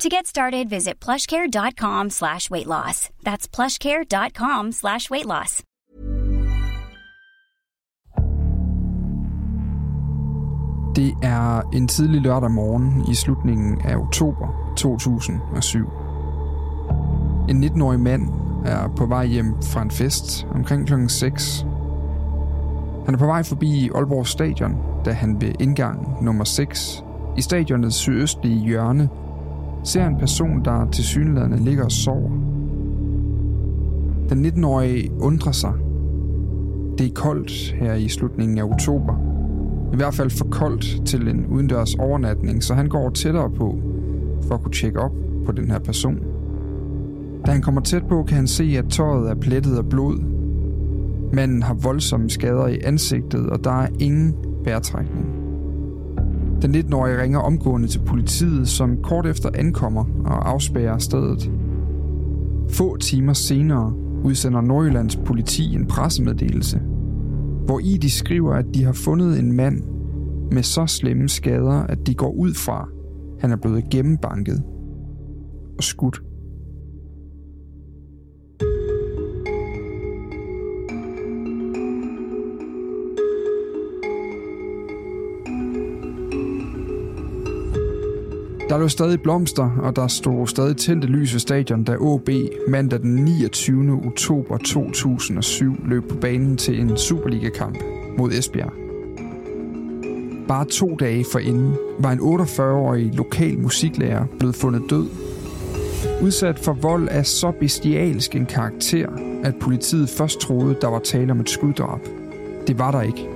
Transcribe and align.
To 0.00 0.08
get 0.08 0.26
started, 0.26 0.70
visit 0.70 1.04
plushcare.com 1.04 2.10
slash 2.10 2.50
weight 2.50 2.66
loss. 2.66 3.10
That's 3.22 3.46
plushcare.com 3.56 4.72
slash 4.72 5.10
weight 5.10 5.26
loss. 5.26 5.62
Det 10.96 11.14
er 11.22 11.70
en 11.72 11.88
tidlig 11.88 12.20
lørdag 12.20 12.50
morgen 12.50 13.04
i 13.10 13.14
slutningen 13.14 13.80
af 13.84 13.96
oktober 13.96 14.72
2007. 14.76 15.78
En 17.48 17.64
19-årig 17.64 18.00
mand 18.00 18.28
er 18.66 18.88
på 18.96 19.06
vej 19.06 19.26
hjem 19.26 19.62
fra 19.62 19.82
en 19.82 19.90
fest 19.90 20.46
omkring 20.54 20.86
kl. 20.86 20.94
6. 21.08 21.66
Han 23.04 23.14
er 23.14 23.18
på 23.18 23.26
vej 23.26 23.42
forbi 23.42 23.90
Aalborg 23.94 24.26
Stadion, 24.26 24.76
da 25.04 25.12
han 25.12 25.40
ved 25.40 25.52
indgang 25.60 26.24
nummer 26.24 26.44
6 26.44 27.04
i 27.36 27.42
stadionets 27.42 27.96
sydøstlige 27.96 28.60
hjørne 28.60 29.08
ser 29.84 30.06
en 30.06 30.16
person, 30.18 30.64
der 30.64 30.90
til 30.90 31.04
synlædende 31.04 31.64
ligger 31.64 31.84
og 31.84 31.92
sover. 31.92 32.30
Den 34.28 34.46
19-årige 34.46 35.10
undrer 35.20 35.52
sig. 35.52 35.72
Det 36.98 37.06
er 37.06 37.14
koldt 37.14 37.74
her 37.80 37.94
i 37.94 38.08
slutningen 38.08 38.58
af 38.58 38.62
oktober. 38.62 39.14
I 39.92 39.96
hvert 39.96 40.14
fald 40.14 40.30
for 40.30 40.44
koldt 40.44 41.06
til 41.06 41.28
en 41.28 41.46
udendørs 41.46 41.94
overnatning, 41.94 42.62
så 42.62 42.74
han 42.74 42.88
går 42.88 43.10
tættere 43.10 43.50
på 43.50 43.78
for 44.48 44.54
at 44.54 44.62
kunne 44.62 44.72
tjekke 44.72 45.00
op 45.00 45.12
på 45.46 45.52
den 45.52 45.70
her 45.70 45.78
person. 45.78 46.18
Da 47.46 47.50
han 47.50 47.62
kommer 47.62 47.80
tæt 47.80 48.02
på, 48.08 48.22
kan 48.22 48.36
han 48.36 48.46
se, 48.46 48.74
at 48.78 48.84
tøjet 48.90 49.30
er 49.30 49.34
plettet 49.34 49.76
af 49.76 49.88
blod. 49.88 50.18
Manden 51.32 51.62
har 51.62 51.74
voldsomme 51.74 52.30
skader 52.30 52.66
i 52.66 52.78
ansigtet, 52.84 53.50
og 53.50 53.64
der 53.64 53.82
er 53.82 53.88
ingen 53.98 54.34
bærtrækning. 54.64 55.39
Den 56.62 56.74
19-årige 56.74 57.22
ringer 57.22 57.38
omgående 57.38 57.88
til 57.88 58.00
politiet, 58.06 58.68
som 58.68 59.02
kort 59.02 59.26
efter 59.26 59.48
ankommer 59.54 60.04
og 60.24 60.50
afspærrer 60.50 60.98
stedet. 60.98 61.50
Få 62.70 62.96
timer 62.96 63.32
senere 63.32 63.92
udsender 64.24 64.60
Nordjyllands 64.60 65.16
politi 65.16 65.74
en 65.74 65.86
pressemeddelelse, 65.86 66.80
hvor 67.66 67.78
i 67.78 67.96
de 67.96 68.10
skriver, 68.10 68.54
at 68.54 68.66
de 68.74 68.84
har 68.84 68.92
fundet 68.92 69.38
en 69.38 69.52
mand 69.52 69.82
med 70.52 70.62
så 70.62 70.86
slemme 70.86 71.28
skader, 71.28 71.82
at 71.82 72.06
de 72.06 72.14
går 72.14 72.32
ud 72.32 72.54
fra, 72.54 72.88
han 73.40 73.52
er 73.52 73.56
blevet 73.56 73.84
gennembanket 73.90 74.62
og 75.78 75.84
skudt. 75.84 76.22
Der 88.70 88.78
lå 88.78 88.88
stadig 88.88 89.22
blomster, 89.22 89.70
og 89.82 89.96
der 89.96 90.06
stod 90.06 90.46
stadig 90.46 90.76
tændte 90.76 91.08
lys 91.08 91.32
ved 91.32 91.40
stadion, 91.40 91.84
da 91.84 91.96
OB 92.00 92.28
mandag 92.68 93.00
den 93.00 93.14
29. 93.14 94.00
oktober 94.06 94.56
2007 94.56 95.76
løb 95.84 96.08
på 96.08 96.16
banen 96.16 96.56
til 96.56 96.80
en 96.80 96.96
Superliga-kamp 96.96 97.78
mod 98.18 98.32
Esbjerg. 98.32 98.72
Bare 100.48 100.64
to 100.64 100.96
dage 100.96 101.24
forinden 101.32 101.72
var 101.98 102.12
en 102.12 102.20
48-årig 102.20 103.14
lokal 103.14 103.58
musiklærer 103.58 104.24
blevet 104.38 104.54
fundet 104.54 104.82
død. 104.90 105.06
Udsat 106.22 106.58
for 106.58 106.72
vold 106.72 107.08
af 107.08 107.26
så 107.26 107.50
bestialsk 107.60 108.36
en 108.36 108.46
karakter, 108.46 109.08
at 109.44 109.54
politiet 109.60 110.08
først 110.08 110.40
troede, 110.40 110.76
der 110.80 110.88
var 110.88 110.98
tale 110.98 111.32
om 111.32 111.40
et 111.40 111.50
skuddrab. 111.50 112.00
Det 112.66 112.78
var 112.78 112.90
der 112.90 113.02
ikke. 113.02 113.28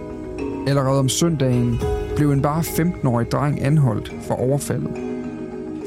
Allerede 0.67 0.99
om 0.99 1.09
søndagen 1.09 1.79
blev 2.17 2.31
en 2.31 2.43
bare 2.43 2.61
15-årig 2.61 3.31
dreng 3.31 3.65
anholdt 3.65 4.15
for 4.29 4.35
overfaldet 4.35 5.04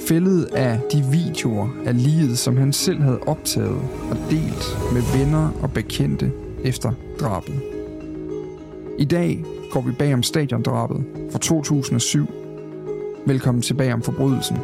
fældet 0.07 0.45
af 0.45 0.79
de 0.91 1.05
videoer 1.11 1.67
af 1.85 2.03
livet, 2.03 2.37
som 2.37 2.57
han 2.57 2.73
selv 2.73 3.01
havde 3.01 3.19
optaget 3.19 3.81
og 4.11 4.17
delt 4.29 4.77
med 4.93 5.01
venner 5.17 5.51
og 5.61 5.71
bekendte 5.71 6.31
efter 6.63 6.91
drabet. 7.19 7.61
I 8.99 9.05
dag 9.05 9.43
går 9.71 9.81
vi 9.81 9.91
bag 9.91 10.13
om 10.13 10.23
stadiondrabet 10.23 11.03
fra 11.31 11.39
2007. 11.39 12.27
Velkommen 13.25 13.61
tilbage 13.61 13.93
om 13.93 14.01
forbrydelsen. 14.01 14.57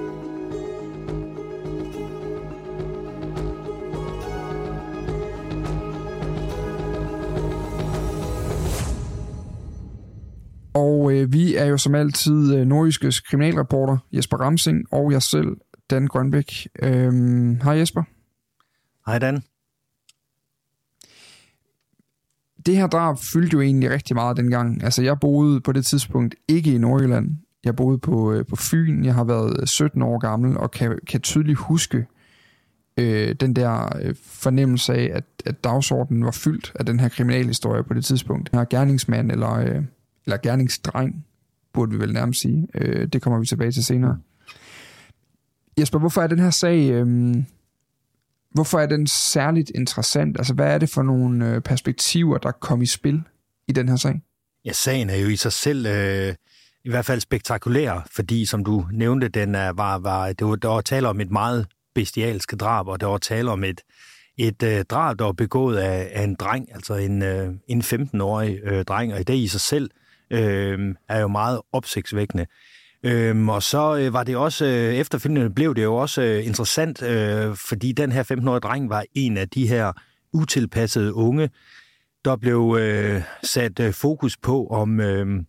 Vi 11.34 11.56
er 11.56 11.66
jo 11.66 11.78
som 11.78 11.96
altid 11.96 12.56
øh, 12.56 12.66
nordjyskes 12.68 13.20
kriminalreporter 13.20 13.98
Jesper 14.12 14.38
Ramsing 14.38 14.94
og 14.94 15.12
jeg 15.12 15.22
selv, 15.22 15.58
Dan 15.90 16.08
Grønbæk. 16.08 16.68
Øhm, 16.82 17.60
hej 17.64 17.74
Jesper. 17.74 18.04
Hej 19.06 19.20
Dan. 19.20 19.44
Det 22.66 22.78
her 22.78 22.88
drab 22.88 23.18
fyldte 23.18 23.54
jo 23.54 23.62
egentlig 23.62 23.90
rigtig 23.90 24.16
meget 24.16 24.38
dengang. 24.38 24.84
Altså 24.84 25.04
jeg 25.04 25.20
boede 25.20 25.62
på 25.62 25.72
det 25.72 25.86
tidspunkt 25.86 26.36
ikke 26.48 26.74
i 26.74 26.78
Nordjylland. 26.78 27.38
Jeg 27.64 27.76
boede 27.76 27.98
på, 27.98 28.34
øh, 28.34 28.46
på 28.46 28.56
Fyn. 28.56 29.04
Jeg 29.04 29.14
har 29.14 29.24
været 29.24 29.70
17 29.70 30.02
år 30.02 30.18
gammel 30.18 30.58
og 30.58 30.72
kan, 30.72 31.00
kan 31.08 31.22
tydeligt 31.22 31.60
huske 31.60 32.06
øh, 32.98 33.36
den 33.36 33.56
der 33.56 33.98
øh, 34.02 34.16
fornemmelse 34.24 34.94
af, 34.94 35.12
at, 35.14 35.24
at 35.46 35.64
dagsordenen 35.64 36.26
var 36.26 36.32
fyldt 36.32 36.72
af 36.76 36.86
den 36.86 37.00
her 37.00 37.10
kriminalhistorie 37.10 37.84
på 37.84 37.94
det 37.94 38.06
tidspunkt. 38.06 38.50
Her 38.54 38.66
gerningsmand 38.66 39.32
eller... 39.32 39.54
Øh, 39.54 39.84
eller 40.26 40.38
gerningsdreng, 40.38 41.26
burde 41.74 41.92
vi 41.92 42.00
vel 42.00 42.14
nærmest 42.14 42.42
sige. 42.42 42.68
Øh, 42.76 43.08
det 43.08 43.22
kommer 43.22 43.40
vi 43.40 43.46
tilbage 43.46 43.72
til 43.72 43.86
senere. 43.86 44.20
Jesper, 45.80 46.00
hvorfor 46.00 46.22
er 46.22 46.28
den 46.28 46.40
her 46.40 46.50
sag, 46.50 46.92
øh, 46.92 47.36
hvorfor 48.52 48.80
er 48.80 48.86
den 48.86 49.08
særligt 49.08 49.72
interessant? 49.76 50.38
Altså, 50.38 50.54
hvad 50.54 50.74
er 50.74 50.78
det 50.78 50.90
for 50.90 51.04
nogle 51.04 51.50
øh, 51.50 51.62
perspektiver, 51.62 52.38
der 52.38 52.52
kom 52.52 52.82
i 52.82 52.86
spil 52.86 53.22
i 53.68 53.72
den 53.72 53.90
her 53.90 53.96
sag? 53.96 54.22
Ja, 54.66 54.72
sagen 54.72 55.10
er 55.10 55.16
jo 55.16 55.28
i 55.28 55.36
sig 55.36 55.52
selv 55.52 55.86
øh, 55.86 56.36
i 56.86 56.90
hvert 56.90 57.06
fald 57.06 57.20
spektakulær, 57.20 58.08
fordi 58.12 58.46
som 58.46 58.66
du 58.66 58.86
nævnte, 58.92 59.28
den 59.28 59.56
er, 59.56 59.70
var, 59.70 59.98
var, 59.98 60.34
det 60.34 60.48
var, 60.48 60.56
der 60.56 60.68
var 60.68 60.82
tale 60.82 61.08
om 61.08 61.22
et 61.22 61.32
meget 61.32 61.68
bestialsk 61.96 62.52
drab, 62.60 62.88
og 62.88 63.00
der 63.00 63.08
var 63.08 63.18
tale 63.18 63.52
om 63.52 63.64
et, 63.64 63.82
et 64.38 64.64
øh, 64.64 64.86
drab, 64.86 65.20
der 65.20 65.26
var 65.26 65.32
begået 65.32 65.78
af, 65.78 66.12
af 66.14 66.24
en 66.24 66.36
dreng, 66.36 66.74
altså 66.74 66.96
en, 66.96 67.22
øh, 67.22 67.54
en 67.68 67.82
15-årig 67.82 68.60
øh, 68.64 68.86
dreng, 68.86 69.14
og 69.14 69.28
det 69.28 69.36
i 69.36 69.48
sig 69.48 69.62
selv 69.62 69.90
øh, 70.34 70.96
er 71.10 71.20
jo 71.20 71.28
meget 71.28 71.62
opsigtsvækkende. 71.72 72.46
Øhm, 73.04 73.50
og 73.50 73.64
så 73.64 73.98
øh, 73.98 74.14
var 74.14 74.24
det 74.24 74.36
også, 74.36 74.66
øh, 74.66 74.94
efterfølgende 74.94 75.50
blev 75.50 75.76
det 75.76 75.84
jo 75.84 75.96
også 75.96 76.22
øh, 76.22 76.46
interessant, 76.46 77.02
øh, 77.02 77.56
fordi 77.56 77.92
den 77.92 78.12
her 78.12 78.24
15-årige 78.24 78.60
dreng 78.60 78.90
var 78.90 79.04
en 79.16 79.38
af 79.38 79.50
de 79.50 79.68
her 79.68 79.92
utilpassede 80.34 81.14
unge, 81.14 81.50
der 82.26 82.36
blev 82.36 82.78
øh, 82.80 83.22
sat 83.44 83.80
øh, 83.80 83.94
fokus 83.94 84.38
på, 84.38 84.68
om 84.68 85.00
øh, 85.00 85.44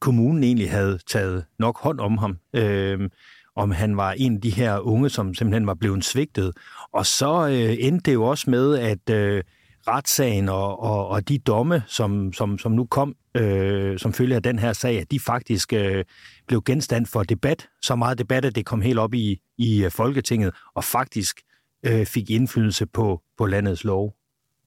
kommunen 0.00 0.44
egentlig 0.44 0.70
havde 0.70 0.98
taget 1.06 1.44
nok 1.58 1.78
hånd 1.80 2.00
om 2.00 2.18
ham. 2.18 2.38
Øh, 2.54 3.08
om 3.56 3.70
han 3.70 3.96
var 3.96 4.12
en 4.12 4.34
af 4.34 4.40
de 4.40 4.50
her 4.50 4.78
unge, 4.78 5.10
som 5.10 5.34
simpelthen 5.34 5.66
var 5.66 5.74
blevet 5.74 6.04
svigtet. 6.04 6.52
Og 6.92 7.06
så 7.06 7.46
øh, 7.48 7.76
endte 7.78 8.10
det 8.10 8.14
jo 8.14 8.24
også 8.24 8.50
med, 8.50 8.78
at 8.78 9.10
øh, 9.10 9.42
retssagen 9.88 10.48
og, 10.48 10.82
og, 10.82 11.08
og 11.08 11.28
de 11.28 11.38
domme, 11.38 11.82
som, 11.86 12.32
som, 12.32 12.58
som 12.58 12.72
nu 12.72 12.84
kom 12.84 13.16
øh, 13.36 13.98
som 13.98 14.12
følge 14.12 14.34
af 14.34 14.42
den 14.42 14.58
her 14.58 14.72
sag, 14.72 15.00
at 15.00 15.10
de 15.10 15.20
faktisk 15.20 15.72
øh, 15.72 16.04
blev 16.48 16.62
genstand 16.62 17.06
for 17.06 17.22
debat. 17.22 17.68
Så 17.82 17.96
meget 17.96 18.18
debat, 18.18 18.44
at 18.44 18.54
det 18.54 18.66
kom 18.66 18.80
helt 18.80 18.98
op 18.98 19.14
i, 19.14 19.40
i 19.58 19.84
øh, 19.84 19.90
Folketinget, 19.90 20.54
og 20.74 20.84
faktisk 20.84 21.40
øh, 21.86 22.06
fik 22.06 22.30
indflydelse 22.30 22.86
på, 22.86 23.22
på 23.38 23.46
landets 23.46 23.84
lov. 23.84 24.14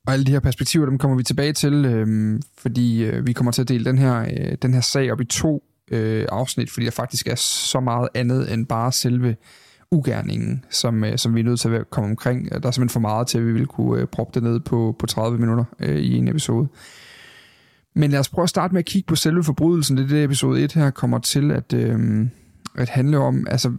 Og 0.08 0.14
alle 0.14 0.26
de 0.26 0.32
her 0.32 0.40
perspektiver, 0.40 0.86
dem 0.86 0.98
kommer 0.98 1.18
vi 1.18 1.24
tilbage 1.24 1.54
til, 1.54 1.86
øh, 1.86 2.40
fordi 2.58 3.04
øh, 3.04 3.28
vi 3.28 3.34
kommer 3.34 3.52
til 3.52 3.62
at 3.62 3.68
dele 3.68 3.86
den 3.86 3.98
her, 3.98 4.20
øh, 4.20 4.58
den 4.62 4.74
her 4.74 4.82
sag 4.82 5.12
op 5.12 5.22
i 5.22 5.26
to 5.26 5.64
øh, 5.92 6.28
afsnit, 6.32 6.72
fordi 6.72 6.86
der 6.86 6.92
faktisk 6.92 7.28
er 7.28 7.36
så 7.36 7.80
meget 7.80 8.10
andet 8.16 8.54
end 8.54 8.68
bare 8.68 8.92
selve 8.92 9.36
ugerningen, 9.92 10.66
som, 10.70 11.04
øh, 11.04 11.18
som 11.18 11.36
vi 11.36 11.40
er 11.40 11.44
nødt 11.44 11.60
til 11.60 11.70
at 11.70 11.90
komme 11.90 12.10
omkring. 12.10 12.50
Der 12.50 12.56
er 12.56 12.72
simpelthen 12.72 12.90
for 12.90 13.00
meget 13.00 13.28
til, 13.28 13.38
at 13.38 13.46
vi 13.46 13.52
vil 13.52 13.68
kunne 13.68 14.02
øh, 14.02 14.08
proppe 14.08 14.40
det 14.40 14.44
ned 14.44 14.60
på, 14.60 14.96
på 15.00 15.06
30 15.06 15.38
minutter 15.38 15.66
øh, 15.80 15.98
i 15.98 16.18
en 16.18 16.28
episode. 16.28 16.68
Men 17.96 18.12
lad 18.12 18.20
os 18.20 18.30
prøve 18.30 18.44
at 18.44 18.50
starte 18.50 18.74
med 18.74 18.80
at 18.80 18.86
kigge 18.86 19.08
på 19.08 19.16
selve 19.16 19.44
forbrydelsen. 19.44 19.98
Det 19.98 20.04
er 20.04 20.08
det, 20.08 20.24
episode 20.24 20.64
1 20.64 20.74
her 20.74 20.90
kommer 20.90 21.20
til 21.20 21.52
at, 21.52 21.74
øh, 21.74 22.28
at 22.76 22.90
handle 22.90 23.18
om. 23.18 23.48
Altså, 23.50 23.72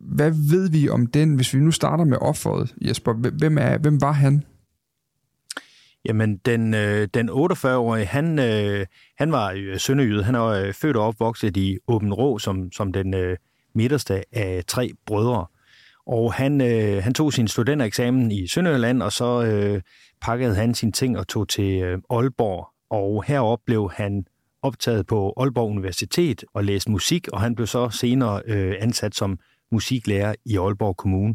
hvad 0.00 0.30
ved 0.50 0.70
vi 0.70 0.88
om 0.88 1.06
den, 1.06 1.34
hvis 1.34 1.54
vi 1.54 1.60
nu 1.60 1.70
starter 1.70 2.04
med 2.04 2.18
offeret, 2.20 2.74
Jesper? 2.80 3.12
Hvem, 3.12 3.58
er, 3.58 3.78
hvem 3.78 4.00
var 4.00 4.12
han? 4.12 4.44
Jamen, 6.04 6.36
den, 6.36 6.74
øh, 6.74 7.08
den 7.14 7.30
48-årige, 7.30 8.06
han, 8.06 8.38
øh, 8.38 8.86
han 9.18 9.32
var 9.32 9.52
øh, 9.56 9.78
sønderjyde. 9.78 10.24
Han 10.24 10.34
er 10.34 10.44
øh, 10.44 10.72
født 10.72 10.96
og 10.96 11.06
opvokset 11.06 11.56
i 11.56 11.78
Åben 11.88 12.14
Rå, 12.14 12.38
som, 12.38 12.72
som 12.72 12.92
den 12.92 13.14
øh, 13.14 13.36
midterste 13.74 14.36
af 14.36 14.62
tre 14.66 14.90
brødre. 15.06 15.46
Og 16.06 16.32
han, 16.32 16.60
øh, 16.60 17.02
han 17.02 17.14
tog 17.14 17.32
sin 17.32 17.48
studentereksamen 17.48 18.32
i 18.32 18.46
Sønderjylland, 18.46 19.02
og 19.02 19.12
så 19.12 19.42
øh, 19.42 19.82
pakkede 20.20 20.54
han 20.54 20.74
sine 20.74 20.92
ting 20.92 21.18
og 21.18 21.28
tog 21.28 21.48
til 21.48 21.82
øh, 21.82 21.98
Aalborg. 22.10 22.68
Og 22.90 23.24
heroppe 23.26 23.64
blev 23.66 23.90
han 23.94 24.24
optaget 24.62 25.06
på 25.06 25.34
Aalborg 25.36 25.70
Universitet 25.70 26.44
og 26.54 26.64
læste 26.64 26.90
musik, 26.90 27.28
og 27.28 27.40
han 27.40 27.54
blev 27.54 27.66
så 27.66 27.90
senere 27.90 28.42
øh, 28.46 28.74
ansat 28.80 29.14
som 29.14 29.38
musiklærer 29.72 30.34
i 30.44 30.56
Aalborg 30.56 30.96
Kommune. 30.96 31.34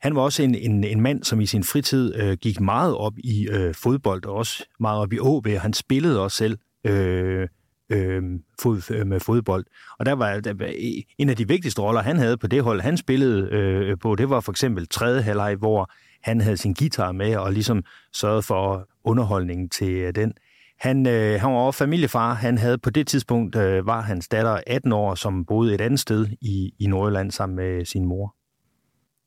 Han 0.00 0.14
var 0.14 0.22
også 0.22 0.42
en, 0.42 0.54
en, 0.54 0.84
en 0.84 1.00
mand, 1.00 1.24
som 1.24 1.40
i 1.40 1.46
sin 1.46 1.64
fritid 1.64 2.14
øh, 2.16 2.36
gik 2.36 2.60
meget 2.60 2.96
op 2.96 3.18
i 3.18 3.48
øh, 3.48 3.74
fodbold, 3.74 4.24
og 4.26 4.34
også 4.34 4.64
meget 4.80 5.00
op 5.00 5.12
i 5.12 5.18
OB, 5.18 5.46
og 5.46 5.60
han 5.60 5.72
spillede 5.72 6.22
også 6.22 6.36
selv 6.36 6.58
øh, 6.84 7.48
øh, 7.90 8.22
fod, 8.62 8.90
øh, 8.90 9.06
med 9.06 9.20
fodbold. 9.20 9.64
Og 9.98 10.06
der 10.06 10.12
var, 10.12 10.40
der 10.40 10.54
var 10.54 10.72
en 11.18 11.28
af 11.28 11.36
de 11.36 11.48
vigtigste 11.48 11.82
roller, 11.82 12.02
han 12.02 12.16
havde 12.16 12.36
på 12.36 12.46
det 12.46 12.62
hold, 12.62 12.80
han 12.80 12.96
spillede 12.96 13.48
øh, 13.52 13.98
på, 13.98 14.14
det 14.14 14.30
var 14.30 14.40
for 14.40 14.52
eksempel 14.52 14.88
tredje 14.88 15.22
halvleg, 15.22 15.54
hvor 15.54 15.90
han 16.22 16.40
havde 16.40 16.56
sin 16.56 16.74
guitar 16.74 17.12
med 17.12 17.36
og 17.36 17.52
ligesom 17.52 17.82
sørgede 18.12 18.42
for 18.42 18.88
underholdningen 19.04 19.68
til 19.68 19.92
øh, 19.92 20.14
den. 20.14 20.32
Han, 20.80 21.06
øh, 21.06 21.40
han 21.40 21.52
var 21.52 21.58
også 21.58 21.78
familiefar. 21.78 22.34
Han 22.34 22.58
havde 22.58 22.78
på 22.78 22.90
det 22.90 23.06
tidspunkt, 23.06 23.56
øh, 23.56 23.86
var 23.86 24.00
hans 24.00 24.28
datter 24.28 24.60
18 24.66 24.92
år, 24.92 25.14
som 25.14 25.44
boede 25.44 25.74
et 25.74 25.80
andet 25.80 26.00
sted 26.00 26.26
i, 26.40 26.72
i 26.78 26.86
Nordjylland 26.86 27.30
sammen 27.30 27.56
med 27.56 27.84
sin 27.84 28.04
mor. 28.04 28.34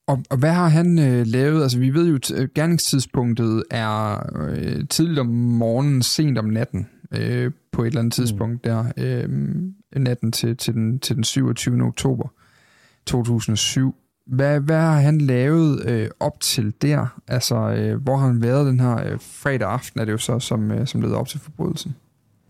Og, 0.08 0.24
og 0.30 0.38
hvad 0.38 0.50
har 0.50 0.68
han 0.68 1.00
øh, 1.00 1.28
lavet? 1.28 1.64
Altså, 1.64 1.80
vi 1.80 1.94
ved 1.94 2.08
jo, 2.10 2.16
at 2.16 2.32
øh, 2.32 2.50
gerningstidspunktet 2.56 3.64
er 3.72 4.20
øh, 4.48 4.88
tidligt 4.90 5.20
om 5.20 5.28
morgenen, 5.28 6.02
sent 6.02 6.38
om 6.38 6.46
natten, 6.46 6.90
øh, 7.12 7.52
på 7.74 7.82
et 7.82 7.88
eller 7.88 8.00
andet 8.00 8.20
mm. 8.20 8.24
tidspunkt 8.24 8.64
der, 8.64 8.86
øh, 8.98 9.30
natten 10.02 10.32
til, 10.32 10.58
til, 10.58 10.74
den, 10.74 11.00
til 11.00 11.16
den 11.16 11.24
27. 11.24 11.84
oktober 11.84 12.28
2007. 13.06 13.96
Hvad, 14.28 14.60
hvad 14.60 14.80
har 14.80 15.00
han 15.00 15.22
lavet 15.22 15.90
øh, 15.90 16.10
op 16.20 16.40
til 16.40 16.74
der? 16.82 17.20
Altså, 17.28 17.56
øh, 17.56 18.02
hvor 18.02 18.18
har 18.18 18.28
han 18.28 18.42
været 18.42 18.66
den 18.66 18.80
her 18.80 19.12
øh, 19.12 19.20
fredag 19.22 19.70
aften, 19.70 20.00
er 20.00 20.06
det 20.06 20.12
jo 20.12 20.18
så, 20.18 20.40
som, 20.40 20.72
øh, 20.72 20.88
som 20.88 21.02
leder 21.02 21.18
op 21.18 21.28
til 21.28 21.40
forbrydelsen? 21.40 21.96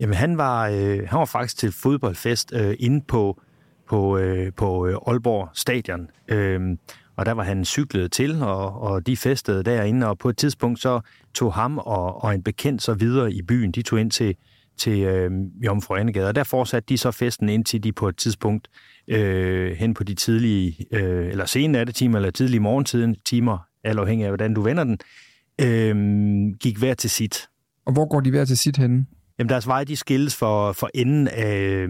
Jamen, 0.00 0.14
han 0.14 0.38
var, 0.38 0.68
øh, 0.68 1.08
han 1.08 1.18
var 1.18 1.24
faktisk 1.24 1.56
til 1.58 1.72
fodboldfest 1.72 2.52
øh, 2.54 2.76
inde 2.78 3.04
på, 3.08 3.40
på, 3.88 4.18
øh, 4.18 4.52
på 4.52 4.86
øh, 4.86 4.96
Aalborg 5.06 5.48
Stadion. 5.54 6.08
Øh, 6.28 6.76
og 7.16 7.26
der 7.26 7.32
var 7.32 7.42
han 7.42 7.64
cyklet 7.64 8.12
til, 8.12 8.42
og, 8.42 8.80
og 8.80 9.06
de 9.06 9.16
festede 9.16 9.62
derinde, 9.62 10.06
og 10.08 10.18
på 10.18 10.28
et 10.28 10.36
tidspunkt 10.36 10.80
så 10.80 11.00
tog 11.34 11.54
ham 11.54 11.78
og, 11.78 12.24
og 12.24 12.34
en 12.34 12.42
bekendt 12.42 12.82
så 12.82 12.94
videre 12.94 13.32
i 13.32 13.42
byen. 13.42 13.72
De 13.72 13.82
tog 13.82 14.00
ind 14.00 14.10
til, 14.10 14.36
til 14.76 15.00
øh, 15.00 15.30
Jomfru 15.64 15.94
Annegade, 15.94 16.28
og 16.28 16.34
der 16.34 16.44
fortsatte 16.44 16.86
de 16.88 16.98
så 16.98 17.10
festen, 17.10 17.48
indtil 17.48 17.84
de 17.84 17.92
på 17.92 18.08
et 18.08 18.16
tidspunkt 18.16 18.68
øh, 19.08 19.72
hen 19.72 19.94
på 19.94 20.04
de 20.04 20.14
tidlige, 20.14 20.86
øh, 20.92 21.28
eller 21.28 21.44
sene 21.44 21.84
timer, 21.84 22.18
eller 22.18 22.30
tidlige 22.30 22.60
morgentiden, 22.60 23.16
timer, 23.24 23.58
alt 23.84 23.98
afhængig 23.98 24.24
af, 24.24 24.30
hvordan 24.30 24.54
du 24.54 24.62
vender 24.62 24.84
den, 24.84 24.98
øh, 25.60 25.96
gik 26.60 26.78
hver 26.78 26.94
til 26.94 27.10
sit. 27.10 27.48
Og 27.86 27.92
hvor 27.92 28.08
går 28.08 28.20
de 28.20 28.30
hver 28.30 28.44
til 28.44 28.58
sit 28.58 28.76
henne? 28.76 29.06
Jamen, 29.38 29.48
deres 29.48 29.66
vej, 29.66 29.84
de 29.84 29.96
skilles 29.96 30.36
for, 30.36 30.72
for 30.72 30.90
enden 30.94 31.28
af, 31.28 31.86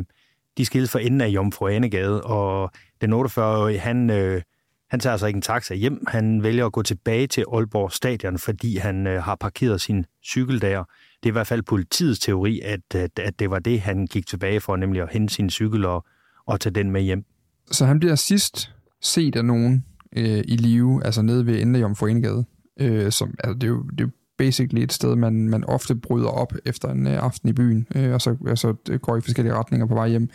de 0.58 0.64
skilles 0.64 0.90
for 0.90 0.98
enden 0.98 1.20
af 1.20 1.28
Jomfru 1.28 1.66
Annegade, 1.66 2.22
og 2.22 2.70
den 3.00 3.12
48-årige, 3.12 3.78
han, 3.78 4.10
øh, 4.10 4.42
han 4.90 5.00
tager 5.00 5.12
altså 5.12 5.26
ikke 5.26 5.36
en 5.36 5.42
taxa 5.42 5.74
hjem. 5.74 6.04
Han 6.08 6.42
vælger 6.42 6.66
at 6.66 6.72
gå 6.72 6.82
tilbage 6.82 7.26
til 7.26 7.44
Aalborg 7.52 7.92
Stadion, 7.92 8.38
fordi 8.38 8.76
han 8.76 9.06
øh, 9.06 9.22
har 9.22 9.34
parkeret 9.34 9.80
sin 9.80 10.06
cykel 10.24 10.60
der. 10.60 10.84
Det 11.24 11.30
er 11.30 11.32
i 11.32 11.38
hvert 11.38 11.46
fald 11.46 11.62
politiets 11.62 12.20
teori, 12.20 12.60
at, 12.60 12.94
at, 12.94 13.18
at 13.18 13.38
det 13.38 13.50
var 13.50 13.58
det, 13.58 13.80
han 13.80 14.06
gik 14.06 14.26
tilbage 14.26 14.60
for, 14.60 14.76
nemlig 14.76 15.02
at 15.02 15.08
hente 15.12 15.34
sin 15.34 15.50
cykel 15.50 15.84
og, 15.84 16.04
og 16.46 16.60
tage 16.60 16.72
den 16.72 16.90
med 16.90 17.02
hjem. 17.02 17.24
Så 17.70 17.86
han 17.86 17.98
bliver 17.98 18.14
sidst 18.14 18.74
set 19.02 19.36
af 19.36 19.44
nogen 19.44 19.84
øh, 20.16 20.38
i 20.48 20.56
live, 20.56 21.04
altså 21.04 21.22
nede 21.22 21.46
ved 21.46 21.60
enden 21.60 21.74
af 21.74 21.80
Jomfruenegade. 21.80 22.44
Øh, 22.80 23.12
som, 23.12 23.34
altså, 23.44 23.54
det, 23.54 23.62
er 23.62 23.68
jo, 23.68 23.82
det 23.82 24.00
er 24.00 24.04
jo 24.04 24.10
basically 24.38 24.82
et 24.82 24.92
sted, 24.92 25.16
man, 25.16 25.48
man 25.48 25.64
ofte 25.64 25.94
bryder 25.94 26.28
op 26.28 26.52
efter 26.64 26.88
en 26.88 27.06
øh, 27.06 27.22
aften 27.22 27.48
i 27.48 27.52
byen, 27.52 27.86
øh, 27.96 28.12
og 28.12 28.20
så 28.20 28.36
altså, 28.48 28.98
går 29.02 29.16
i 29.16 29.20
forskellige 29.20 29.54
retninger 29.54 29.86
på 29.86 29.94
vej 29.94 30.08
hjem 30.08 30.30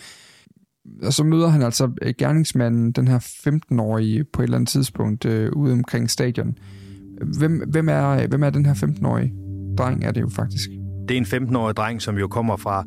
og 1.04 1.14
så 1.14 1.24
møder 1.24 1.48
han 1.48 1.62
altså 1.62 1.92
øh, 2.02 2.14
gerningsmanden, 2.18 2.92
den 2.92 3.08
her 3.08 3.20
15-årige, 3.20 4.24
på 4.24 4.42
et 4.42 4.44
eller 4.44 4.58
andet 4.58 4.70
tidspunkt 4.70 5.26
øh, 5.26 5.52
ude 5.52 5.74
omkring 5.74 6.10
stadion. 6.10 6.58
Hvem, 7.38 7.70
hvem, 7.70 7.90
er, 7.90 8.28
hvem 8.28 8.44
er 8.44 8.50
den 8.50 8.66
her 8.66 8.74
15-årige 8.74 9.49
dreng, 9.80 10.06
er 10.06 10.12
det 10.12 10.22
jo 10.22 10.30
faktisk? 10.30 10.70
Det 11.08 11.18
er 11.18 11.40
en 11.40 11.50
15-årig 11.50 11.76
dreng, 11.76 12.02
som 12.02 12.18
jo 12.18 12.28
kommer 12.28 12.58
fra 12.58 12.84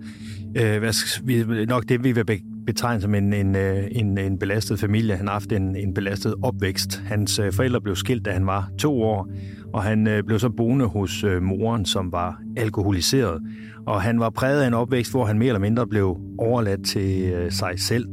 øh, 0.56 0.78
hvad, 0.78 1.66
nok 1.66 1.88
det, 1.88 2.04
vi 2.04 2.12
vil 2.12 2.24
betegne 2.66 3.00
som 3.00 3.14
en, 3.14 3.32
en, 3.32 3.56
øh, 3.56 3.84
en, 3.90 4.18
en 4.18 4.38
belastet 4.38 4.78
familie. 4.78 5.16
Han 5.16 5.26
har 5.26 5.32
haft 5.32 5.52
en, 5.52 5.76
en 5.76 5.94
belastet 5.94 6.34
opvækst. 6.42 7.02
Hans 7.06 7.38
øh, 7.38 7.52
forældre 7.52 7.80
blev 7.80 7.96
skilt, 7.96 8.24
da 8.24 8.30
han 8.30 8.46
var 8.46 8.70
to 8.78 9.02
år, 9.02 9.28
og 9.74 9.82
han 9.82 10.06
øh, 10.06 10.24
blev 10.24 10.38
så 10.38 10.48
boende 10.48 10.86
hos 10.86 11.24
øh, 11.24 11.42
moren, 11.42 11.84
som 11.84 12.12
var 12.12 12.40
alkoholiseret. 12.56 13.42
Og 13.86 14.02
han 14.02 14.20
var 14.20 14.30
præget 14.30 14.62
af 14.62 14.66
en 14.66 14.74
opvækst, 14.74 15.12
hvor 15.12 15.24
han 15.24 15.38
mere 15.38 15.48
eller 15.48 15.60
mindre 15.60 15.86
blev 15.86 16.16
overladt 16.38 16.86
til 16.86 17.32
øh, 17.32 17.52
sig 17.52 17.72
selv. 17.76 18.06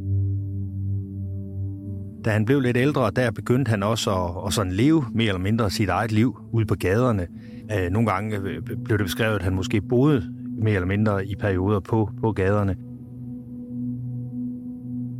Da 2.24 2.30
han 2.30 2.44
blev 2.44 2.60
lidt 2.60 2.76
ældre, 2.76 3.10
der 3.16 3.30
begyndte 3.30 3.68
han 3.68 3.82
også 3.82 4.10
at, 4.10 4.46
at 4.46 4.52
sådan 4.52 4.72
leve 4.72 5.04
mere 5.14 5.28
eller 5.28 5.40
mindre 5.40 5.70
sit 5.70 5.88
eget 5.88 6.12
liv 6.12 6.36
ude 6.52 6.66
på 6.66 6.74
gaderne. 6.74 7.26
Øh, 7.78 7.90
nogle 7.90 8.10
gange 8.10 8.36
øh, 8.36 8.62
blev 8.84 8.98
det 8.98 9.06
beskrevet, 9.06 9.34
at 9.34 9.42
han 9.42 9.54
måske 9.54 9.80
boede 9.80 10.22
mere 10.62 10.74
eller 10.74 10.86
mindre 10.86 11.26
i 11.26 11.34
perioder 11.36 11.80
på, 11.80 12.10
på 12.20 12.32
gaderne. 12.32 12.76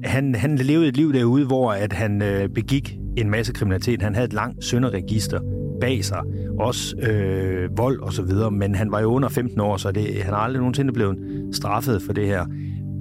Han, 0.05 0.35
han 0.35 0.57
levede 0.57 0.89
et 0.89 0.97
liv 0.97 1.13
derude, 1.13 1.47
hvor 1.47 1.73
at 1.73 1.93
han 1.93 2.23
øh, 2.23 2.49
begik 2.49 2.99
en 3.17 3.31
masse 3.31 3.53
kriminalitet. 3.53 4.03
Han 4.03 4.15
havde 4.15 4.27
et 4.27 4.33
langt 4.33 4.65
sønderregister 4.65 5.41
bag 5.81 6.05
sig, 6.05 6.21
også 6.59 6.97
øh, 6.97 7.79
vold 7.79 8.01
og 8.01 8.13
så 8.13 8.23
videre, 8.23 8.51
men 8.51 8.75
han 8.75 8.93
var 8.93 9.01
jo 9.01 9.07
under 9.07 9.29
15 9.29 9.61
år, 9.61 9.77
så 9.77 9.93
det, 9.93 10.23
han 10.23 10.35
har 10.35 10.41
aldrig 10.41 10.61
nogensinde 10.61 10.93
blevet 10.93 11.19
straffet 11.53 12.03
for 12.03 12.13
det 12.13 12.27
her. 12.27 12.47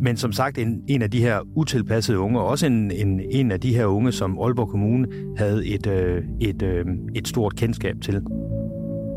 Men 0.01 0.17
som 0.17 0.31
sagt, 0.31 0.57
en, 0.57 0.81
en 0.87 1.01
af 1.01 1.11
de 1.11 1.21
her 1.21 1.39
utilpassede 1.55 2.19
unge, 2.19 2.39
også 2.39 2.65
en, 2.65 2.91
en, 2.91 3.21
en 3.31 3.51
af 3.51 3.59
de 3.59 3.75
her 3.75 3.85
unge, 3.85 4.11
som 4.11 4.39
Aalborg 4.39 4.69
Kommune 4.69 5.07
havde 5.37 5.67
et, 5.67 5.87
øh, 5.87 6.23
et, 6.41 6.61
øh, 6.61 6.85
et 7.15 7.27
stort 7.27 7.55
kendskab 7.55 7.95
til. 8.01 8.21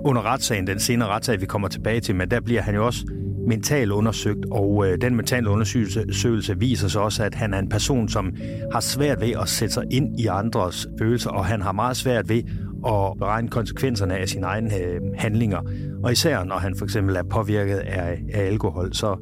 Under 0.04 0.22
retssagen, 0.22 0.66
den 0.66 0.80
senere 0.80 1.08
retssag, 1.08 1.40
vi 1.40 1.46
kommer 1.46 1.68
tilbage 1.68 2.00
til, 2.00 2.16
men 2.16 2.30
der 2.30 2.40
bliver 2.40 2.62
han 2.62 2.74
jo 2.74 2.86
også 2.86 3.06
mentalt 3.46 3.92
undersøgt, 3.92 4.46
og 4.50 4.86
øh, 4.86 4.98
den 5.00 5.16
mentale 5.16 5.50
undersøgelse 5.50 6.58
viser 6.58 6.88
så 6.88 7.00
også, 7.00 7.24
at 7.24 7.34
han 7.34 7.54
er 7.54 7.58
en 7.58 7.68
person, 7.68 8.08
som 8.08 8.34
har 8.72 8.80
svært 8.80 9.20
ved 9.20 9.30
at 9.40 9.48
sætte 9.48 9.74
sig 9.74 9.84
ind 9.90 10.20
i 10.20 10.26
andres 10.26 10.86
følelser, 10.98 11.30
og 11.30 11.46
han 11.46 11.62
har 11.62 11.72
meget 11.72 11.96
svært 11.96 12.28
ved 12.28 12.42
at 12.86 13.18
beregne 13.18 13.48
konsekvenserne 13.48 14.18
af 14.18 14.28
sine 14.28 14.46
egne 14.46 14.76
øh, 14.76 15.00
handlinger. 15.14 15.60
Og 16.04 16.12
især 16.12 16.44
når 16.44 16.56
han 16.56 16.76
for 16.76 16.84
eksempel 16.84 17.16
er 17.16 17.22
påvirket 17.22 17.76
af, 17.76 18.22
af 18.34 18.46
alkohol, 18.46 18.94
så, 18.94 19.16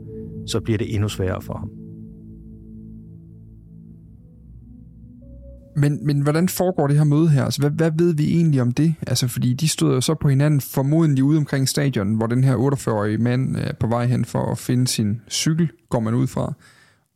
så 0.47 0.61
bliver 0.61 0.79
det 0.79 0.95
endnu 0.95 1.09
sværere 1.09 1.43
for 1.43 1.55
ham. 1.59 1.80
Men, 5.77 6.07
men 6.07 6.21
hvordan 6.21 6.49
foregår 6.49 6.87
det 6.87 6.97
her 6.97 7.05
møde 7.05 7.29
her? 7.29 7.45
Altså, 7.45 7.61
hvad, 7.61 7.71
hvad 7.71 7.91
ved 7.95 8.15
vi 8.15 8.37
egentlig 8.37 8.63
om 8.63 8.73
det? 8.73 8.95
Altså, 9.07 9.29
fordi 9.29 9.55
de 9.55 9.69
stod 9.69 9.95
jo 9.95 10.01
så 10.01 10.15
på 10.15 10.29
hinanden 10.29 10.61
formodentlig 10.61 11.25
ude 11.25 11.39
omkring 11.39 11.69
stadion, 11.69 12.15
hvor 12.15 12.27
den 12.27 12.45
her 12.45 12.57
48-årige 12.57 13.19
mand 13.19 13.57
er 13.57 13.73
på 13.81 13.87
vej 13.87 14.07
hen 14.07 14.25
for 14.25 14.53
at 14.53 14.59
finde 14.59 14.89
sin 14.89 15.21
cykel, 15.31 15.71
går 15.89 16.01
man 16.01 16.15
ud 16.15 16.27
fra, 16.27 16.53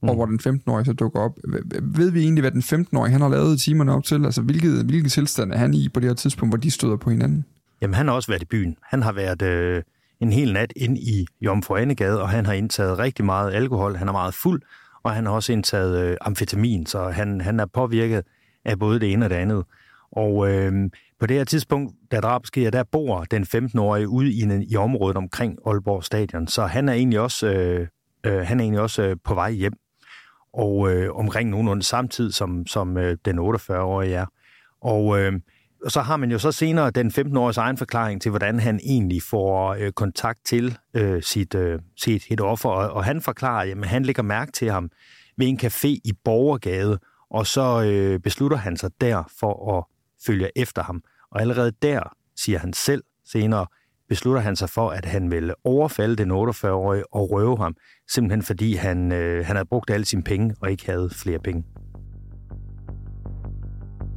mm. 0.03 0.09
og 0.09 0.15
hvor 0.15 0.27
den 0.27 0.41
15-årige 0.47 0.85
så 0.85 0.93
dukker 0.93 1.21
op. 1.21 1.39
Ved 1.83 2.11
vi 2.11 2.21
egentlig, 2.21 2.43
hvad 2.43 2.51
den 2.51 2.63
15-årige 2.63 3.13
han 3.13 3.21
har 3.21 3.29
lavet 3.29 3.61
timerne 3.61 3.93
op 3.93 4.05
til? 4.05 4.25
Altså, 4.25 4.43
hvilket, 4.43 4.85
hvilket 4.85 5.13
tilstand 5.13 5.53
er 5.53 5.59
han 5.59 5.75
i 5.75 5.89
på 5.89 6.01
det 6.01 6.09
her 6.09 6.15
tidspunkt, 6.15 6.51
hvor 6.51 6.59
de 6.59 6.71
støder 6.71 6.97
på 6.97 7.11
hinanden? 7.11 7.45
Jamen, 7.83 7.95
han 7.95 8.09
har 8.09 8.15
også 8.15 8.29
været 8.29 8.43
i 8.43 8.47
byen. 8.47 8.77
Han 8.83 9.03
har 9.03 9.13
været 9.13 9.43
øh, 9.43 9.83
en 10.21 10.33
hel 10.33 10.53
nat 10.53 10.73
ind 10.77 10.99
i 10.99 11.27
Jomfru 11.41 11.77
Annegade, 11.77 12.23
og 12.23 12.29
han 12.29 12.47
har 12.47 12.53
indtaget 12.53 12.99
rigtig 12.99 13.25
meget 13.25 13.55
alkohol. 13.55 13.97
Han 13.97 14.09
er 14.09 14.13
meget 14.13 14.35
fuld, 14.35 14.63
og 15.03 15.13
han 15.13 15.27
har 15.27 15.33
også 15.33 15.53
indtaget 15.53 16.05
øh, 16.05 16.17
amfetamin, 16.21 16.87
så 16.87 17.09
han, 17.09 17.41
han 17.41 17.61
er 17.61 17.67
påvirket 17.67 18.25
af 18.65 18.79
både 18.79 19.01
det 19.01 19.13
ene 19.13 19.27
og 19.27 19.31
det 19.31 19.37
andet. 19.37 19.65
Og 20.13 20.51
øh, 20.51 20.91
på 21.21 21.27
det 21.27 21.37
her 21.37 21.45
tidspunkt, 21.45 21.95
da 22.11 22.21
drab 22.21 22.47
sker, 22.47 22.71
der 22.71 22.83
bor 22.83 23.25
den 23.25 23.43
15-årige 23.43 24.09
ude 24.09 24.33
i, 24.33 24.41
en, 24.41 24.63
i 24.63 24.77
området 24.77 25.17
omkring 25.17 25.59
Aalborg 25.67 26.05
Stadion, 26.05 26.47
så 26.47 26.67
han 26.67 26.89
er 26.89 26.93
egentlig 26.93 27.21
også, 27.21 27.47
øh, 27.47 27.87
øh, 28.27 28.47
han 28.47 28.61
er 28.61 28.65
egentlig 28.65 28.81
også 28.81 29.03
øh, 29.03 29.17
på 29.25 29.35
vej 29.35 29.53
hjem, 29.53 29.73
og 30.53 30.93
øh, 30.93 31.15
omkring 31.15 31.51
nogenlunde 31.51 31.83
samtidig, 31.83 32.35
som, 32.35 32.67
som 32.67 32.97
øh, 32.97 33.17
den 33.25 33.39
48-årige 33.39 34.15
er. 34.15 34.27
Og 34.81 35.21
øh, 35.21 35.33
og 35.85 35.91
så 35.91 36.01
har 36.01 36.17
man 36.17 36.31
jo 36.31 36.39
så 36.39 36.53
senere 36.53 36.91
den 36.91 37.11
15-årige 37.11 37.61
egen 37.61 37.77
forklaring 37.77 38.23
til, 38.23 38.31
hvordan 38.31 38.61
han 38.61 38.81
egentlig 38.83 39.23
får 39.23 39.75
øh, 39.75 39.93
kontakt 39.93 40.39
til 40.45 40.79
øh, 40.95 41.23
sit, 41.23 41.55
øh, 41.55 41.79
sit 41.97 42.27
et 42.31 42.41
offer. 42.41 42.69
Og, 42.69 42.91
og 42.91 43.05
han 43.05 43.21
forklarer, 43.21 43.73
at 43.73 43.89
han 43.89 44.05
lægger 44.05 44.23
mærke 44.23 44.53
til 44.53 44.71
ham 44.71 44.91
ved 45.37 45.47
en 45.47 45.61
café 45.63 45.89
i 45.89 46.13
Borgergade, 46.25 46.99
og 47.35 47.47
så 47.47 47.83
øh, 47.83 48.21
beslutter 48.21 48.57
han 48.57 48.77
sig 48.77 48.91
der 49.01 49.23
for 49.41 49.79
at 49.79 49.85
følge 50.27 50.59
efter 50.59 50.83
ham. 50.83 51.03
Og 51.31 51.41
allerede 51.41 51.73
der, 51.83 52.01
siger 52.37 52.59
han 52.59 52.73
selv 52.73 53.03
senere, 53.25 53.67
beslutter 54.09 54.41
han 54.41 54.57
sig 54.57 54.71
for, 54.71 54.91
at 54.91 55.05
han 55.05 55.31
vil 55.31 55.55
overfalde 55.65 56.17
den 56.17 56.31
48-årige 56.31 57.15
og 57.15 57.31
røve 57.31 57.59
ham, 57.59 57.77
simpelthen 58.11 58.43
fordi 58.43 58.75
han, 58.75 59.13
øh, 59.13 59.47
han 59.47 59.57
havde 59.57 59.69
brugt 59.69 59.91
alle 59.91 60.07
sine 60.07 60.23
penge 60.23 60.55
og 60.61 60.71
ikke 60.71 60.87
havde 60.87 61.11
flere 61.11 61.39
penge. 61.39 61.65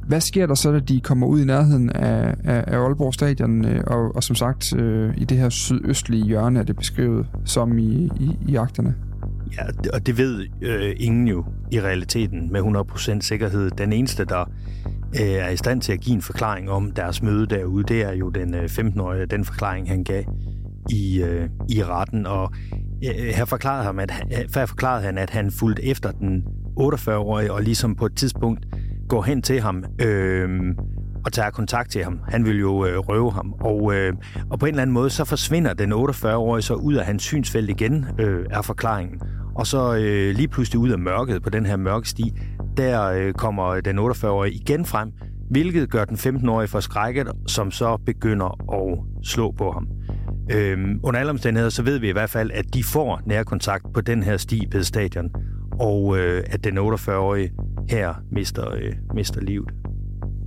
Hvad 0.08 0.20
sker 0.20 0.46
der 0.46 0.54
så, 0.54 0.72
da 0.72 0.78
de 0.78 1.00
kommer 1.00 1.26
ud 1.26 1.40
i 1.40 1.44
nærheden 1.44 1.90
af, 1.90 2.34
af, 2.44 2.64
af 2.66 2.78
Aalborg 2.78 3.14
Stadion, 3.14 3.64
øh, 3.64 3.84
og, 3.86 4.16
og 4.16 4.22
som 4.22 4.36
sagt 4.36 4.76
øh, 4.76 5.14
i 5.16 5.24
det 5.24 5.38
her 5.38 5.48
sydøstlige 5.48 6.24
hjørne 6.24 6.58
er 6.58 6.64
det 6.64 6.76
beskrevet 6.76 7.26
som 7.44 7.78
i, 7.78 8.10
i, 8.20 8.38
i 8.48 8.56
akterne? 8.56 9.07
Ja, 9.56 9.90
og 9.92 10.06
det 10.06 10.18
ved 10.18 10.46
øh, 10.62 10.94
ingen 10.96 11.28
jo 11.28 11.44
i 11.72 11.80
realiteten 11.80 12.52
med 12.52 12.60
100% 12.60 13.20
sikkerhed. 13.20 13.70
Den 13.70 13.92
eneste, 13.92 14.24
der 14.24 14.50
øh, 15.20 15.28
er 15.28 15.48
i 15.48 15.56
stand 15.56 15.80
til 15.80 15.92
at 15.92 16.00
give 16.00 16.14
en 16.16 16.22
forklaring 16.22 16.70
om 16.70 16.90
deres 16.92 17.22
møde 17.22 17.46
derude, 17.46 17.84
det 17.84 18.02
er 18.02 18.12
jo 18.12 18.28
den 18.28 18.54
øh, 18.54 18.64
15-årige, 18.64 19.26
den 19.26 19.44
forklaring, 19.44 19.88
han 19.88 20.04
gav 20.04 20.24
i, 20.90 21.22
øh, 21.22 21.48
i 21.68 21.84
retten. 21.84 22.26
Og 22.26 22.52
øh, 23.04 23.34
her, 23.36 23.44
forklarede 23.44 23.84
han, 23.84 23.98
at, 23.98 24.12
øh, 24.32 24.38
her 24.54 24.66
forklarede 24.66 25.02
han, 25.02 25.18
at 25.18 25.30
han 25.30 25.50
fulgte 25.50 25.84
efter 25.84 26.10
den 26.10 26.44
48-årige, 26.80 27.52
og 27.52 27.62
ligesom 27.62 27.96
på 27.96 28.06
et 28.06 28.16
tidspunkt 28.16 28.66
går 29.08 29.22
hen 29.22 29.42
til 29.42 29.60
ham 29.60 29.84
øh, 30.00 30.74
og 31.24 31.32
tager 31.32 31.50
kontakt 31.50 31.90
til 31.90 32.04
ham. 32.04 32.20
Han 32.28 32.44
vil 32.44 32.60
jo 32.60 32.86
øh, 32.86 32.98
røve 32.98 33.32
ham, 33.32 33.52
og, 33.60 33.94
øh, 33.94 34.12
og 34.50 34.58
på 34.58 34.66
en 34.66 34.70
eller 34.70 34.82
anden 34.82 34.94
måde, 34.94 35.10
så 35.10 35.24
forsvinder 35.24 35.74
den 35.74 35.92
48-årige 35.92 36.62
så 36.62 36.74
ud 36.74 36.94
af 36.94 37.06
hans 37.06 37.22
synsfelt 37.22 37.70
igen, 37.70 38.06
øh, 38.18 38.46
er 38.50 38.62
forklaringen. 38.62 39.20
Og 39.58 39.66
så 39.66 39.94
øh, 39.94 40.34
lige 40.34 40.48
pludselig 40.48 40.78
ud 40.78 40.90
af 40.90 40.98
mørket 40.98 41.42
på 41.42 41.50
den 41.50 41.66
her 41.66 41.76
mørke 41.76 42.08
sti, 42.08 42.32
der 42.76 43.04
øh, 43.04 43.32
kommer 43.32 43.80
den 43.80 43.98
48-årige 43.98 44.54
igen 44.54 44.84
frem, 44.84 45.12
hvilket 45.50 45.90
gør 45.90 46.04
den 46.04 46.16
15-årige 46.16 46.68
forskrækket, 46.68 47.32
som 47.46 47.70
så 47.70 47.96
begynder 48.06 48.72
at 48.74 48.98
slå 49.24 49.50
på 49.50 49.72
ham. 49.72 49.88
Øhm, 50.50 51.00
under 51.02 51.20
alle 51.20 51.30
omstændigheder, 51.30 51.70
så 51.70 51.82
ved 51.82 51.98
vi 51.98 52.08
i 52.08 52.12
hvert 52.12 52.30
fald, 52.30 52.50
at 52.50 52.74
de 52.74 52.84
får 52.84 53.20
nærkontakt 53.26 53.84
på 53.94 54.00
den 54.00 54.22
her 54.22 54.36
sti 54.36 54.68
ved 54.72 54.84
stadion, 54.84 55.30
og 55.80 56.18
øh, 56.18 56.44
at 56.46 56.64
den 56.64 56.78
48-årige 56.78 57.52
her 57.88 58.14
mister, 58.32 58.74
øh, 58.74 58.92
mister 59.14 59.40
livet. 59.40 59.70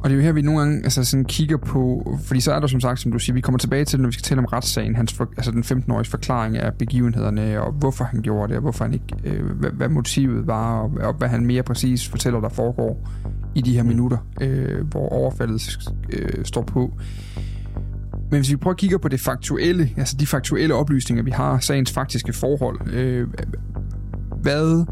Og 0.04 0.10
det 0.10 0.16
er 0.16 0.16
jo 0.16 0.22
her, 0.22 0.32
vi 0.32 0.42
nogle 0.42 0.60
gange 0.60 0.84
altså 0.84 1.04
sådan 1.04 1.26
kigger 1.26 1.58
på, 1.58 2.18
fordi 2.24 2.40
så 2.40 2.54
er 2.54 2.60
der 2.60 2.68
som 2.68 2.80
sagt, 2.80 3.00
som 3.00 3.12
du 3.12 3.20
siger, 3.20 3.34
vi 3.34 3.42
kommer 3.42 3.60
tilbage 3.60 3.86
til, 3.86 4.00
når 4.00 4.08
vi 4.08 4.14
skal 4.14 4.24
tale 4.24 4.40
om 4.40 4.46
retssagen, 4.46 4.96
hans 4.96 5.14
for, 5.14 5.30
altså 5.38 5.52
den 5.52 5.64
15-årige 5.64 6.10
forklaring 6.10 6.58
af 6.58 6.74
begivenhederne, 6.74 7.62
og 7.62 7.72
hvorfor 7.72 8.04
han 8.04 8.22
gjorde 8.22 8.48
det, 8.48 8.56
og 8.56 8.62
hvorfor 8.62 8.84
han 8.84 8.94
ikke, 8.94 9.16
øh, 9.24 9.46
hvad, 9.46 9.70
hvad 9.70 9.90
motivet 9.90 10.48
var, 10.48 10.80
og, 10.80 10.92
og 11.02 11.14
hvad 11.14 11.28
han 11.28 11.46
mere 11.46 11.64
præcis 11.64 12.10
fortæller, 12.10 12.42
der 12.42 12.50
foregår 12.50 13.10
i 13.56 13.62
de 13.62 13.74
her 13.74 13.84
minutter, 13.84 14.18
øh, 14.42 14.88
hvor 14.88 15.10
overfaldet 15.10 15.80
øh, 16.14 16.46
står 16.46 16.62
på. 16.62 16.94
Men 18.32 18.40
hvis 18.40 18.52
vi 18.52 18.56
prøver 18.56 18.74
at 18.74 18.80
kigge 18.80 19.00
på 19.00 19.08
det 19.08 19.20
faktuelle, 19.20 19.90
altså 19.98 20.18
de 20.20 20.28
faktuelle 20.28 20.76
oplysninger, 20.76 21.24
vi 21.24 21.32
har, 21.32 21.60
sagens 21.60 21.92
faktiske 21.92 22.34
forhold, 22.34 22.94
øh, 22.94 23.28
hvad 24.42 24.86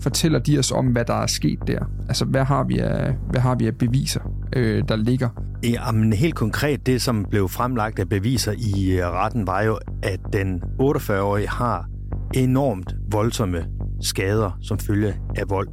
fortæller 0.00 0.38
de 0.38 0.58
os 0.58 0.72
om, 0.72 0.86
hvad 0.86 1.04
der 1.04 1.14
er 1.14 1.26
sket 1.26 1.58
der? 1.66 1.84
Altså, 2.08 2.24
hvad 2.24 2.44
har 2.44 2.64
vi 2.64 2.78
af, 2.78 3.16
hvad 3.30 3.40
har 3.40 3.54
vi 3.54 3.66
af 3.66 3.74
beviser, 3.74 4.20
øh, 4.56 4.84
der 4.88 4.96
ligger? 4.96 5.28
Ja, 5.64 5.92
men 5.92 6.12
helt 6.12 6.34
konkret, 6.34 6.86
det 6.86 7.02
som 7.02 7.26
blev 7.30 7.48
fremlagt 7.48 7.98
af 7.98 8.08
beviser 8.08 8.52
i 8.52 8.90
øh, 8.90 9.06
retten, 9.06 9.46
var 9.46 9.62
jo, 9.62 9.78
at 10.02 10.20
den 10.32 10.62
48-årige 10.82 11.48
har 11.48 11.86
enormt 12.34 12.94
voldsomme 13.12 13.64
skader 14.00 14.58
som 14.62 14.78
følge 14.78 15.14
af 15.36 15.50
vold. 15.50 15.68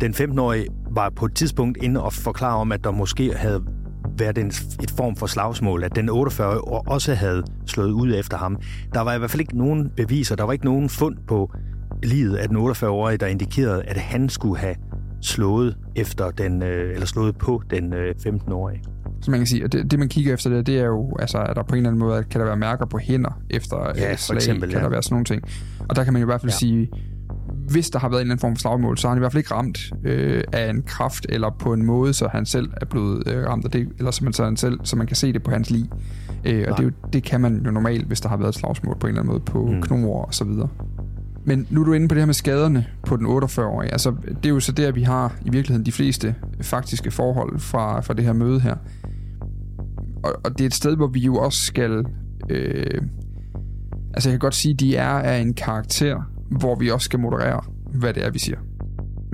Den 0.00 0.14
15-årige 0.14 0.66
var 0.90 1.10
på 1.16 1.24
et 1.26 1.34
tidspunkt 1.34 1.78
inde 1.82 2.02
og 2.02 2.12
forklare 2.12 2.56
om, 2.56 2.72
at 2.72 2.84
der 2.84 2.90
måske 2.90 3.34
havde 3.36 3.64
været 4.18 4.38
en, 4.38 4.46
et 4.82 4.90
form 4.96 5.16
for 5.16 5.26
slagsmål, 5.26 5.84
at 5.84 5.96
den 5.96 6.10
48-årige 6.10 6.88
også 6.92 7.14
havde 7.14 7.42
slået 7.66 7.90
ud 7.90 8.14
efter 8.14 8.36
ham. 8.36 8.56
Der 8.94 9.00
var 9.00 9.14
i 9.14 9.18
hvert 9.18 9.30
fald 9.30 9.40
ikke 9.40 9.58
nogen 9.58 9.90
beviser, 9.96 10.36
der 10.36 10.44
var 10.44 10.52
ikke 10.52 10.64
nogen 10.64 10.88
fund 10.88 11.16
på 11.28 11.50
livet 12.02 12.36
af 12.36 12.48
den 12.48 12.56
48-årige, 12.56 13.18
der 13.18 13.26
indikerede, 13.26 13.82
at 13.82 13.96
han 13.96 14.28
skulle 14.28 14.58
have 14.58 14.74
slået 15.22 15.76
efter 16.00 16.30
den, 16.30 16.62
øh, 16.62 16.92
eller 16.92 17.06
slået 17.06 17.38
på 17.38 17.62
den 17.70 17.92
15-årige. 18.26 18.78
Øh, 18.78 19.12
Så 19.20 19.30
man 19.30 19.40
kan 19.40 19.46
sige, 19.46 19.64
at 19.64 19.72
det, 19.72 19.90
det 19.90 19.98
man 19.98 20.08
kigger 20.08 20.34
efter 20.34 20.50
det, 20.50 20.66
det 20.66 20.78
er 20.78 20.86
jo, 20.86 21.16
altså, 21.18 21.38
er 21.38 21.54
der 21.54 21.62
på 21.62 21.74
en 21.74 21.76
eller 21.76 21.90
anden 21.90 21.98
måde, 21.98 22.24
kan 22.24 22.40
der 22.40 22.46
være 22.46 22.56
mærker 22.56 22.86
på 22.86 22.98
hænder 22.98 23.40
efter 23.50 23.92
ja, 23.96 24.16
slag, 24.16 24.36
eksempel, 24.36 24.68
kan 24.70 24.78
ja. 24.78 24.84
der 24.84 24.90
være 24.90 25.02
sådan 25.02 25.14
nogle 25.14 25.24
ting. 25.24 25.42
Og 25.88 25.96
der 25.96 26.04
kan 26.04 26.12
man 26.12 26.22
i 26.22 26.24
hvert 26.24 26.40
fald 26.40 26.52
ja. 26.52 26.56
sige, 26.56 26.90
hvis 27.68 27.90
der 27.90 27.98
har 27.98 28.08
været 28.08 28.20
en 28.20 28.24
eller 28.24 28.32
anden 28.32 28.40
form 28.40 28.56
for 28.56 28.60
slagmål, 28.60 28.98
så 28.98 29.08
har 29.08 29.14
han 29.14 29.18
i 29.18 29.22
hvert 29.22 29.32
fald 29.32 29.40
ikke 29.40 29.54
ramt 29.54 29.92
øh, 30.04 30.42
af 30.52 30.70
en 30.70 30.82
kraft, 30.82 31.26
eller 31.28 31.50
på 31.58 31.72
en 31.72 31.86
måde, 31.86 32.12
så 32.14 32.28
han 32.28 32.46
selv 32.46 32.70
er 32.80 32.86
blevet 32.86 33.28
øh, 33.28 33.46
ramt 33.46 33.64
af 33.64 33.70
det, 33.70 33.88
eller 33.98 34.10
så 34.10 34.24
man, 34.24 34.32
så, 34.32 34.44
han 34.44 34.56
selv, 34.56 34.80
så 34.84 34.96
man 34.96 35.06
kan 35.06 35.16
se 35.16 35.32
det 35.32 35.42
på 35.42 35.50
hans 35.50 35.70
lig. 35.70 35.90
Øh, 36.44 36.66
og 36.70 36.78
det, 36.78 36.84
jo, 36.84 36.90
det 37.12 37.22
kan 37.22 37.40
man 37.40 37.62
jo 37.64 37.70
normalt, 37.70 38.06
hvis 38.06 38.20
der 38.20 38.28
har 38.28 38.36
været 38.36 38.48
et 38.48 38.54
slagsmål 38.54 38.96
på 39.00 39.06
en 39.06 39.08
eller 39.08 39.20
anden 39.20 39.32
måde 39.32 39.40
på 39.40 39.66
mm. 39.66 39.82
knor 39.82 40.24
og 40.24 40.34
så 40.34 40.44
videre. 40.44 40.68
Men 41.48 41.66
nu 41.70 41.80
er 41.80 41.84
du 41.84 41.92
inde 41.92 42.08
på 42.08 42.14
det 42.14 42.20
her 42.20 42.26
med 42.26 42.34
skaderne 42.34 42.86
på 43.06 43.16
den 43.16 43.26
48-årige. 43.26 43.92
Altså, 43.92 44.14
det 44.26 44.46
er 44.46 44.48
jo 44.48 44.60
så 44.60 44.72
der, 44.72 44.92
vi 44.92 45.02
har 45.02 45.36
i 45.44 45.50
virkeligheden 45.50 45.86
de 45.86 45.92
fleste 45.92 46.34
faktiske 46.60 47.10
forhold 47.10 47.58
fra, 47.58 48.00
fra 48.00 48.14
det 48.14 48.24
her 48.24 48.32
møde 48.32 48.60
her. 48.60 48.76
Og, 50.24 50.32
og 50.44 50.58
det 50.58 50.60
er 50.60 50.66
et 50.66 50.74
sted, 50.74 50.96
hvor 50.96 51.06
vi 51.06 51.20
jo 51.20 51.36
også 51.36 51.64
skal... 51.64 52.04
Øh, 52.50 53.02
altså, 54.14 54.28
jeg 54.28 54.32
kan 54.32 54.38
godt 54.38 54.54
sige, 54.54 54.72
at 54.72 54.80
de 54.80 54.96
er 54.96 55.08
af 55.08 55.38
en 55.38 55.54
karakter, 55.54 56.22
hvor 56.50 56.74
vi 56.74 56.90
også 56.90 57.04
skal 57.04 57.18
moderere, 57.18 57.60
hvad 57.94 58.14
det 58.14 58.24
er, 58.24 58.30
vi 58.30 58.38
siger. 58.38 58.58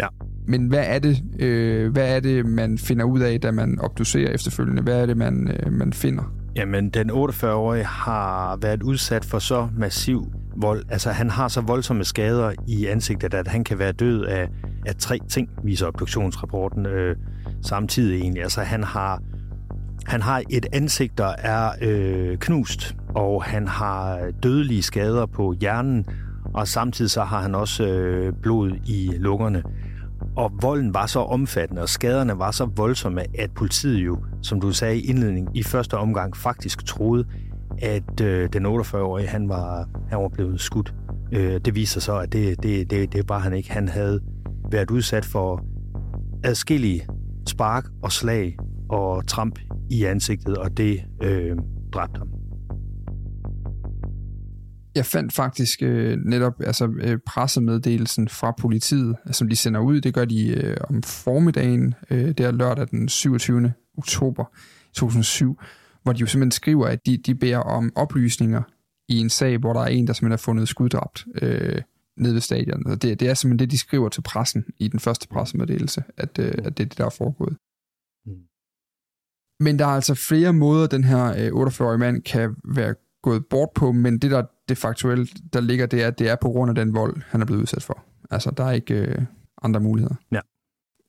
Ja. 0.01 0.07
Men 0.47 0.67
hvad 0.67 0.85
er 0.87 0.99
det, 0.99 1.23
øh, 1.39 1.93
hvad 1.93 2.17
er 2.17 2.21
det 2.21 2.47
man 2.47 2.79
finder 2.79 3.05
ud 3.05 3.21
af, 3.21 3.41
da 3.41 3.51
man 3.51 3.81
obducerer 3.81 4.31
efterfølgende? 4.31 4.83
Hvad 4.83 5.01
er 5.01 5.07
det, 5.07 5.17
man, 5.17 5.51
øh, 5.51 5.73
man 5.73 5.93
finder? 5.93 6.33
Jamen, 6.57 6.91
den 6.91 7.11
48-årige 7.11 7.85
har 7.85 8.57
været 8.57 8.83
udsat 8.83 9.25
for 9.25 9.39
så 9.39 9.69
massiv 9.79 10.33
vold. 10.57 10.85
Altså, 10.89 11.11
han 11.11 11.31
har 11.31 11.49
så 11.49 11.61
voldsomme 11.61 12.05
skader 12.05 12.53
i 12.69 12.87
ansigtet, 12.87 13.35
at 13.35 13.49
han 13.49 13.65
kan 13.65 13.79
være 13.79 13.93
død 13.93 14.25
af, 14.25 14.49
af 14.87 14.97
tre 14.97 15.19
ting, 15.29 15.49
viser 15.63 15.87
obduktionsrapporten 15.87 16.87
øh, 16.87 17.17
samtidig 17.63 18.21
egentlig. 18.21 18.43
Altså, 18.43 18.61
han 18.61 18.85
har, 18.85 19.23
han 20.07 20.23
har 20.23 20.43
et 20.51 20.67
ansigt, 20.73 21.19
der 21.19 21.35
er 21.39 21.71
øh, 21.83 22.39
knust, 22.39 22.97
og 23.15 23.45
han 23.45 23.69
har 23.69 24.31
dødelige 24.43 24.83
skader 24.83 25.27
på 25.27 25.55
hjernen, 25.61 26.07
og 26.55 26.69
samtidig 26.69 27.11
så 27.11 27.25
har 27.25 27.41
han 27.41 27.55
også 27.55 27.87
øh, 27.87 28.33
blod 28.43 28.73
i 28.87 29.13
lungerne. 29.17 29.63
Og 30.37 30.53
volden 30.63 30.95
var 30.95 31.07
så 31.07 31.21
omfattende, 31.21 31.83
og 31.83 31.89
skaderne 31.89 32.39
var 32.39 32.51
så 32.51 32.65
voldsomme, 32.65 33.23
at 33.39 33.51
politiet 33.55 33.99
jo, 33.99 34.19
som 34.43 34.61
du 34.61 34.73
sagde 34.73 34.99
i 34.99 35.07
indledningen, 35.07 35.57
i 35.57 35.63
første 35.63 35.97
omgang 35.97 36.37
faktisk 36.37 36.87
troede, 36.87 37.25
at 37.83 38.21
øh, 38.21 38.49
den 38.53 38.67
48-årige, 38.67 39.29
han 39.29 39.49
var, 39.49 39.89
han 40.09 40.19
var 40.19 40.29
blevet 40.29 40.61
skudt. 40.61 40.95
Øh, 41.33 41.61
det 41.65 41.75
viser 41.75 42.01
så, 42.01 42.19
at 42.19 42.33
det, 42.33 42.63
det, 42.63 42.91
det, 42.91 43.13
det 43.13 43.29
var 43.29 43.39
han 43.39 43.53
ikke. 43.53 43.73
Han 43.73 43.89
havde 43.89 44.21
været 44.71 44.91
udsat 44.91 45.25
for 45.25 45.65
adskillige 46.45 47.07
spark 47.49 47.85
og 48.03 48.13
slag 48.13 48.57
og 48.89 49.27
tramp 49.27 49.59
i 49.91 50.05
ansigtet, 50.05 50.57
og 50.57 50.77
det 50.77 51.05
øh, 51.23 51.57
dræbte 51.93 52.19
ham. 52.19 52.29
Jeg 54.95 55.07
fandt 55.07 55.33
faktisk 55.33 55.83
øh, 55.83 56.19
netop 56.25 56.53
altså, 56.61 56.89
øh, 57.01 57.19
pressemeddelelsen 57.27 58.29
fra 58.29 58.55
politiet, 58.61 59.17
altså, 59.25 59.39
som 59.39 59.49
de 59.49 59.57
sender 59.57 59.81
ud. 59.81 60.01
Det 60.01 60.15
gør 60.15 60.25
de 60.25 60.49
øh, 60.49 60.77
om 60.91 61.03
formiddagen, 61.03 61.95
øh, 62.11 62.31
der 62.31 62.51
lørdag 62.51 62.87
den 62.91 63.09
27. 63.09 63.73
oktober 63.99 64.45
2007, 64.95 65.61
hvor 66.05 66.13
de 66.13 66.21
jo 66.21 66.27
simpelthen 66.27 66.51
skriver, 66.51 66.87
at 66.87 67.07
de, 67.07 67.17
de 67.17 67.35
beder 67.35 67.59
om 67.59 67.93
oplysninger 67.97 68.63
i 69.09 69.19
en 69.19 69.31
sag, 69.31 69.59
hvor 69.59 69.73
der 69.73 69.81
er 69.81 69.87
en, 69.87 70.07
der 70.07 70.13
simpelthen 70.13 70.31
har 70.33 70.37
fundet 70.37 70.69
skuddræbt 70.69 71.27
øh, 71.43 71.83
nede 72.17 72.35
ved 72.35 72.41
stadion. 72.41 72.87
Og 72.87 73.03
det, 73.03 73.21
det 73.21 73.29
er 73.29 73.35
simpelthen 73.35 73.59
det, 73.59 73.71
de 73.71 73.79
skriver 73.79 74.09
til 74.09 74.23
pressen 74.23 74.65
i 74.79 74.89
den 74.89 75.01
første 75.01 75.29
pressemeddelelse, 75.29 76.05
at, 76.17 76.39
øh, 76.39 76.47
at 76.47 76.79
det 76.79 76.85
er 76.85 76.89
det, 76.89 76.99
der 76.99 77.05
er 77.05 77.11
foregået. 77.11 77.57
Mm. 78.27 78.43
Men 79.61 79.79
der 79.79 79.85
er 79.85 79.95
altså 80.01 80.15
flere 80.15 80.53
måder, 80.53 80.87
den 80.87 81.05
her 81.05 81.25
øh, 81.25 81.67
48-årige 81.67 81.99
mand 81.99 82.23
kan 82.23 82.57
være 82.65 82.95
gået 83.23 83.47
bort 83.47 83.69
på, 83.75 83.93
men 83.93 84.19
det, 84.19 84.31
der 84.31 84.45
det 84.69 84.79
faktuelle, 84.79 85.27
der 85.53 85.61
ligger, 85.61 85.87
det 85.87 86.03
er, 86.03 86.07
at 86.07 86.19
det 86.19 86.29
er 86.29 86.37
på 86.37 86.49
grund 86.49 86.69
af 86.69 86.75
den 86.75 86.95
vold, 86.95 87.23
han 87.27 87.41
er 87.41 87.47
blevet 87.47 87.61
udsat 87.61 87.83
for. 87.83 88.05
Altså, 88.31 88.51
der 88.51 88.65
er 88.65 88.73
ikke 88.73 88.95
øh, 88.95 89.23
andre 89.63 89.81
muligheder. 89.81 90.15
Ja. 90.33 90.41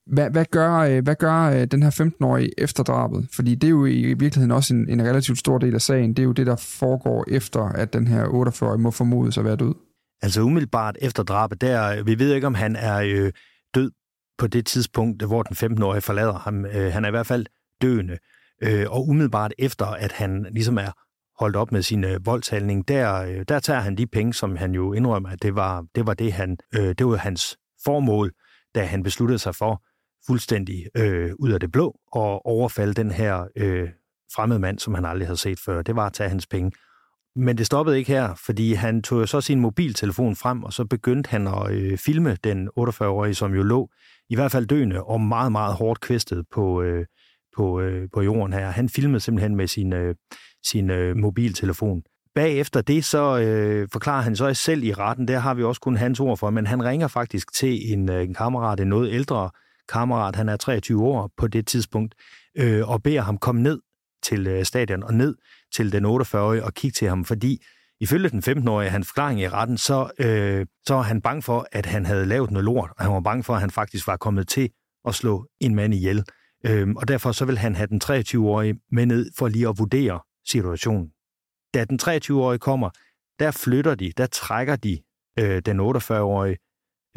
Hvad, 0.05 0.29
hvad 0.29 0.45
gør, 0.51 0.75
øh, 0.75 1.03
hvad 1.03 1.15
gør 1.15 1.41
øh, 1.41 1.65
den 1.65 1.83
her 1.83 1.89
15-årige 1.89 2.51
efter 2.57 2.83
drabet? 2.83 3.27
Fordi 3.35 3.55
det 3.55 3.67
er 3.67 3.71
jo 3.71 3.85
i 3.85 4.13
virkeligheden 4.13 4.51
også 4.51 4.73
en, 4.73 4.89
en 4.89 5.01
relativt 5.01 5.39
stor 5.39 5.57
del 5.57 5.75
af 5.75 5.81
sagen. 5.81 6.09
Det 6.09 6.19
er 6.19 6.23
jo 6.23 6.31
det, 6.31 6.47
der 6.47 6.55
foregår 6.55 7.25
efter, 7.27 7.61
at 7.61 7.93
den 7.93 8.07
her 8.07 8.25
48-årige 8.25 8.81
må 8.81 8.91
formodes 8.91 9.37
at 9.37 9.45
være 9.45 9.55
død. 9.55 9.73
Altså 10.21 10.41
umiddelbart 10.41 10.97
efter 11.01 11.23
drabet, 11.23 11.61
der, 11.61 12.03
vi 12.03 12.19
ved 12.19 12.33
ikke, 12.33 12.47
om 12.47 12.55
han 12.55 12.75
er 12.75 12.97
øh, 12.97 13.31
død 13.75 13.91
på 14.37 14.47
det 14.47 14.65
tidspunkt, 14.65 15.23
hvor 15.23 15.43
den 15.43 15.77
15-årige 15.77 16.01
forlader 16.01 16.33
ham. 16.33 16.65
Øh, 16.65 16.93
han 16.93 17.05
er 17.05 17.07
i 17.07 17.11
hvert 17.11 17.27
fald 17.27 17.45
døende. 17.81 18.17
Øh, 18.63 18.85
og 18.89 19.07
umiddelbart 19.07 19.53
efter, 19.59 19.85
at 19.85 20.11
han 20.11 20.47
ligesom 20.51 20.77
er 20.77 20.91
holdt 21.39 21.55
op 21.55 21.71
med 21.71 21.81
sin 21.81 22.03
øh, 22.03 22.25
voldshandling, 22.25 22.87
der, 22.87 23.21
øh, 23.21 23.45
der 23.47 23.59
tager 23.59 23.79
han 23.79 23.97
de 23.97 24.07
penge, 24.07 24.33
som 24.33 24.55
han 24.55 24.71
jo 24.71 24.93
indrømmer, 24.93 25.29
at 25.29 25.43
det 25.43 25.55
var 25.55 25.85
det, 25.95 26.07
var 26.07 26.13
det, 26.13 26.33
han, 26.33 26.57
øh, 26.75 26.95
det 26.97 27.05
var 27.05 27.15
hans 27.15 27.57
formål, 27.83 28.31
da 28.75 28.85
han 28.85 29.03
besluttede 29.03 29.39
sig 29.39 29.55
for 29.55 29.83
fuldstændig 30.27 30.85
øh, 30.97 31.31
ud 31.39 31.51
af 31.51 31.59
det 31.59 31.71
blå 31.71 31.99
og 32.11 32.45
overfalde 32.45 32.93
den 32.93 33.11
her 33.11 33.47
øh, 33.55 33.89
fremmede 34.35 34.59
mand, 34.59 34.79
som 34.79 34.93
han 34.93 35.05
aldrig 35.05 35.27
havde 35.27 35.39
set 35.39 35.59
før. 35.65 35.81
Det 35.81 35.95
var 35.95 36.05
at 36.05 36.13
tage 36.13 36.29
hans 36.29 36.47
penge. 36.47 36.71
Men 37.35 37.57
det 37.57 37.65
stoppede 37.65 37.97
ikke 37.97 38.11
her, 38.11 38.35
fordi 38.45 38.73
han 38.73 39.01
tog 39.01 39.21
jo 39.21 39.25
så 39.25 39.41
sin 39.41 39.59
mobiltelefon 39.59 40.35
frem, 40.35 40.63
og 40.63 40.73
så 40.73 40.85
begyndte 40.85 41.29
han 41.29 41.47
at 41.47 41.71
øh, 41.71 41.97
filme 41.97 42.37
den 42.43 42.69
48-årige, 42.79 43.35
som 43.35 43.53
jo 43.53 43.63
lå 43.63 43.89
i 44.29 44.35
hvert 44.35 44.51
fald 44.51 44.65
døende 44.65 45.03
og 45.03 45.21
meget, 45.21 45.51
meget 45.51 45.75
hårdt 45.75 46.01
kvæstet 46.01 46.45
på, 46.53 46.81
øh, 46.81 47.05
på, 47.57 47.81
øh, 47.81 48.07
på 48.13 48.21
jorden 48.21 48.53
her. 48.53 48.69
Han 48.69 48.89
filmede 48.89 49.19
simpelthen 49.19 49.55
med 49.55 49.67
sin, 49.67 49.93
øh, 49.93 50.15
sin 50.65 50.89
øh, 50.89 51.17
mobiltelefon. 51.17 52.03
Bagefter 52.35 52.81
det, 52.81 53.05
så 53.05 53.39
øh, 53.39 53.87
forklarer 53.91 54.21
han 54.21 54.35
så 54.35 54.53
selv 54.53 54.83
i 54.83 54.93
retten, 54.93 55.27
der 55.27 55.39
har 55.39 55.53
vi 55.53 55.63
også 55.63 55.81
kun 55.81 55.97
hans 55.97 56.19
ord 56.19 56.37
for, 56.37 56.49
men 56.49 56.67
han 56.67 56.83
ringer 56.83 57.07
faktisk 57.07 57.53
til 57.53 57.93
en, 57.93 58.09
øh, 58.09 58.23
en 58.23 58.33
kammerat, 58.33 58.79
en 58.79 58.87
noget 58.87 59.13
ældre 59.13 59.49
kammerat, 59.89 60.35
han 60.35 60.49
er 60.49 60.57
23 60.57 61.03
år 61.03 61.31
på 61.37 61.47
det 61.47 61.67
tidspunkt, 61.67 62.15
øh, 62.57 62.89
og 62.89 63.03
beder 63.03 63.21
ham 63.21 63.37
komme 63.37 63.61
ned 63.61 63.81
til 64.23 64.47
øh, 64.47 64.65
stadion 64.65 65.03
og 65.03 65.13
ned 65.13 65.35
til 65.75 65.91
den 65.91 66.05
48-årige 66.05 66.63
og 66.63 66.73
kigge 66.73 66.93
til 66.93 67.07
ham, 67.07 67.25
fordi 67.25 67.63
ifølge 67.99 68.29
den 68.29 68.43
15-årige, 68.47 68.89
hans 68.89 69.07
forklaring 69.07 69.41
i 69.41 69.49
retten, 69.49 69.77
så, 69.77 70.11
øh, 70.19 70.65
så 70.87 70.93
var 70.93 71.01
han 71.01 71.21
bange 71.21 71.41
for, 71.41 71.67
at 71.71 71.85
han 71.85 72.05
havde 72.05 72.25
lavet 72.25 72.51
noget 72.51 72.65
lort, 72.65 72.91
og 72.97 73.05
han 73.05 73.13
var 73.13 73.19
bange 73.19 73.43
for, 73.43 73.53
at 73.53 73.61
han 73.61 73.71
faktisk 73.71 74.07
var 74.07 74.17
kommet 74.17 74.47
til 74.47 74.69
at 75.07 75.15
slå 75.15 75.47
en 75.59 75.75
mand 75.75 75.93
ihjel. 75.93 76.25
Øh, 76.65 76.89
og 76.95 77.07
derfor 77.07 77.31
så 77.31 77.45
vil 77.45 77.57
han 77.57 77.75
have 77.75 77.87
den 77.87 78.01
23-årige 78.03 78.79
med 78.91 79.05
ned 79.05 79.31
for 79.37 79.47
lige 79.47 79.67
at 79.67 79.79
vurdere 79.79 80.19
situationen. 80.47 81.09
Da 81.73 81.85
den 81.85 81.99
23-årige 82.01 82.59
kommer, 82.59 82.89
der 83.39 83.51
flytter 83.51 83.95
de, 83.95 84.11
der 84.17 84.25
trækker 84.25 84.75
de 84.75 84.99
øh, 85.39 85.61
den 85.65 85.79
48-årige 85.79 86.57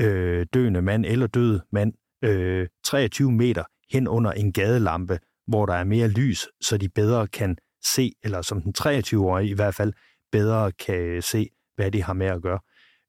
øh, 0.01 0.47
døende 0.55 0.83
mand 0.83 1.05
eller 1.07 1.27
døde 1.27 1.63
mand 1.73 1.93
øh, 2.23 2.67
23 2.85 3.33
meter 3.33 3.65
hen 3.93 4.09
under 4.09 4.33
en 4.33 4.53
gadelampe, 4.53 5.19
hvor 5.47 5.67
der 5.67 5.75
er 5.75 5.85
mere 5.85 6.09
lys, 6.09 6.49
så 6.61 6.77
de 6.79 6.89
bedre 6.89 7.27
kan 7.27 7.57
se, 7.95 8.13
eller 8.25 8.43
som 8.43 8.63
den 8.63 8.75
23-årige 8.79 9.51
i 9.51 9.55
hvert 9.55 9.75
fald, 9.75 9.93
bedre 10.33 10.73
kan 10.73 11.23
se, 11.23 11.49
hvad 11.77 11.91
de 11.91 12.03
har 12.03 12.13
med 12.13 12.27
at 12.27 12.43
gøre. 12.43 12.59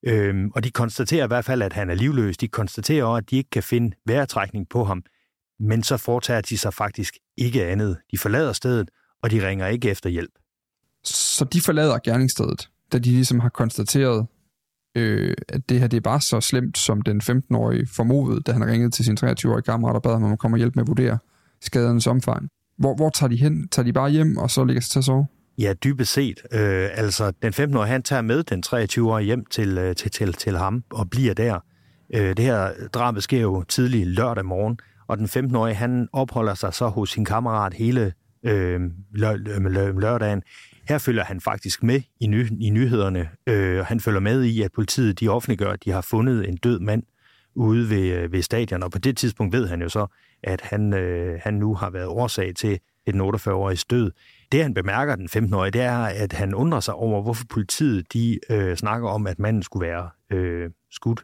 Øhm, 0.04 0.52
og 0.56 0.64
de 0.64 0.72
konstaterer 0.72 1.24
i 1.24 1.28
hvert 1.28 1.46
fald, 1.46 1.62
at 1.62 1.74
han 1.74 1.90
er 1.90 1.96
livløs. 1.96 2.38
De 2.38 2.48
konstaterer 2.48 3.04
også, 3.04 3.18
at 3.18 3.30
de 3.30 3.38
ikke 3.38 3.50
kan 3.50 3.64
finde 3.64 3.96
vejrtrækning 4.06 4.70
på 4.70 4.84
ham, 4.84 5.04
men 5.60 5.84
så 5.84 5.98
foretager 5.98 6.42
de 6.42 6.58
sig 6.58 6.74
faktisk 6.74 7.18
ikke 7.38 7.66
andet. 7.66 7.98
De 8.12 8.18
forlader 8.18 8.54
stedet, 8.54 8.90
og 9.24 9.32
de 9.32 9.48
ringer 9.48 9.68
ikke 9.68 9.90
efter 9.90 10.10
hjælp. 10.10 10.32
Så 11.04 11.46
de 11.46 11.62
forlader 11.62 12.00
gerningsstedet, 12.00 12.70
da 12.92 13.00
de 13.00 13.10
ligesom 13.10 13.40
har 13.40 13.50
konstateret, 13.50 14.28
øh, 14.96 15.36
at 15.48 15.70
det 15.70 15.80
her 15.80 15.88
det 15.88 15.98
er 15.98 16.02
bare 16.02 16.22
så 16.22 16.42
slemt, 16.42 16.78
som 16.78 17.02
den 17.02 17.22
15-årige 17.22 17.88
formodede, 17.88 18.42
da 18.42 18.52
han 18.52 18.66
ringede 18.68 18.92
til 18.92 19.06
sin 19.06 19.18
23-årige 19.24 19.62
kammerat 19.62 19.96
og 19.96 20.02
bad 20.02 20.12
ham 20.12 20.24
om 20.24 20.34
at 20.34 20.40
komme 20.40 20.56
og 20.56 20.58
hjælpe 20.58 20.76
med 20.76 20.84
at 20.84 20.88
vurdere 20.88 21.18
skadernes 21.62 22.08
omfang. 22.08 22.50
Hvor, 22.78 22.96
hvor 22.96 23.10
tager 23.10 23.30
de 23.30 23.36
hen? 23.36 23.68
Tager 23.68 23.84
de 23.84 23.94
bare 23.94 24.10
hjem, 24.10 24.38
og 24.38 24.52
så 24.52 24.64
ligger 24.64 24.82
sig 24.82 24.92
til 24.92 25.00
at 25.00 25.06
sove? 25.06 25.26
Ja, 25.58 25.74
dybest 25.74 26.14
set. 26.14 26.42
Øh, 26.52 26.90
altså, 26.94 27.32
den 27.42 27.54
15-årige, 27.54 27.92
han 27.92 28.04
tager 28.04 28.22
med 28.22 28.44
den 28.44 28.64
23-årige 28.68 29.26
hjem 29.26 29.46
til, 29.46 29.78
øh, 29.78 29.96
til, 29.96 30.12
til, 30.12 30.34
til 30.34 30.58
ham 30.58 30.84
og 30.90 31.10
bliver 31.10 31.34
der. 31.34 31.60
Øh, 32.14 32.38
det 32.38 32.40
her 32.40 32.72
drab 32.94 33.22
sker 33.22 33.42
jo 33.42 33.64
tidlig 33.64 34.08
lørdag 34.08 34.46
morgen, 34.46 34.80
og 35.08 35.18
den 35.18 35.26
15-årige, 35.26 35.76
han 35.76 36.08
opholder 36.14 36.54
sig 36.54 36.74
så 36.74 36.88
hos 36.88 37.10
sin 37.10 37.26
kammerat 37.26 37.74
hele 37.74 38.14
øh, 38.44 38.82
lø, 39.12 39.36
lø, 39.36 39.92
lørdagen. 39.92 40.42
Her 40.90 40.98
følger 40.98 41.24
han 41.24 41.42
faktisk 41.42 41.84
med 41.84 42.02
i, 42.20 42.28
ny, 42.28 42.48
i 42.62 42.70
nyhederne. 42.70 43.30
Øh, 43.48 43.86
han 43.86 44.00
følger 44.00 44.20
med 44.20 44.44
i, 44.44 44.62
at 44.62 44.72
politiet 44.72 45.20
de 45.20 45.30
offentliggør, 45.30 45.72
at 45.72 45.84
de 45.86 45.92
har 45.92 46.02
fundet 46.02 46.50
en 46.50 46.58
død 46.58 46.80
mand 46.80 47.04
ude 47.56 47.90
ved, 47.90 48.14
øh, 48.14 48.32
ved 48.32 48.42
stadion, 48.42 48.84
og 48.84 48.92
på 48.92 48.98
det 48.98 49.18
tidspunkt 49.18 49.54
ved 49.54 49.68
han 49.68 49.82
jo 49.82 49.90
så, 49.90 50.08
at 50.44 50.62
han, 50.62 50.94
øh, 50.94 51.40
han 51.44 51.54
nu 51.54 51.76
har 51.76 51.90
været 51.90 52.08
årsag 52.08 52.56
til 52.56 52.80
den 53.08 53.22
48-årige 53.22 53.86
død. 53.90 54.12
Det, 54.52 54.62
han 54.64 54.74
bemærker 54.74 55.16
den 55.16 55.30
15-årige, 55.36 55.72
det 55.72 55.82
er, 55.82 55.98
at 55.98 56.34
han 56.34 56.56
undrer 56.56 56.80
sig 56.80 56.94
over, 56.94 57.22
hvorfor 57.22 57.46
politiet 57.50 58.14
de 58.14 58.40
øh, 58.50 58.76
snakker 58.76 59.10
om, 59.10 59.28
at 59.28 59.40
manden 59.40 59.64
skulle 59.64 59.88
være 59.88 60.10
øh, 60.30 60.70
skudt. 60.92 61.24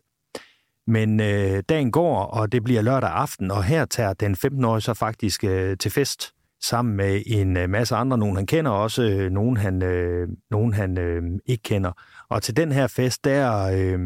Men 0.87 1.19
øh, 1.19 1.63
dagen 1.69 1.91
går, 1.91 2.23
og 2.23 2.51
det 2.51 2.63
bliver 2.63 2.81
lørdag 2.81 3.09
aften, 3.09 3.51
og 3.51 3.63
her 3.63 3.85
tager 3.85 4.13
den 4.13 4.33
15-årige 4.33 4.81
så 4.81 4.93
faktisk 4.93 5.43
øh, 5.43 5.77
til 5.77 5.91
fest 5.91 6.34
sammen 6.65 6.95
med 6.95 7.23
en 7.25 7.57
øh, 7.57 7.69
masse 7.69 7.95
andre, 7.95 8.17
nogen 8.17 8.35
han 8.35 8.45
kender, 8.45 8.71
også 8.71 9.03
øh, 9.03 9.31
nogen 9.31 9.57
han, 9.57 9.83
øh, 9.83 10.27
nogen 10.51 10.73
han 10.73 10.97
øh, 10.97 11.23
ikke 11.45 11.63
kender. 11.63 11.91
Og 12.29 12.43
til 12.43 12.57
den 12.57 12.71
her 12.71 12.87
fest, 12.87 13.25
der, 13.25 13.61
øh, 13.61 13.99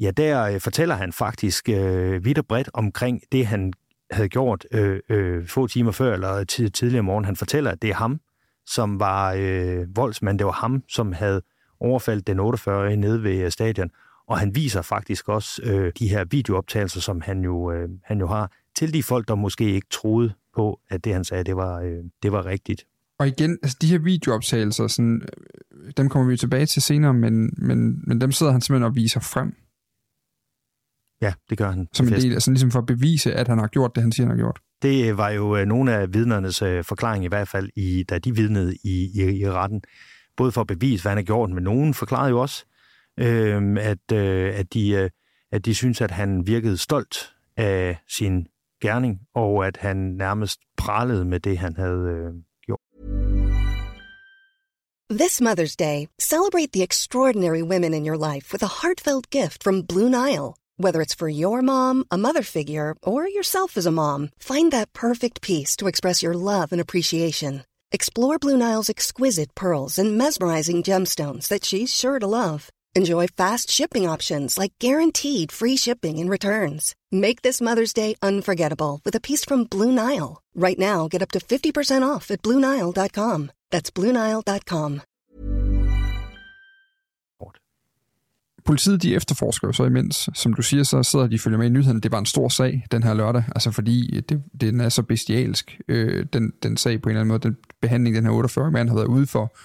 ja, 0.00 0.10
der 0.10 0.42
øh, 0.44 0.60
fortæller 0.60 0.94
han 0.94 1.12
faktisk 1.12 1.68
øh, 1.68 2.24
vidt 2.24 2.38
og 2.38 2.46
bredt 2.46 2.70
omkring 2.74 3.22
det, 3.32 3.46
han 3.46 3.72
havde 4.10 4.28
gjort 4.28 4.66
øh, 4.72 5.00
øh, 5.08 5.46
få 5.46 5.66
timer 5.66 5.92
før 5.92 6.14
eller 6.14 6.44
tid, 6.44 6.70
tidligere 6.70 7.02
morgen. 7.02 7.24
Han 7.24 7.36
fortæller, 7.36 7.70
at 7.70 7.82
det 7.82 7.90
er 7.90 7.94
ham, 7.94 8.20
som 8.66 9.00
var 9.00 9.34
øh, 9.38 9.96
voldsmand. 9.96 10.38
Det 10.38 10.46
var 10.46 10.52
ham, 10.52 10.82
som 10.88 11.12
havde 11.12 11.42
overfaldt 11.80 12.26
den 12.26 12.40
48 12.40 12.96
nede 12.96 13.22
ved 13.22 13.44
øh, 13.44 13.50
stadion. 13.50 13.90
Og 14.28 14.38
han 14.38 14.54
viser 14.54 14.82
faktisk 14.82 15.28
også 15.28 15.62
øh, 15.64 15.92
de 15.98 16.08
her 16.08 16.24
videooptagelser, 16.24 17.00
som 17.00 17.20
han 17.20 17.44
jo, 17.44 17.72
øh, 17.72 17.88
han 18.04 18.18
jo 18.18 18.26
har, 18.26 18.50
til 18.76 18.94
de 18.94 19.02
folk, 19.02 19.28
der 19.28 19.34
måske 19.34 19.64
ikke 19.64 19.88
troede 19.90 20.34
på, 20.54 20.80
at 20.90 21.04
det, 21.04 21.12
han 21.12 21.24
sagde, 21.24 21.44
det 21.44 21.56
var, 21.56 21.80
øh, 21.80 22.04
det 22.22 22.32
var 22.32 22.46
rigtigt. 22.46 22.86
Og 23.18 23.28
igen, 23.28 23.58
altså 23.62 23.78
de 23.80 23.86
her 23.86 23.98
videooptagelser, 23.98 24.86
sådan, 24.86 25.22
øh, 25.72 25.92
dem 25.96 26.08
kommer 26.08 26.30
vi 26.30 26.36
tilbage 26.36 26.66
til 26.66 26.82
senere, 26.82 27.14
men, 27.14 27.54
men, 27.56 28.02
men 28.06 28.20
dem 28.20 28.32
sidder 28.32 28.52
han 28.52 28.60
simpelthen 28.60 28.86
og 28.86 28.94
viser 28.94 29.20
frem. 29.20 29.54
Ja, 31.20 31.32
det 31.50 31.58
gør 31.58 31.70
han. 31.70 31.88
Som 31.92 32.06
en 32.06 32.12
del, 32.12 32.32
altså 32.32 32.50
ligesom 32.50 32.70
for 32.70 32.78
at 32.78 32.86
bevise, 32.86 33.34
at 33.34 33.48
han 33.48 33.58
har 33.58 33.66
gjort 33.66 33.94
det, 33.94 34.02
han 34.02 34.12
siger, 34.12 34.26
han 34.26 34.36
har 34.36 34.42
gjort. 34.42 34.60
Det 34.82 35.16
var 35.16 35.30
jo 35.30 35.56
øh, 35.56 35.66
nogle 35.66 35.92
af 35.92 36.14
vidnernes 36.14 36.62
øh, 36.62 36.84
forklaring 36.84 37.24
i 37.24 37.28
hvert 37.28 37.48
fald, 37.48 37.70
i, 37.76 38.02
da 38.02 38.18
de 38.18 38.36
vidnede 38.36 38.74
i, 38.84 39.10
i, 39.14 39.40
i 39.40 39.50
retten. 39.50 39.82
Både 40.36 40.52
for 40.52 40.60
at 40.60 40.66
bevise, 40.66 41.02
hvad 41.02 41.10
han 41.10 41.18
har 41.18 41.22
gjort, 41.22 41.50
men 41.50 41.64
nogen 41.64 41.94
forklarede 41.94 42.30
jo 42.30 42.40
også, 42.40 42.64
øh, 43.20 43.76
at, 43.80 44.12
øh, 44.12 44.58
at, 44.58 44.74
de, 44.74 44.90
øh, 44.90 45.10
at 45.52 45.64
de 45.64 45.74
synes, 45.74 46.00
at 46.00 46.10
han 46.10 46.46
virkede 46.46 46.76
stolt 46.76 47.16
af 47.56 47.98
sin 48.08 48.46
gerning, 48.86 49.14
og 49.34 49.66
at 49.66 49.76
han 49.76 49.96
nærmest 49.96 50.58
pralede 50.76 51.24
med 51.24 51.40
det, 51.40 51.58
han 51.58 51.76
havde 51.76 52.02
øh, 52.16 52.32
gjort. 52.66 52.80
This 55.20 55.40
Mother's 55.40 55.76
Day, 55.86 55.98
celebrate 56.32 56.72
the 56.72 56.82
extraordinary 56.82 57.62
women 57.72 57.94
in 57.94 58.06
your 58.08 58.18
life 58.32 58.46
with 58.52 58.62
a 58.64 58.74
heartfelt 58.80 59.26
gift 59.30 59.58
from 59.64 59.86
Blue 59.92 60.10
Nile. 60.18 60.48
Whether 60.84 61.00
it's 61.02 61.18
for 61.20 61.28
your 61.28 61.62
mom, 61.62 62.04
a 62.10 62.18
mother 62.26 62.42
figure, 62.42 62.90
or 63.02 63.28
yourself 63.28 63.76
as 63.76 63.86
a 63.86 63.98
mom, 64.02 64.30
find 64.38 64.72
that 64.72 64.92
perfect 64.92 65.40
piece 65.40 65.76
to 65.76 65.86
express 65.86 66.22
your 66.22 66.34
love 66.34 66.72
and 66.72 66.80
appreciation. 66.80 67.62
Explore 67.92 68.38
Blue 68.38 68.56
Nile's 68.56 68.90
exquisite 68.90 69.54
pearls 69.54 69.98
and 70.00 70.18
mesmerizing 70.18 70.82
gemstones 70.82 71.46
that 71.48 71.64
she's 71.64 71.94
sure 71.94 72.18
to 72.18 72.26
love. 72.26 72.70
Enjoy 72.96 73.26
fast 73.26 73.70
shipping 73.70 74.08
options 74.08 74.56
like 74.56 74.72
guaranteed 74.80 75.52
free 75.52 75.76
shipping 75.76 76.18
and 76.18 76.30
returns. 76.30 76.94
Make 77.14 77.42
this 77.42 77.60
Mother's 77.60 77.92
Day 77.92 78.14
unforgettable 78.22 79.00
with 79.04 79.14
a 79.16 79.20
piece 79.20 79.44
from 79.48 79.66
Blue 79.70 79.92
Nile. 79.92 80.42
Right 80.56 80.78
now, 80.78 81.08
get 81.08 81.22
up 81.22 81.30
to 81.30 81.38
50% 81.38 82.02
off 82.14 82.30
at 82.30 82.42
BlueNile.com. 82.42 83.50
That's 83.70 83.90
BlueNile.com. 83.98 85.00
Politiet 88.64 89.02
de 89.02 89.14
efterforsker 89.14 89.72
så 89.72 89.84
imens, 89.84 90.28
som 90.34 90.54
du 90.54 90.62
siger, 90.62 90.82
så 90.82 91.02
sidder 91.02 91.26
de 91.26 91.34
og 91.34 91.40
følger 91.40 91.58
med 91.58 91.66
i 91.66 91.70
nyhederne. 91.70 92.00
Det 92.00 92.12
var 92.12 92.18
en 92.18 92.26
stor 92.26 92.48
sag 92.48 92.84
den 92.90 93.02
her 93.02 93.14
lørdag, 93.14 93.44
altså 93.54 93.70
fordi 93.70 94.20
det, 94.20 94.42
den 94.60 94.80
er 94.80 94.88
så 94.88 95.02
bestialsk, 95.02 95.80
øh, 95.88 96.26
den, 96.32 96.52
den 96.62 96.76
sag 96.76 97.02
på 97.02 97.08
en 97.08 97.10
eller 97.10 97.20
anden 97.20 97.28
måde, 97.28 97.42
den 97.42 97.56
behandling, 97.80 98.16
den 98.16 98.24
her 98.24 98.32
48 98.32 98.70
mand 98.70 98.88
har 98.88 98.96
været 98.96 99.06
ude 99.06 99.26
for, 99.26 99.56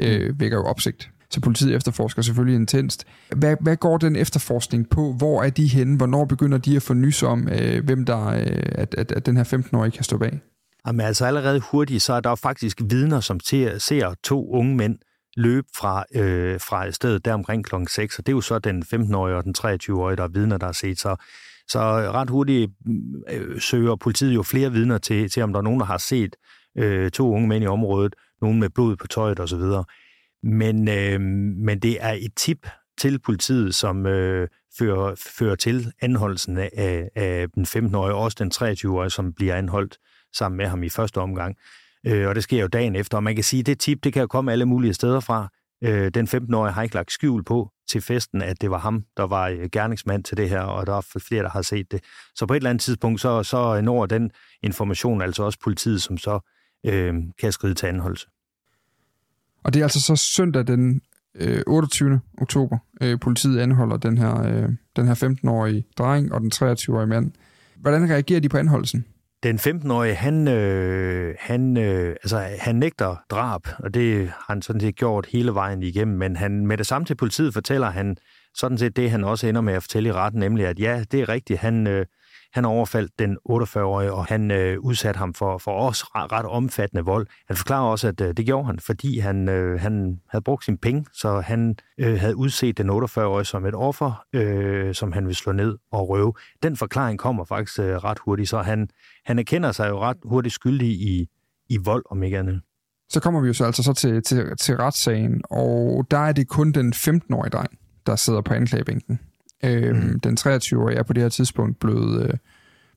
øh, 0.00 0.40
vækker 0.40 0.56
jo 0.56 0.64
opsigt. 0.64 1.10
Så 1.30 1.40
politiet 1.40 1.74
efterforsker 1.74 2.22
selvfølgelig 2.22 2.56
intenst. 2.56 3.04
Hvad, 3.36 3.56
hvad 3.60 3.76
går 3.76 3.98
den 3.98 4.16
efterforskning 4.16 4.90
på? 4.90 5.12
Hvor 5.12 5.42
er 5.42 5.50
de 5.50 5.66
henne? 5.66 5.96
Hvornår 5.96 6.24
begynder 6.24 6.58
de 6.58 6.76
at 6.76 6.82
få 6.82 6.94
nys 6.94 7.22
om, 7.22 7.48
øh, 7.48 7.84
hvem 7.84 8.04
der, 8.04 8.26
øh, 8.26 8.62
at, 8.72 8.94
at, 8.94 9.12
at 9.12 9.26
den 9.26 9.36
her 9.36 9.44
15-årige 9.44 9.90
kan 9.90 10.04
stå 10.04 10.18
bag? 10.18 10.40
Jamen 10.86 11.06
altså 11.06 11.26
allerede 11.26 11.60
hurtigt, 11.60 12.02
så 12.02 12.12
er 12.12 12.20
der 12.20 12.34
faktisk 12.34 12.80
vidner, 12.90 13.20
som 13.20 13.40
ser, 13.40 13.78
ser 13.78 14.14
to 14.22 14.50
unge 14.50 14.76
mænd 14.76 14.98
løbe 15.36 15.66
fra, 15.76 16.04
øh, 16.14 16.60
fra 16.60 16.90
stedet 16.90 17.24
der 17.24 17.34
omkring 17.34 17.64
klokken 17.64 17.88
6, 17.88 18.18
og 18.18 18.26
det 18.26 18.32
er 18.32 18.36
jo 18.36 18.40
så 18.40 18.58
den 18.58 18.82
15-årige 18.94 19.36
og 19.36 19.44
den 19.44 19.54
23-årige, 19.58 20.16
der 20.16 20.24
er 20.24 20.28
vidner, 20.28 20.56
der 20.56 20.66
har 20.66 20.72
set. 20.72 20.98
Så, 20.98 21.16
så 21.68 21.80
ret 21.80 22.30
hurtigt 22.30 22.70
øh, 23.32 23.60
søger 23.60 23.96
politiet 23.96 24.34
jo 24.34 24.42
flere 24.42 24.72
vidner 24.72 24.98
til, 24.98 25.30
til, 25.30 25.42
om 25.42 25.52
der 25.52 25.58
er 25.58 25.64
nogen, 25.64 25.80
der 25.80 25.86
har 25.86 25.98
set 25.98 26.36
øh, 26.78 27.10
to 27.10 27.34
unge 27.34 27.48
mænd 27.48 27.64
i 27.64 27.66
området, 27.66 28.14
nogen 28.40 28.60
med 28.60 28.70
blod 28.70 28.96
på 28.96 29.06
tøjet 29.06 29.40
osv. 29.40 29.62
Men, 30.46 30.88
øh, 30.88 31.20
men 31.66 31.78
det 31.78 31.96
er 32.00 32.12
et 32.12 32.34
tip 32.36 32.68
til 32.98 33.18
politiet, 33.18 33.74
som 33.74 34.06
øh, 34.06 34.48
fører, 34.78 35.14
fører 35.36 35.54
til 35.54 35.92
anholdelsen 36.00 36.58
af, 36.58 37.08
af 37.14 37.46
den 37.54 37.64
15-årige, 37.64 38.14
og 38.14 38.22
også 38.22 38.36
den 38.40 38.52
23-årige, 38.54 39.10
som 39.10 39.32
bliver 39.32 39.54
anholdt 39.54 39.98
sammen 40.34 40.56
med 40.56 40.66
ham 40.66 40.82
i 40.82 40.88
første 40.88 41.18
omgang. 41.18 41.56
Øh, 42.06 42.28
og 42.28 42.34
det 42.34 42.42
sker 42.42 42.60
jo 42.60 42.66
dagen 42.66 42.96
efter, 42.96 43.16
og 43.16 43.22
man 43.22 43.34
kan 43.34 43.44
sige, 43.44 43.60
at 43.60 43.66
det 43.66 43.80
tip, 43.80 44.04
det 44.04 44.12
kan 44.12 44.20
jo 44.20 44.26
komme 44.26 44.52
alle 44.52 44.66
mulige 44.66 44.94
steder 44.94 45.20
fra. 45.20 45.48
Øh, 45.84 46.10
den 46.14 46.28
15-årige 46.28 46.72
har 46.72 46.82
ikke 46.82 46.94
lagt 46.94 47.12
skjul 47.12 47.44
på 47.44 47.70
til 47.88 48.00
festen, 48.00 48.42
at 48.42 48.60
det 48.60 48.70
var 48.70 48.78
ham, 48.78 49.04
der 49.16 49.22
var 49.22 49.48
øh, 49.48 49.68
gerningsmand 49.72 50.24
til 50.24 50.36
det 50.36 50.48
her, 50.48 50.60
og 50.60 50.86
der 50.86 50.96
er 50.96 51.18
flere, 51.28 51.42
der 51.42 51.50
har 51.50 51.62
set 51.62 51.92
det. 51.92 52.04
Så 52.34 52.46
på 52.46 52.54
et 52.54 52.56
eller 52.56 52.70
andet 52.70 52.82
tidspunkt, 52.82 53.20
så, 53.20 53.42
så 53.42 53.80
når 53.80 54.06
den 54.06 54.30
information 54.62 55.22
altså 55.22 55.42
også 55.42 55.58
politiet, 55.62 56.02
som 56.02 56.18
så 56.18 56.40
øh, 56.86 57.14
kan 57.38 57.52
skride 57.52 57.74
til 57.74 57.86
anholdelse. 57.86 58.26
Og 59.66 59.74
det 59.74 59.80
er 59.80 59.84
altså 59.84 60.00
så 60.00 60.16
søndag 60.16 60.66
den 60.66 61.00
øh, 61.34 61.62
28. 61.66 62.20
oktober, 62.38 62.78
øh, 63.02 63.20
politiet 63.20 63.58
anholder 63.58 63.96
den 63.96 64.18
her, 64.18 64.42
øh, 64.42 64.68
den 64.96 65.06
her 65.06 65.14
15-årige 65.14 65.84
dreng 65.98 66.32
og 66.32 66.40
den 66.40 66.52
23-årige 66.54 67.06
mand. 67.06 67.32
Hvordan 67.76 68.10
reagerer 68.10 68.40
de 68.40 68.48
på 68.48 68.56
anholdelsen? 68.56 69.04
Den 69.42 69.56
15-årige, 69.56 70.14
han, 70.14 70.48
øh, 70.48 71.34
han, 71.40 71.76
øh, 71.76 72.08
altså, 72.08 72.46
han 72.60 72.76
nægter 72.76 73.16
drab, 73.30 73.60
og 73.78 73.94
det 73.94 74.28
har 74.28 74.44
han 74.48 74.62
sådan 74.62 74.80
set 74.80 74.96
gjort 74.96 75.26
hele 75.26 75.54
vejen 75.54 75.82
igennem, 75.82 76.18
men 76.18 76.36
han 76.36 76.66
med 76.66 76.78
det 76.78 76.86
samme 76.86 77.06
til 77.06 77.14
politiet 77.14 77.54
fortæller 77.54 77.90
han 77.90 78.16
sådan 78.54 78.78
set 78.78 78.96
det, 78.96 79.10
han 79.10 79.24
også 79.24 79.46
ender 79.46 79.60
med 79.60 79.74
at 79.74 79.82
fortælle 79.82 80.08
i 80.08 80.12
retten, 80.12 80.40
nemlig 80.40 80.66
at 80.66 80.80
ja, 80.80 81.04
det 81.12 81.20
er 81.20 81.28
rigtigt, 81.28 81.58
han, 81.58 81.86
øh, 81.86 82.06
han 82.52 82.64
overfaldt 82.64 83.18
den 83.18 83.38
48-årige, 83.50 84.12
og 84.12 84.26
han 84.26 84.50
øh, 84.50 84.80
udsatte 84.80 85.18
ham 85.18 85.34
for, 85.34 85.58
for 85.58 85.70
også 85.70 86.04
ret, 86.14 86.46
omfattende 86.46 87.04
vold. 87.04 87.26
Han 87.46 87.56
forklarer 87.56 87.84
også, 87.84 88.08
at 88.08 88.20
øh, 88.20 88.36
det 88.36 88.46
gjorde 88.46 88.66
han, 88.66 88.78
fordi 88.78 89.18
han, 89.18 89.48
øh, 89.48 89.80
han 89.80 90.20
havde 90.28 90.42
brugt 90.42 90.64
sin 90.64 90.78
penge, 90.78 91.06
så 91.12 91.40
han 91.40 91.76
øh, 91.98 92.20
havde 92.20 92.36
udset 92.36 92.78
den 92.78 92.90
48-årige 92.90 93.44
som 93.44 93.66
et 93.66 93.74
offer, 93.74 94.24
øh, 94.32 94.94
som 94.94 95.12
han 95.12 95.24
ville 95.24 95.36
slå 95.36 95.52
ned 95.52 95.78
og 95.92 96.08
røve. 96.08 96.32
Den 96.62 96.76
forklaring 96.76 97.18
kommer 97.18 97.44
faktisk 97.44 97.78
øh, 97.78 97.96
ret 97.96 98.18
hurtigt, 98.18 98.48
så 98.48 98.62
han, 98.62 98.88
han 99.24 99.38
erkender 99.38 99.72
sig 99.72 99.88
jo 99.88 100.00
ret 100.00 100.16
hurtigt 100.24 100.54
skyldig 100.54 100.88
i, 100.88 101.28
i 101.68 101.76
vold, 101.76 102.04
om 102.10 102.22
ikke 102.22 102.38
andet. 102.38 102.60
Så 103.08 103.20
kommer 103.20 103.40
vi 103.40 103.46
jo 103.46 103.52
så 103.52 103.64
altså 103.64 103.82
så 103.82 103.92
til, 103.92 104.22
til, 104.22 104.56
til 104.56 104.76
retssagen, 104.76 105.42
og 105.50 106.06
der 106.10 106.18
er 106.18 106.32
det 106.32 106.48
kun 106.48 106.72
den 106.72 106.92
15-årige 106.92 107.50
dreng, 107.50 107.78
der 108.06 108.16
sidder 108.16 108.40
på 108.40 108.54
anklagebænken. 108.54 109.20
Øhm, 109.66 109.98
mm. 109.98 110.20
Den 110.20 110.36
23-årige 110.40 110.98
er 110.98 111.02
på 111.02 111.12
det 111.12 111.22
her 111.22 111.28
tidspunkt 111.28 111.80
blevet, 111.80 112.22
øh, 112.22 112.34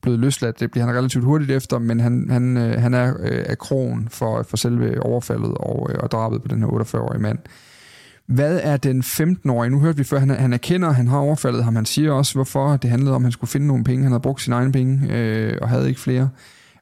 blevet 0.01 0.19
løsladt. 0.19 0.60
Det 0.60 0.71
bliver 0.71 0.86
han 0.86 0.95
relativt 0.95 1.23
hurtigt 1.23 1.51
efter, 1.51 1.79
men 1.79 1.99
han, 1.99 2.27
han, 2.29 2.58
øh, 2.58 2.82
han 2.82 2.93
er 2.93 3.13
øh, 3.19 3.45
af 3.45 3.58
krogen 3.58 4.08
for, 4.12 4.43
for 4.43 4.58
selve 4.58 5.03
overfaldet 5.03 5.53
og, 5.53 5.89
øh, 5.91 5.99
og 5.99 6.12
drabet 6.12 6.41
på 6.41 6.47
den 6.47 6.60
her 6.60 6.67
48-årige 6.67 7.21
mand. 7.21 7.39
Hvad 8.25 8.60
er 8.63 8.77
den 8.77 9.01
15-årige? 9.01 9.69
Nu 9.69 9.79
hørte 9.79 9.97
vi 9.97 10.03
før, 10.03 10.19
han, 10.19 10.29
han 10.29 10.53
erkender, 10.53 10.91
han 10.91 11.08
har 11.08 11.17
overfaldet 11.17 11.63
ham. 11.63 11.75
Han 11.75 11.86
siger 11.86 12.12
også, 12.12 12.34
hvorfor 12.34 12.77
det 12.77 12.89
handlede 12.89 13.15
om, 13.15 13.21
at 13.21 13.25
han 13.25 13.32
skulle 13.32 13.49
finde 13.49 13.67
nogle 13.67 13.84
penge. 13.84 14.03
Han 14.03 14.12
havde 14.12 14.21
brugt 14.21 14.41
sine 14.41 14.55
egne 14.55 14.71
penge 14.71 15.17
øh, 15.17 15.58
og 15.62 15.69
havde 15.69 15.88
ikke 15.88 15.99
flere, 15.99 16.29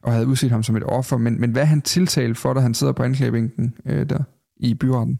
og 0.02 0.12
havde 0.12 0.26
udset 0.26 0.50
ham 0.50 0.62
som 0.62 0.76
et 0.76 0.82
offer. 0.86 1.16
Men, 1.16 1.40
men 1.40 1.50
hvad 1.50 1.62
er 1.62 1.66
han 1.66 1.82
tiltalt 1.82 2.38
for, 2.38 2.54
da 2.54 2.60
han 2.60 2.74
sidder 2.74 2.92
på 2.92 3.02
anklagebænken 3.02 3.74
øh, 3.86 4.08
der 4.08 4.18
i 4.56 4.74
byretten? 4.74 5.18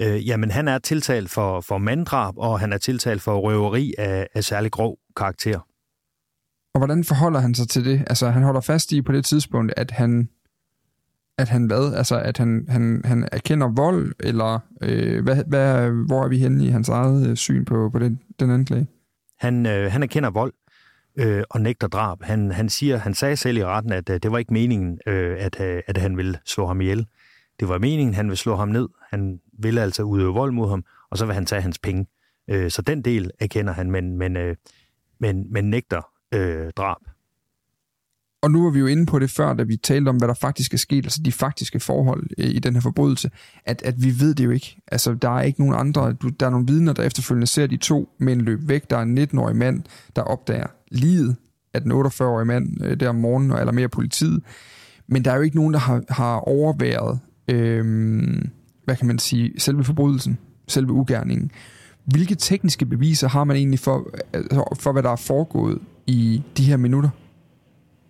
Øh, 0.00 0.28
jamen, 0.28 0.50
han 0.50 0.68
er 0.68 0.78
tiltalt 0.78 1.30
for, 1.30 1.60
for 1.60 1.78
manddrab, 1.78 2.34
og 2.36 2.60
han 2.60 2.72
er 2.72 2.78
tiltalt 2.78 3.22
for 3.22 3.38
røveri 3.38 3.94
af, 3.98 4.28
af 4.34 4.44
særlig 4.44 4.72
grov 4.72 4.98
karakter. 5.16 5.58
Og 6.74 6.80
hvordan 6.80 7.04
forholder 7.04 7.40
han 7.40 7.54
sig 7.54 7.68
til 7.68 7.84
det? 7.84 8.04
Altså, 8.06 8.30
han 8.30 8.42
holder 8.42 8.60
fast 8.60 8.92
i 8.92 9.02
på 9.02 9.12
det 9.12 9.24
tidspunkt, 9.24 9.72
at 9.76 9.90
han 9.90 10.28
at 11.38 11.48
han 11.48 11.66
hvad? 11.66 11.94
Altså, 11.94 12.20
at 12.20 12.38
han, 12.38 12.66
han, 12.68 13.02
han 13.04 13.28
erkender 13.32 13.68
vold, 13.68 14.12
eller 14.20 14.58
øh, 14.82 15.24
hvad, 15.24 15.44
hvad, 15.46 15.90
hvor 15.90 16.24
er 16.24 16.28
vi 16.28 16.38
henne 16.38 16.64
i 16.64 16.68
hans 16.68 16.88
eget 16.88 17.28
øh, 17.28 17.36
syn 17.36 17.64
på, 17.64 17.90
på 17.92 17.98
den, 17.98 18.20
den 18.40 18.50
anklage? 18.50 18.86
Han, 19.38 19.66
øh, 19.66 19.92
han 19.92 20.02
erkender 20.02 20.30
vold 20.30 20.52
øh, 21.18 21.42
og 21.50 21.60
nægter 21.60 21.88
drab. 21.88 22.22
Han, 22.22 22.50
han, 22.50 22.68
siger, 22.68 22.96
han 22.96 23.14
sagde 23.14 23.36
selv 23.36 23.56
i 23.56 23.64
retten, 23.64 23.92
at 23.92 24.10
øh, 24.10 24.20
det 24.22 24.32
var 24.32 24.38
ikke 24.38 24.52
meningen, 24.52 24.98
øh, 25.06 25.36
at, 25.38 25.60
øh, 25.60 25.82
at 25.86 25.96
han 25.96 26.16
ville 26.16 26.38
slå 26.46 26.66
ham 26.66 26.80
ihjel. 26.80 27.06
Det 27.60 27.68
var 27.68 27.78
meningen, 27.78 28.14
han 28.14 28.26
ville 28.26 28.36
slå 28.36 28.56
ham 28.56 28.68
ned. 28.68 28.88
Han 29.10 29.40
vil 29.58 29.78
altså 29.78 30.02
udøve 30.02 30.34
vold 30.34 30.52
mod 30.52 30.68
ham, 30.68 30.84
og 31.10 31.18
så 31.18 31.26
vil 31.26 31.34
han 31.34 31.46
tage 31.46 31.62
hans 31.62 31.78
penge. 31.78 32.06
Øh, 32.50 32.70
så 32.70 32.82
den 32.82 33.02
del 33.02 33.30
erkender 33.40 33.72
han, 33.72 33.90
men, 33.90 34.16
men, 34.18 34.36
øh, 34.36 34.56
men, 35.20 35.52
men 35.52 35.70
nægter 35.70 36.02
øh, 36.34 36.70
drab. 36.76 37.00
Og 38.42 38.50
nu 38.50 38.64
var 38.64 38.70
vi 38.70 38.78
jo 38.78 38.86
inde 38.86 39.06
på 39.06 39.18
det 39.18 39.30
før, 39.30 39.54
da 39.54 39.62
vi 39.62 39.76
talte 39.76 40.08
om, 40.08 40.16
hvad 40.16 40.28
der 40.28 40.34
faktisk 40.34 40.74
er 40.74 40.78
sket, 40.78 41.04
altså 41.04 41.22
de 41.22 41.32
faktiske 41.32 41.80
forhold 41.80 42.26
øh, 42.38 42.46
i 42.46 42.58
den 42.58 42.74
her 42.74 42.80
forbrydelse, 42.80 43.30
at, 43.64 43.82
at 43.82 44.02
vi 44.02 44.20
ved 44.20 44.34
det 44.34 44.44
jo 44.44 44.50
ikke. 44.50 44.80
Altså, 44.86 45.14
der 45.14 45.38
er 45.38 45.42
ikke 45.42 45.60
nogen 45.60 45.74
andre, 45.74 46.16
der 46.40 46.46
er 46.46 46.50
nogle 46.50 46.66
vidner, 46.66 46.92
der 46.92 47.02
efterfølgende 47.02 47.46
ser 47.46 47.66
de 47.66 47.76
to 47.76 48.08
mænd 48.18 48.40
løbe 48.40 48.68
væk. 48.68 48.90
Der 48.90 48.96
er 48.96 49.02
en 49.02 49.18
19-årig 49.18 49.56
mand, 49.56 49.82
der 50.16 50.22
opdager 50.22 50.66
livet 50.90 51.36
af 51.74 51.82
den 51.82 51.92
48-årige 51.92 52.46
mand 52.46 52.84
øh, 52.84 53.00
der 53.00 53.08
om 53.08 53.14
morgenen, 53.14 53.50
og 53.50 53.74
mere 53.74 53.88
politiet. 53.88 54.42
Men 55.06 55.24
der 55.24 55.30
er 55.30 55.36
jo 55.36 55.42
ikke 55.42 55.56
nogen, 55.56 55.74
der 55.74 55.80
har, 55.80 56.02
har 56.08 56.36
overværet, 56.36 57.20
øh, 57.48 58.42
hvad 58.88 58.96
kan 58.96 59.06
man 59.06 59.18
sige, 59.18 59.60
selve 59.60 59.84
forbrydelsen, 59.84 60.38
selve 60.68 60.92
ugerningen. 60.92 61.50
Hvilke 62.04 62.34
tekniske 62.34 62.86
beviser 62.86 63.28
har 63.28 63.44
man 63.44 63.56
egentlig 63.56 63.80
for, 63.80 64.10
altså, 64.32 64.76
for 64.80 64.92
hvad 64.92 65.02
der 65.02 65.10
er 65.10 65.16
foregået 65.16 65.78
i 66.06 66.42
de 66.56 66.64
her 66.64 66.76
minutter? 66.76 67.10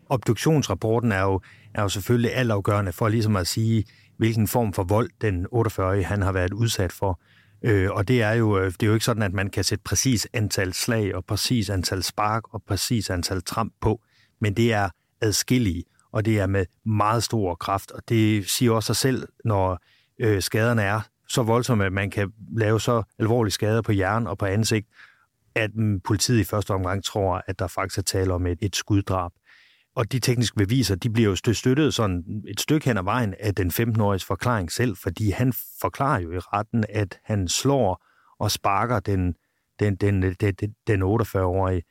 Obduktionsrapporten 0.08 1.12
er 1.12 1.22
jo, 1.22 1.40
er 1.74 1.82
jo 1.82 1.88
selvfølgelig 1.88 2.34
altafgørende 2.34 2.92
for 2.92 3.08
ligesom 3.08 3.36
at 3.36 3.46
sige, 3.46 3.84
hvilken 4.16 4.48
form 4.48 4.72
for 4.72 4.84
vold 4.84 5.10
den 5.20 5.46
48 5.50 6.02
han 6.02 6.22
har 6.22 6.32
været 6.32 6.52
udsat 6.52 6.92
for. 6.92 7.20
Øh, 7.62 7.90
og 7.90 8.08
det 8.08 8.22
er, 8.22 8.32
jo, 8.32 8.58
øh, 8.58 8.66
det 8.66 8.82
er 8.82 8.86
jo 8.86 8.94
ikke 8.94 9.04
sådan, 9.04 9.22
at 9.22 9.32
man 9.32 9.50
kan 9.50 9.64
sætte 9.64 9.82
præcis 9.84 10.28
antal 10.32 10.72
slag 10.72 11.14
og 11.14 11.24
præcis 11.24 11.70
antal 11.70 12.02
spark 12.02 12.42
og 12.54 12.62
præcis 12.68 13.10
antal 13.10 13.42
tramp 13.42 13.72
på, 13.80 14.00
men 14.40 14.54
det 14.54 14.72
er 14.72 14.88
adskillige, 15.20 15.84
og 16.12 16.24
det 16.24 16.38
er 16.38 16.46
med 16.46 16.66
meget 16.86 17.22
stor 17.22 17.54
kraft, 17.54 17.90
og 17.90 18.02
det 18.08 18.48
siger 18.48 18.72
også 18.72 18.86
sig 18.86 18.96
selv, 18.96 19.28
når 19.44 19.78
øh, 20.18 20.42
skaderne 20.42 20.82
er 20.82 21.00
så 21.28 21.42
voldsomme, 21.42 21.84
at 21.84 21.92
man 21.92 22.10
kan 22.10 22.32
lave 22.56 22.80
så 22.80 23.02
alvorlige 23.18 23.52
skader 23.52 23.82
på 23.82 23.92
hjernen 23.92 24.26
og 24.26 24.38
på 24.38 24.46
ansigt, 24.46 24.86
at 25.54 25.70
mm, 25.74 26.00
politiet 26.00 26.40
i 26.40 26.44
første 26.44 26.70
omgang 26.70 27.04
tror, 27.04 27.42
at 27.46 27.58
der 27.58 27.66
faktisk 27.66 27.98
er 27.98 28.02
tale 28.02 28.34
om 28.34 28.46
et, 28.46 28.58
et 28.62 28.76
skuddrab. 28.76 29.32
Og 29.96 30.12
de 30.12 30.18
tekniske 30.18 30.56
beviser, 30.56 30.94
de 30.94 31.10
bliver 31.10 31.28
jo 31.28 31.54
støttet 31.54 31.94
sådan 31.94 32.42
et 32.48 32.60
stykke 32.60 32.86
hen 32.86 32.98
ad 32.98 33.02
vejen 33.02 33.34
af 33.40 33.54
den 33.54 33.68
15-åriges 33.68 34.24
forklaring 34.24 34.72
selv, 34.72 34.96
fordi 34.96 35.30
han 35.30 35.52
forklarer 35.80 36.20
jo 36.20 36.32
i 36.32 36.38
retten, 36.38 36.84
at 36.88 37.18
han 37.24 37.48
slår 37.48 38.04
og 38.38 38.50
sparker 38.50 39.00
den, 39.00 39.34
den, 39.80 39.96
den, 39.96 40.22
den, 40.22 40.54
den 40.86 41.02
48-årige. 41.02 41.82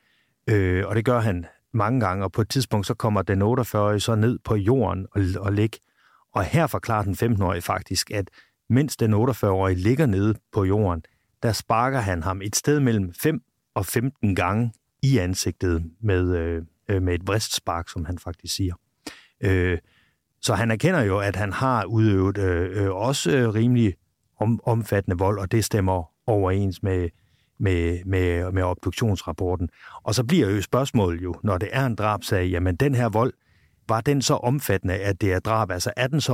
Øh, 0.50 0.88
og 0.88 0.96
det 0.96 1.06
gør 1.06 1.20
han 1.20 1.46
mange 1.74 2.00
gange, 2.00 2.24
og 2.26 2.32
på 2.32 2.42
et 2.42 2.50
tidspunkt 2.50 2.88
så 2.88 2.94
kommer 2.94 3.22
den 3.22 3.42
48-årige 3.42 4.00
så 4.00 4.16
ned 4.16 4.40
på 4.46 4.56
jorden 4.56 5.08
og, 5.12 5.22
og 5.40 5.54
ligger. 5.54 5.80
Og 6.38 6.44
her 6.44 6.68
forklarer 6.68 7.04
den 7.04 7.14
15-årige 7.14 7.62
faktisk, 7.62 8.12
at 8.12 8.30
mens 8.70 8.98
den 8.98 9.14
48-årige 9.14 9.76
ligger 9.76 10.06
nede 10.06 10.36
på 10.54 10.66
jorden, 10.66 11.04
der 11.44 11.52
sparker 11.52 12.00
han 12.00 12.24
ham 12.24 12.42
et 12.42 12.56
sted 12.56 12.80
mellem 12.80 13.14
5 13.14 13.42
og 13.76 13.86
15 13.86 14.36
gange 14.36 14.74
i 15.04 15.18
ansigtet 15.18 15.92
med, 16.02 16.38
øh, 16.38 16.64
øh, 16.90 17.02
med 17.02 17.14
et 17.14 17.28
vristspark, 17.28 17.90
som 17.90 18.06
han 18.06 18.20
faktisk 18.20 18.56
siger. 18.56 18.74
Øh, 19.42 19.78
så 20.42 20.56
han 20.56 20.72
erkender 20.72 21.02
jo, 21.02 21.20
at 21.20 21.36
han 21.36 21.54
har 21.54 21.86
udøvet 21.86 22.38
øh, 22.38 22.84
øh, 22.84 22.96
også 22.96 23.38
øh, 23.38 23.54
rimelig 23.54 23.96
om, 24.40 24.60
omfattende 24.64 25.18
vold, 25.18 25.40
og 25.40 25.52
det 25.52 25.66
stemmer 25.66 26.12
overens 26.28 26.84
med, 26.84 27.10
med, 27.60 28.00
med, 28.06 28.52
med 28.52 28.64
obduktionsrapporten. 28.64 29.70
Og 30.04 30.16
så 30.16 30.24
bliver 30.24 30.50
jo 30.50 30.62
spørgsmålet 30.62 31.24
jo, 31.24 31.36
når 31.44 31.58
det 31.58 31.70
er 31.72 31.86
en 31.86 31.96
drabsag, 31.96 32.50
jamen 32.50 32.76
den 32.76 32.96
her 32.96 33.10
vold, 33.10 33.34
var 33.90 34.02
den 34.02 34.22
så 34.22 34.34
omfattende, 34.34 34.94
at 34.94 35.22
det 35.22 35.34
er 35.34 35.40
drab? 35.40 35.72
Altså 35.72 35.94
er 35.98 36.08
den 36.08 36.22
så 36.22 36.34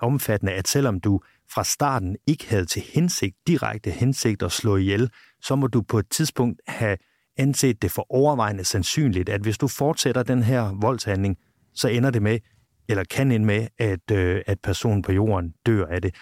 omfattende, 0.00 0.52
at 0.52 0.68
selvom 0.68 1.00
du 1.00 1.20
fra 1.50 1.64
starten 1.64 2.16
ikke 2.26 2.50
havde 2.50 2.64
til 2.64 2.82
hensigt, 2.94 3.36
direkte 3.46 3.90
hensigt 3.90 4.42
at 4.42 4.52
slå 4.52 4.76
ihjel, 4.76 5.10
så 5.42 5.56
må 5.56 5.66
du 5.66 5.82
på 5.82 5.98
et 5.98 6.06
tidspunkt 6.10 6.60
have 6.68 6.96
anset 7.36 7.82
det 7.82 7.90
for 7.90 8.06
overvejende 8.10 8.64
sandsynligt, 8.64 9.28
at 9.28 9.40
hvis 9.40 9.58
du 9.58 9.68
fortsætter 9.68 10.22
den 10.22 10.42
her 10.42 10.74
voldshandling, 10.80 11.36
så 11.74 11.88
ender 11.88 12.10
det 12.10 12.22
med, 12.22 12.38
eller 12.88 13.04
kan 13.04 13.32
ende 13.32 13.46
med, 13.46 13.66
at, 13.78 14.10
øh, 14.12 14.42
at 14.46 14.60
personen 14.60 15.02
på 15.02 15.12
jorden 15.12 15.54
dør 15.66 15.86
af 15.86 16.02
det. 16.02 16.14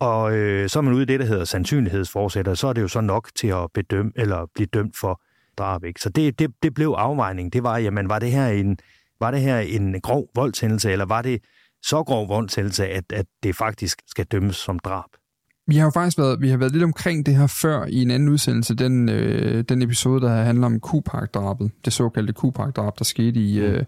Og 0.00 0.36
øh, 0.36 0.68
så 0.68 0.78
er 0.78 0.82
man 0.82 0.94
ude 0.94 1.02
i 1.02 1.06
det, 1.06 1.20
der 1.20 1.26
hedder 1.26 1.44
sandsynlighedsforsætter, 1.44 2.54
så 2.54 2.68
er 2.68 2.72
det 2.72 2.82
jo 2.82 2.88
så 2.88 3.00
nok 3.00 3.28
til 3.34 3.48
at 3.48 3.68
bedømme, 3.74 4.12
eller 4.16 4.46
blive 4.54 4.66
dømt 4.66 4.96
for 4.96 5.20
drab. 5.58 5.84
Ikke? 5.84 6.00
Så 6.00 6.08
det, 6.08 6.38
det, 6.38 6.50
det 6.62 6.74
blev 6.74 6.94
afvejning. 6.98 7.52
Det 7.52 7.62
var, 7.62 7.78
jamen, 7.78 8.08
var 8.08 8.18
det 8.18 8.30
her 8.30 8.48
en, 8.48 8.78
var 9.20 9.30
det 9.30 9.40
her 9.40 9.58
en 9.58 10.00
grov 10.00 10.28
voldshændelse, 10.34 10.92
eller 10.92 11.04
var 11.04 11.22
det 11.22 11.40
så 11.82 12.02
grov 12.02 12.28
voldshændelse, 12.28 12.86
at, 12.86 13.04
at 13.12 13.26
det 13.42 13.56
faktisk 13.56 14.02
skal 14.06 14.24
dømmes 14.24 14.56
som 14.56 14.78
drab? 14.78 15.10
Vi 15.68 15.76
har 15.76 15.84
jo 15.84 15.90
faktisk 15.90 16.18
været, 16.18 16.40
vi 16.40 16.48
har 16.48 16.56
været 16.56 16.72
lidt 16.72 16.84
omkring 16.84 17.26
det 17.26 17.36
her 17.36 17.46
før 17.46 17.84
i 17.84 18.02
en 18.02 18.10
anden 18.10 18.28
udsendelse, 18.28 18.74
den, 18.74 19.08
øh, 19.08 19.64
den 19.68 19.82
episode, 19.82 20.20
der 20.20 20.30
handler 20.30 20.66
om 20.66 20.80
Kupark-drabet, 20.80 21.70
det 21.84 21.92
såkaldte 21.92 22.32
Kupark-drab, 22.32 22.98
der 22.98 23.04
skete 23.04 23.40
i, 23.40 23.60
mm. 23.60 23.66
øh, 23.66 23.84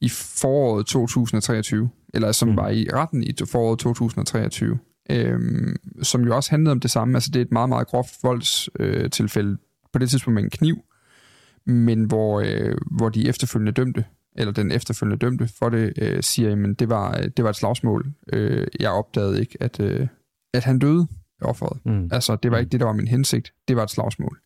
i 0.00 0.08
foråret 0.08 0.86
2023, 0.86 1.90
eller 2.14 2.32
som 2.32 2.48
mm. 2.48 2.56
var 2.56 2.68
i 2.68 2.88
retten 2.92 3.22
i 3.22 3.34
foråret 3.50 3.78
2023, 3.78 4.78
øh, 5.10 5.38
som 6.02 6.24
jo 6.24 6.36
også 6.36 6.50
handlede 6.50 6.72
om 6.72 6.80
det 6.80 6.90
samme. 6.90 7.16
Altså 7.16 7.30
det 7.30 7.40
er 7.40 7.44
et 7.44 7.52
meget, 7.52 7.68
meget 7.68 7.86
groft 7.86 8.14
voldstilfælde, 8.22 9.50
øh, 9.50 9.58
på 9.92 9.98
det 9.98 10.10
tidspunkt 10.10 10.34
med 10.34 10.42
en 10.42 10.50
kniv, 10.50 10.76
men 11.66 12.04
hvor, 12.04 12.40
øh, 12.40 12.76
hvor 12.90 13.08
de 13.08 13.28
efterfølgende 13.28 13.72
dømte, 13.72 14.04
eller 14.40 14.52
den 14.52 14.70
efterfølgende 14.70 15.18
dømte 15.18 15.48
for 15.58 15.68
det, 15.68 15.92
øh, 15.98 16.22
siger, 16.22 16.70
at 16.70 16.78
det 16.78 16.88
var, 16.88 17.12
det 17.36 17.44
var 17.44 17.50
et 17.50 17.56
slagsmål. 17.56 18.12
Øh, 18.32 18.66
jeg 18.80 18.90
opdagede 18.90 19.40
ikke, 19.40 19.56
at, 19.60 19.80
øh, 19.80 20.06
at 20.54 20.64
han 20.64 20.78
døde, 20.78 21.06
offeret. 21.42 21.78
Mm. 21.84 22.08
Altså, 22.12 22.36
det 22.36 22.50
var 22.50 22.58
ikke 22.58 22.70
det, 22.70 22.80
der 22.80 22.86
var 22.86 22.92
min 22.92 23.08
hensigt. 23.08 23.52
Det 23.68 23.76
var 23.76 23.82
et 23.82 23.90
slagsmål. 23.90 24.38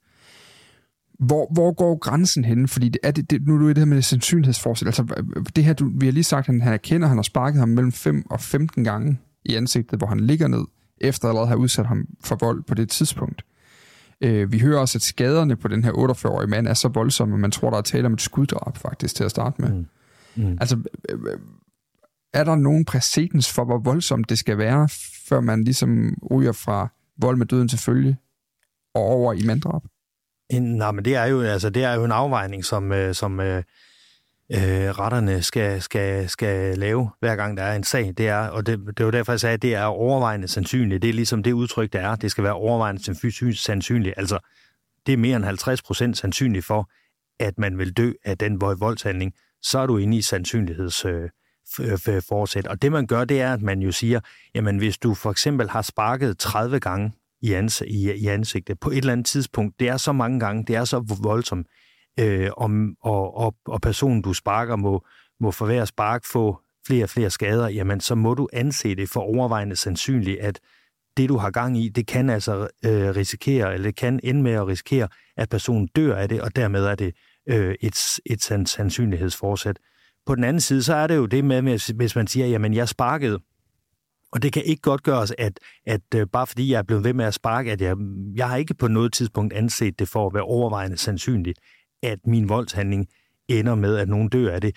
Hvor, 1.19 1.53
hvor 1.53 1.73
går 1.73 1.99
grænsen 1.99 2.45
hen? 2.45 2.69
Fordi 2.69 2.89
det, 2.89 2.99
er 3.03 3.11
det, 3.11 3.31
det, 3.31 3.47
nu 3.47 3.55
er 3.55 3.59
du 3.59 3.69
i 3.69 3.69
det 3.69 3.79
her 3.79 3.85
med 3.85 4.03
sandsynlighedsforsæt. 4.03 4.87
Altså, 4.87 5.25
det 5.57 5.65
her, 5.65 5.73
du, 5.73 5.91
vi 5.97 6.07
har 6.07 6.13
lige 6.13 6.25
sagt, 6.25 6.49
at 6.49 6.63
han 6.63 6.73
erkender, 6.73 7.07
at 7.07 7.09
han 7.09 7.19
har 7.19 7.23
sparket 7.23 7.61
ham 7.61 7.69
mellem 7.69 7.93
5 7.93 8.27
og 8.31 8.41
15 8.41 8.85
gange 8.85 9.19
i 9.45 9.55
ansigtet, 9.55 9.99
hvor 9.99 10.07
han 10.07 10.21
ligger 10.21 10.49
ned, 10.49 10.65
efter 11.01 11.25
at 11.25 11.31
allerede 11.31 11.49
have 11.49 11.59
udsat 11.59 11.87
ham 11.87 12.07
for 12.25 12.37
vold 12.37 12.63
på 12.63 12.75
det 12.75 12.89
tidspunkt. 12.89 13.45
Øh, 14.21 14.53
vi 14.53 14.59
hører 14.59 14.81
også, 14.81 14.99
at 14.99 15.03
skaderne 15.03 15.57
på 15.57 15.69
den 15.69 15.85
her 15.85 15.93
48-årige 15.93 16.51
mand 16.51 16.69
er 16.69 16.75
så 16.75 16.89
voldsomme, 16.89 17.35
at 17.35 17.41
man 17.41 17.51
tror, 17.51 17.71
der 17.71 17.77
er 17.77 17.83
tale 17.83 18.07
om 18.07 18.13
et 18.13 18.21
skuddrab 18.21 18.77
faktisk 18.77 19.15
til 19.15 19.25
at 19.25 19.31
starte 19.31 19.63
med. 19.63 19.71
Mm. 19.71 19.87
Mm. 20.37 20.59
Altså, 20.61 20.79
øh, 21.09 21.19
øh, 21.27 21.39
er 22.35 22.45
der 22.45 22.55
nogen 22.55 22.85
præcedens 22.85 23.53
for, 23.53 23.65
hvor 23.65 23.79
voldsomt 23.79 24.29
det 24.29 24.39
skal 24.39 24.59
være, 24.59 24.89
før 25.29 25.41
man 25.41 25.65
ligesom 25.65 26.15
ryger 26.31 26.53
fra 26.53 26.89
vold 27.19 27.37
med 27.37 27.47
døden 27.47 27.69
til 27.69 27.79
følge 27.79 28.17
og 28.95 29.03
over 29.03 29.33
i 29.33 29.43
manddrab? 29.47 29.83
Nej, 30.53 30.93
men 30.93 31.05
det 31.05 31.17
er 31.17 31.25
jo, 31.25 31.41
altså, 31.41 31.71
det 31.71 31.85
er 31.85 31.95
jo 31.95 32.05
en 32.05 32.13
afvejning, 32.13 32.65
som, 32.65 32.93
øh, 32.93 33.15
som 33.15 33.41
øh, 34.53 34.59
retterne 34.99 35.43
skal, 35.43 35.83
skal, 35.83 36.29
skal 36.29 36.79
lave, 36.79 37.11
hver 37.21 37.37
gang 37.37 37.57
der 37.57 37.63
er 37.63 37.77
en 37.77 37.85
sag. 37.85 38.15
Det 38.19 38.29
er, 38.29 38.49
og 38.49 38.67
det, 38.67 38.79
det 38.99 39.01
er 39.01 39.11
derfor, 39.11 39.33
jeg 39.33 39.41
sagde, 39.41 39.55
at 39.55 39.63
det 39.63 39.75
er 39.75 39.85
overvejende 39.85 40.49
sandsynligt. 40.49 41.03
Det 41.03 41.11
er 41.11 41.15
ligesom 41.15 41.43
det 41.43 41.53
udtryk, 41.53 41.93
der 41.93 42.01
er. 42.01 42.17
Det 42.17 42.31
skal 42.31 42.45
være 42.45 42.53
overvejende 42.53 43.55
sandsynligt. 43.57 44.15
Altså, 44.17 44.39
det 45.07 45.13
er 45.13 45.17
mere 45.17 45.37
end 45.37 45.45
50 45.45 45.83
procent 45.83 46.17
sandsynligt 46.17 46.65
for, 46.65 46.91
at 47.41 47.59
man 47.59 47.79
vil 47.79 47.93
dø 47.93 48.13
af 48.25 48.39
den 48.39 48.61
voldshandling. 48.61 49.33
Så 49.63 49.79
er 49.79 49.87
du 49.87 49.97
inde 49.97 50.17
i 50.17 50.23
sandsynligheds... 50.23 51.05
Øh, 51.05 51.31
fortsæt. 52.29 52.67
Og 52.67 52.83
det 52.83 52.93
man 52.93 53.07
gør, 53.07 53.25
det 53.25 53.41
er, 53.41 53.53
at 53.53 53.63
man 53.63 53.81
jo 53.81 53.93
siger, 53.93 54.21
jamen 54.55 54.79
hvis 54.79 54.99
du 54.99 55.15
for 55.15 55.31
eksempel 55.31 55.71
har 55.71 55.83
sparket 55.83 56.39
30 56.39 56.81
gange 56.81 57.13
i, 57.43 57.55
ans- 57.55 57.85
i, 57.85 58.13
i 58.13 58.27
ansigtet 58.27 58.81
på 58.81 58.91
et 58.91 58.97
eller 58.97 59.13
andet 59.13 59.27
tidspunkt, 59.27 59.81
det 59.81 59.89
er 59.89 59.97
så 59.97 60.13
mange 60.13 60.41
gange, 60.41 60.65
det 60.67 60.77
er 60.77 60.85
så 60.85 61.17
voldsomt, 61.23 61.67
øh, 62.21 62.51
om, 62.57 62.97
og, 63.01 63.37
og, 63.37 63.55
og 63.65 63.81
personen, 63.81 64.23
du 64.23 64.33
sparker, 64.33 64.77
må, 64.77 65.05
må 65.41 65.51
for 65.51 65.67
hver 65.67 65.85
spark 65.85 66.25
få 66.25 66.59
flere 66.87 67.05
og 67.05 67.11
flere 67.11 67.31
skader, 67.31 67.69
jamen 67.69 68.01
så 68.01 68.15
må 68.15 68.35
du 68.35 68.49
anse 68.53 68.95
det 68.95 69.09
for 69.09 69.21
overvejende 69.21 69.77
sandsynligt, 69.77 70.41
at 70.41 70.61
det, 71.17 71.29
du 71.29 71.37
har 71.37 71.51
gang 71.51 71.79
i, 71.79 71.89
det 71.89 72.07
kan 72.07 72.31
altså 72.31 72.69
øh, 72.85 73.17
risikere, 73.17 73.75
eller 73.75 73.89
det 73.89 73.97
kan 73.97 74.21
ende 74.23 74.43
med 74.43 74.53
at 74.53 74.67
risikere, 74.67 75.09
at 75.37 75.49
personen 75.49 75.89
dør 75.97 76.17
af 76.17 76.29
det, 76.29 76.41
og 76.41 76.57
dermed 76.57 76.85
er 76.85 76.95
det 76.95 77.15
øh, 77.49 77.75
et, 77.81 77.99
et 78.27 78.43
sandsynlighedsforsæt. 78.43 79.79
På 80.27 80.35
den 80.35 80.45
anden 80.45 80.61
side, 80.61 80.83
så 80.83 80.95
er 80.95 81.07
det 81.07 81.17
jo 81.17 81.27
det 81.27 81.45
med, 81.45 81.93
hvis 81.95 82.17
man 82.17 82.27
siger, 82.27 82.47
jamen 82.47 82.75
jeg 82.75 82.89
sparkede, 82.89 83.39
og 84.33 84.43
det 84.43 84.53
kan 84.53 84.65
ikke 84.65 84.83
godt 84.83 85.03
gøres, 85.03 85.33
at, 85.39 85.61
at 85.87 86.01
øh, 86.15 86.27
bare 86.33 86.47
fordi 86.47 86.73
jeg 86.73 86.79
er 86.79 86.83
blevet 86.83 87.05
ved 87.05 87.13
med 87.15 87.25
at 87.25 87.35
sparke, 87.35 87.73
at 87.73 87.81
jeg, 87.81 87.97
jeg 88.37 88.49
har 88.49 88.57
ikke 88.57 88.75
på 88.75 88.89
noget 88.89 89.13
tidspunkt 89.13 89.53
anset 89.53 89.99
det 89.99 90.09
for 90.09 90.27
at 90.27 90.35
være 90.35 90.43
overvejende 90.43 90.97
sandsynligt, 90.97 91.59
at 92.05 92.19
min 92.27 92.49
voldshandling 92.49 93.09
ender 93.49 93.75
med, 93.75 93.97
at 93.97 94.09
nogen 94.09 94.29
dør 94.29 94.55
af 94.55 94.61
det. 94.61 94.77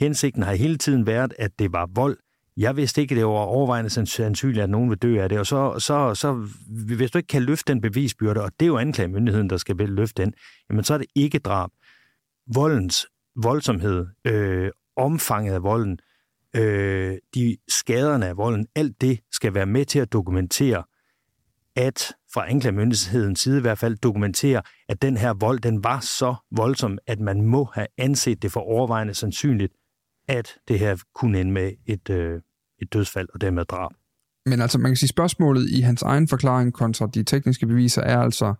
Hensigten 0.00 0.42
har 0.42 0.54
hele 0.54 0.78
tiden 0.78 1.06
været, 1.06 1.34
at 1.38 1.58
det 1.58 1.72
var 1.72 1.90
vold. 1.94 2.18
Jeg 2.56 2.76
vidste 2.76 3.00
ikke, 3.00 3.12
at 3.12 3.16
det 3.16 3.24
var 3.26 3.30
overvejende 3.30 3.90
sandsynligt, 3.90 4.62
at 4.62 4.70
nogen 4.70 4.90
vil 4.90 4.98
dø 4.98 5.22
af 5.22 5.28
det. 5.28 5.38
Og 5.38 5.46
så, 5.46 5.78
så, 5.78 6.14
så 6.14 6.48
hvis 6.96 7.10
du 7.10 7.18
ikke 7.18 7.26
kan 7.26 7.42
løfte 7.42 7.72
den 7.72 7.80
bevisbyrde, 7.80 8.42
og 8.42 8.50
det 8.60 8.66
er 8.66 8.68
jo 8.68 8.78
anklagemyndigheden, 8.78 9.50
der 9.50 9.56
skal 9.56 9.76
løfte 9.76 10.22
den, 10.22 10.34
jamen 10.70 10.84
så 10.84 10.94
er 10.94 10.98
det 10.98 11.06
ikke 11.14 11.38
drab. 11.38 11.70
Voldens 12.54 13.06
voldsomhed, 13.42 14.06
øh, 14.24 14.70
omfanget 14.96 15.54
af 15.54 15.62
volden, 15.62 15.98
øh, 16.56 17.16
de 17.34 17.56
skaderne 17.68 18.26
af 18.26 18.36
volden, 18.36 18.66
alt 18.74 19.00
det 19.00 19.20
skal 19.32 19.54
være 19.54 19.66
med 19.66 19.84
til 19.84 19.98
at 19.98 20.12
dokumentere, 20.12 20.82
at 21.76 22.12
fra 22.34 22.50
anklagemyndighedens 22.50 23.40
side 23.40 23.58
i 23.58 23.60
hvert 23.60 23.78
fald 23.78 23.96
dokumentere, 23.96 24.62
at 24.88 25.02
den 25.02 25.16
her 25.16 25.34
vold, 25.34 25.60
den 25.60 25.84
var 25.84 26.00
så 26.00 26.34
voldsom, 26.50 26.98
at 27.06 27.20
man 27.20 27.42
må 27.42 27.64
have 27.74 27.86
anset 27.98 28.42
det 28.42 28.52
for 28.52 28.60
overvejende 28.60 29.14
sandsynligt, 29.14 29.72
at 30.28 30.54
det 30.68 30.78
her 30.78 30.96
kunne 31.14 31.40
ende 31.40 31.52
med 31.52 31.72
et, 31.86 32.10
øh, 32.10 32.40
et 32.82 32.92
dødsfald 32.92 33.28
og 33.34 33.40
dermed 33.40 33.64
drab. 33.64 33.90
Men 34.46 34.60
altså, 34.60 34.78
man 34.78 34.90
kan 34.90 34.96
sige, 34.96 35.08
spørgsmålet 35.08 35.70
i 35.70 35.80
hans 35.80 36.02
egen 36.02 36.28
forklaring 36.28 36.72
kontra 36.72 37.06
de 37.06 37.22
tekniske 37.22 37.66
beviser 37.66 38.02
er 38.02 38.18
altså, 38.18 38.54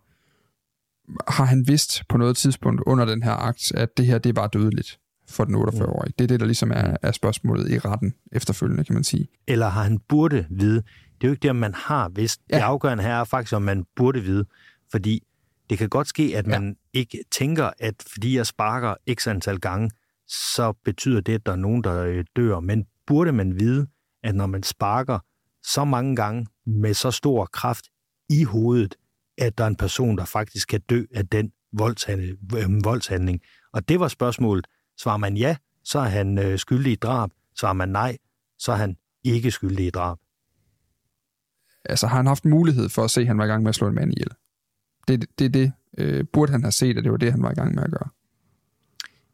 har 1.29 1.45
han 1.45 1.65
vidst 1.69 2.03
på 2.09 2.19
noget 2.19 2.37
tidspunkt 2.37 2.83
under 2.87 3.05
den 3.05 3.23
her 3.23 3.33
akt, 3.33 3.73
at 3.75 3.97
det 3.97 4.07
her, 4.07 4.19
det 4.19 4.37
var 4.37 4.47
dødeligt 4.47 4.99
for 5.29 5.45
den 5.45 5.55
48-årige? 5.55 6.13
Det 6.19 6.25
er 6.25 6.29
det, 6.29 6.41
der 6.41 6.47
ligesom 6.47 6.71
er, 6.71 6.97
er 7.03 7.13
spørgsmålet 7.13 7.71
i 7.71 7.79
retten 7.79 8.15
efterfølgende, 8.33 8.85
kan 8.85 8.95
man 8.95 9.05
sige. 9.05 9.29
Eller 9.47 9.69
har 9.69 9.83
han 9.83 9.99
burde 9.99 10.47
vide, 10.51 10.83
det 11.21 11.25
er 11.25 11.29
jo 11.29 11.31
ikke 11.31 11.43
det, 11.43 11.51
om 11.51 11.57
man 11.57 11.75
har 11.75 12.09
vidst. 12.09 12.41
Ja. 12.51 12.57
Det 12.57 12.63
afgørende 12.63 13.05
her 13.05 13.15
er 13.15 13.25
faktisk, 13.25 13.53
om 13.53 13.63
man 13.63 13.85
burde 13.97 14.21
vide. 14.21 14.45
Fordi 14.91 15.23
det 15.71 15.79
kan 15.79 15.89
godt 15.89 16.09
ske, 16.09 16.33
at 16.37 16.47
man 16.47 16.77
ja. 16.95 16.99
ikke 16.99 17.25
tænker, 17.31 17.71
at 17.79 17.95
fordi 18.13 18.37
jeg 18.37 18.47
sparker 18.47 18.95
x 19.15 19.27
antal 19.29 19.59
gange, 19.59 19.91
så 20.29 20.73
betyder 20.85 21.21
det, 21.21 21.35
at 21.35 21.47
der 21.47 21.53
er 21.53 21.57
nogen, 21.57 21.85
der 21.85 22.03
øh, 22.03 22.25
dør. 22.37 22.61
Men 22.61 22.85
burde 23.07 23.33
man 23.33 23.61
vide, 23.61 23.87
at 24.23 24.35
når 24.35 24.47
man 24.47 24.63
sparker 24.63 25.19
så 25.63 25.85
mange 25.85 26.17
gange 26.17 26.47
med 26.67 26.95
så 26.95 27.11
stor 27.11 27.45
kraft 27.53 27.85
i 28.31 28.45
hovedet, 28.45 28.95
at 29.39 29.59
der 29.59 29.65
er 29.65 29.69
en 29.69 29.77
person, 29.77 30.19
der 30.19 30.25
faktisk 30.25 30.69
kan 30.69 30.81
dø 30.81 31.05
af 31.15 31.27
den. 31.27 31.47
Øh, 31.47 31.53
voldshandling. 32.85 33.41
Og 33.73 33.89
det 33.89 34.01
var 34.01 34.09
spørgsmålet. 34.09 34.67
Svarer 35.01 35.17
man 35.17 35.37
ja, 35.37 35.57
så 35.85 35.99
er 35.99 36.09
han 36.09 36.39
øh, 36.39 36.59
skyldig 36.59 36.93
i 36.93 36.97
drab. 36.97 37.31
Svarer 37.59 37.73
man 37.73 37.89
nej, 37.89 38.17
så 38.59 38.73
er 38.73 38.77
han 38.77 38.97
ikke 39.25 39.51
skyldig 39.51 39.87
i 39.87 39.91
drab 39.91 40.19
altså 41.89 42.07
har 42.07 42.17
han 42.17 42.27
haft 42.27 42.45
mulighed 42.45 42.89
for 42.89 43.05
at 43.05 43.11
se, 43.11 43.21
at 43.21 43.27
han 43.27 43.39
var 43.39 43.45
i 43.45 43.49
gang 43.49 43.63
med 43.63 43.69
at 43.69 43.75
slå 43.75 43.89
en 43.89 43.95
mand 43.95 44.13
ihjel. 44.13 44.31
Det 45.09 45.23
er 45.23 45.27
det, 45.39 45.55
det 45.55 45.73
øh, 45.99 46.25
burde 46.33 46.53
han 46.53 46.63
have 46.63 46.73
set, 46.73 46.99
at 46.99 47.05
det 47.05 47.13
var 47.13 47.19
det, 47.19 47.33
han 47.33 47.43
var 47.43 47.51
i 47.51 47.55
gang 47.55 47.75
med 47.75 47.83
at 47.83 47.91
gøre. 47.91 48.09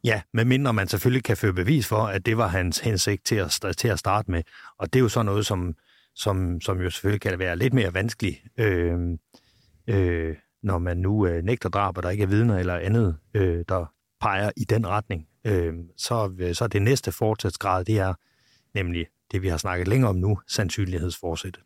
Ja, 0.03 0.21
medmindre 0.33 0.73
man 0.73 0.87
selvfølgelig 0.87 1.23
kan 1.23 1.37
føre 1.37 1.53
bevis 1.53 1.87
for, 1.87 2.01
at 2.01 2.25
det 2.25 2.37
var 2.37 2.47
hans 2.47 2.79
hensigt 2.79 3.25
til 3.25 3.35
at, 3.35 3.61
til 3.77 3.87
at 3.87 3.99
starte 3.99 4.31
med. 4.31 4.43
Og 4.77 4.93
det 4.93 4.99
er 4.99 5.03
jo 5.03 5.09
så 5.09 5.23
noget, 5.23 5.45
som, 5.45 5.75
som, 6.15 6.61
som 6.61 6.81
jo 6.81 6.89
selvfølgelig 6.89 7.21
kan 7.21 7.39
være 7.39 7.55
lidt 7.55 7.73
mere 7.73 7.93
vanskeligt, 7.93 8.41
øh, 8.57 8.97
øh, 9.87 10.35
når 10.63 10.77
man 10.77 10.97
nu 10.97 11.27
øh, 11.27 11.43
nægter 11.43 11.69
drab, 11.69 11.97
og 11.97 12.03
der 12.03 12.09
ikke 12.09 12.23
er 12.23 12.27
vidner 12.27 12.57
eller 12.57 12.75
andet, 12.77 13.17
øh, 13.33 13.65
der 13.69 13.85
peger 14.21 14.51
i 14.57 14.63
den 14.63 14.87
retning. 14.87 15.27
Øh, 15.45 15.73
så, 15.97 16.31
så 16.53 16.67
det 16.67 16.81
næste 16.81 17.11
fortsætsgrad, 17.11 17.85
det 17.85 17.99
er 17.99 18.13
nemlig 18.75 19.05
det, 19.31 19.41
vi 19.41 19.47
har 19.47 19.57
snakket 19.57 19.87
længere 19.87 20.09
om 20.09 20.15
nu, 20.15 20.39
sandsynlighedsforsættet. 20.47 21.63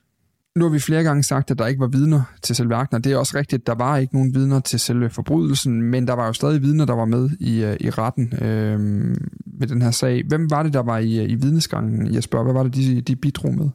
Nu 0.56 0.66
har 0.66 0.72
vi 0.72 0.80
flere 0.80 1.04
gange 1.04 1.24
sagt, 1.24 1.52
at 1.52 1.60
der 1.60 1.68
ikke 1.68 1.80
var 1.80 1.88
vidner 1.88 2.22
til 2.42 2.56
selve 2.56 2.76
og 2.76 3.04
det 3.04 3.06
er 3.06 3.18
også 3.18 3.38
rigtigt, 3.38 3.68
der 3.68 3.76
var 3.76 3.98
ikke 3.98 4.16
nogen 4.16 4.36
vidner 4.36 4.60
til 4.60 4.80
selve 4.80 5.10
forbrydelsen, 5.10 5.82
men 5.82 6.08
der 6.08 6.14
var 6.14 6.28
jo 6.28 6.34
stadig 6.34 6.62
vidner, 6.62 6.86
der 6.86 6.94
var 6.94 7.06
med 7.06 7.30
i, 7.40 7.64
øh, 7.64 7.78
i 7.80 7.90
retten 7.90 8.34
øh, 8.42 8.80
med 9.60 9.68
den 9.68 9.82
her 9.82 9.92
sag. 9.92 10.24
Hvem 10.28 10.52
var 10.52 10.64
det, 10.64 10.74
der 10.74 10.80
var 10.80 10.98
i, 10.98 11.24
i 11.24 11.36
vidnesgangen, 11.36 12.16
Jesper? 12.16 12.44
Hvad 12.44 12.54
var 12.54 12.64
det, 12.64 12.76
de, 12.76 13.02
de 13.02 13.16
bidrog 13.16 13.54
med? 13.54 13.70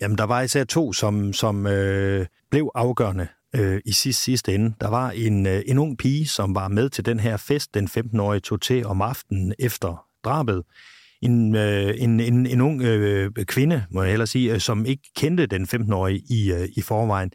Jamen, 0.00 0.18
der 0.18 0.24
var 0.24 0.40
især 0.42 0.64
to, 0.64 0.92
som, 0.92 1.32
som 1.32 1.66
øh, 1.66 2.26
blev 2.50 2.70
afgørende 2.74 3.28
øh, 3.56 3.80
i 3.84 3.92
sidste, 3.92 4.22
sidste 4.22 4.54
ende. 4.54 4.74
Der 4.80 4.88
var 4.88 5.10
en, 5.10 5.46
øh, 5.46 5.62
en 5.66 5.78
ung 5.78 5.98
pige, 5.98 6.26
som 6.26 6.54
var 6.54 6.68
med 6.68 6.88
til 6.88 7.06
den 7.06 7.20
her 7.20 7.36
fest, 7.36 7.74
den 7.74 7.86
15-årige 7.86 8.40
tog 8.40 8.60
til 8.60 8.86
om 8.86 9.02
aftenen 9.02 9.54
efter 9.58 10.04
drabet. 10.24 10.62
en, 11.22 11.54
øh, 11.54 11.94
en, 11.98 12.20
en, 12.20 12.46
en 12.46 12.60
ung 12.60 12.82
øh, 12.82 13.30
kvinde, 13.44 13.84
må 13.90 14.02
jeg 14.02 14.10
hellere 14.10 14.26
sige, 14.26 14.54
øh, 14.54 14.60
som 14.60 14.86
ikke 14.86 15.02
kendte 15.16 15.46
den 15.46 15.64
15-årige 15.64 16.22
i, 16.30 16.52
øh, 16.52 16.68
i 16.76 16.80
forvejen. 16.80 17.30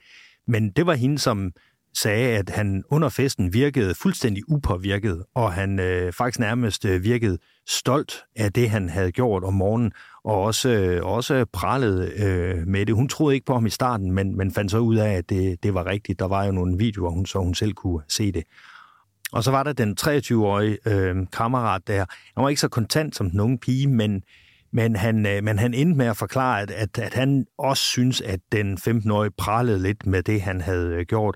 Men 0.48 0.70
det 0.70 0.86
var 0.86 0.94
hende, 0.94 1.20
som 1.20 1.52
sagde, 1.98 2.38
at 2.38 2.50
han 2.50 2.84
under 2.90 3.10
festen 3.10 3.54
virkede 3.54 3.96
fuldstændig 3.96 4.44
upåvirket, 4.50 5.24
og 5.36 5.54
han 5.54 5.80
øh, 5.80 6.14
faktisk 6.14 6.40
nærmest 6.40 6.86
øh, 6.86 7.04
virkede 7.04 7.38
stolt 7.68 8.24
af 8.36 8.54
det, 8.54 8.70
han 8.70 8.90
havde 8.90 9.12
gjort 9.12 9.44
om 9.44 9.54
morgenen, 9.54 9.92
og 10.24 10.42
også, 10.42 11.00
også 11.04 11.46
prallede 11.54 12.12
øh, 12.24 12.68
med 12.68 12.86
det. 12.86 12.96
Hun 12.96 13.10
troede 13.10 13.36
ikke 13.36 13.46
på 13.46 13.54
ham 13.54 13.66
i 13.66 13.70
starten, 13.70 14.12
men, 14.12 14.38
men 14.38 14.52
fandt 14.52 14.72
så 14.72 14.78
ud 14.78 14.96
af, 14.96 15.14
at 15.14 15.30
det, 15.30 15.64
det 15.64 15.74
var 15.74 15.86
rigtigt. 15.86 16.20
Der 16.20 16.28
var 16.28 16.46
jo 16.46 16.52
nogle 16.52 16.78
videoer, 16.78 17.12
hun, 17.12 17.26
så 17.26 17.40
hun 17.40 17.56
selv 17.56 17.74
kunne 17.74 18.02
se 18.08 18.32
det. 18.32 18.44
Og 19.32 19.44
så 19.44 19.52
var 19.52 19.64
der 19.64 19.74
den 19.74 19.98
23-årige 20.02 20.78
øh, 20.86 21.16
kammerat 21.32 21.88
der. 21.88 22.06
Han 22.36 22.44
var 22.44 22.50
ikke 22.50 22.62
så 22.62 22.68
kontant 22.68 23.16
som 23.16 23.30
den 23.30 23.40
unge 23.40 23.58
pige, 23.58 23.88
men, 23.88 24.24
men, 24.72 24.96
han, 24.96 25.26
øh, 25.26 25.44
men 25.44 25.60
han 25.60 25.74
endte 25.74 25.98
med 25.98 26.06
at 26.06 26.18
forklare, 26.18 26.62
at, 26.62 26.72
at, 26.72 27.00
at 27.00 27.14
han 27.14 27.46
også 27.58 27.84
synes, 27.84 28.22
at 28.22 28.40
den 28.52 28.78
15-årige 28.78 29.32
prallede 29.38 29.82
lidt 29.82 30.06
med 30.06 30.24
det, 30.24 30.42
han 30.42 30.62
havde 30.62 30.90
øh, 30.90 31.06
gjort. 31.06 31.36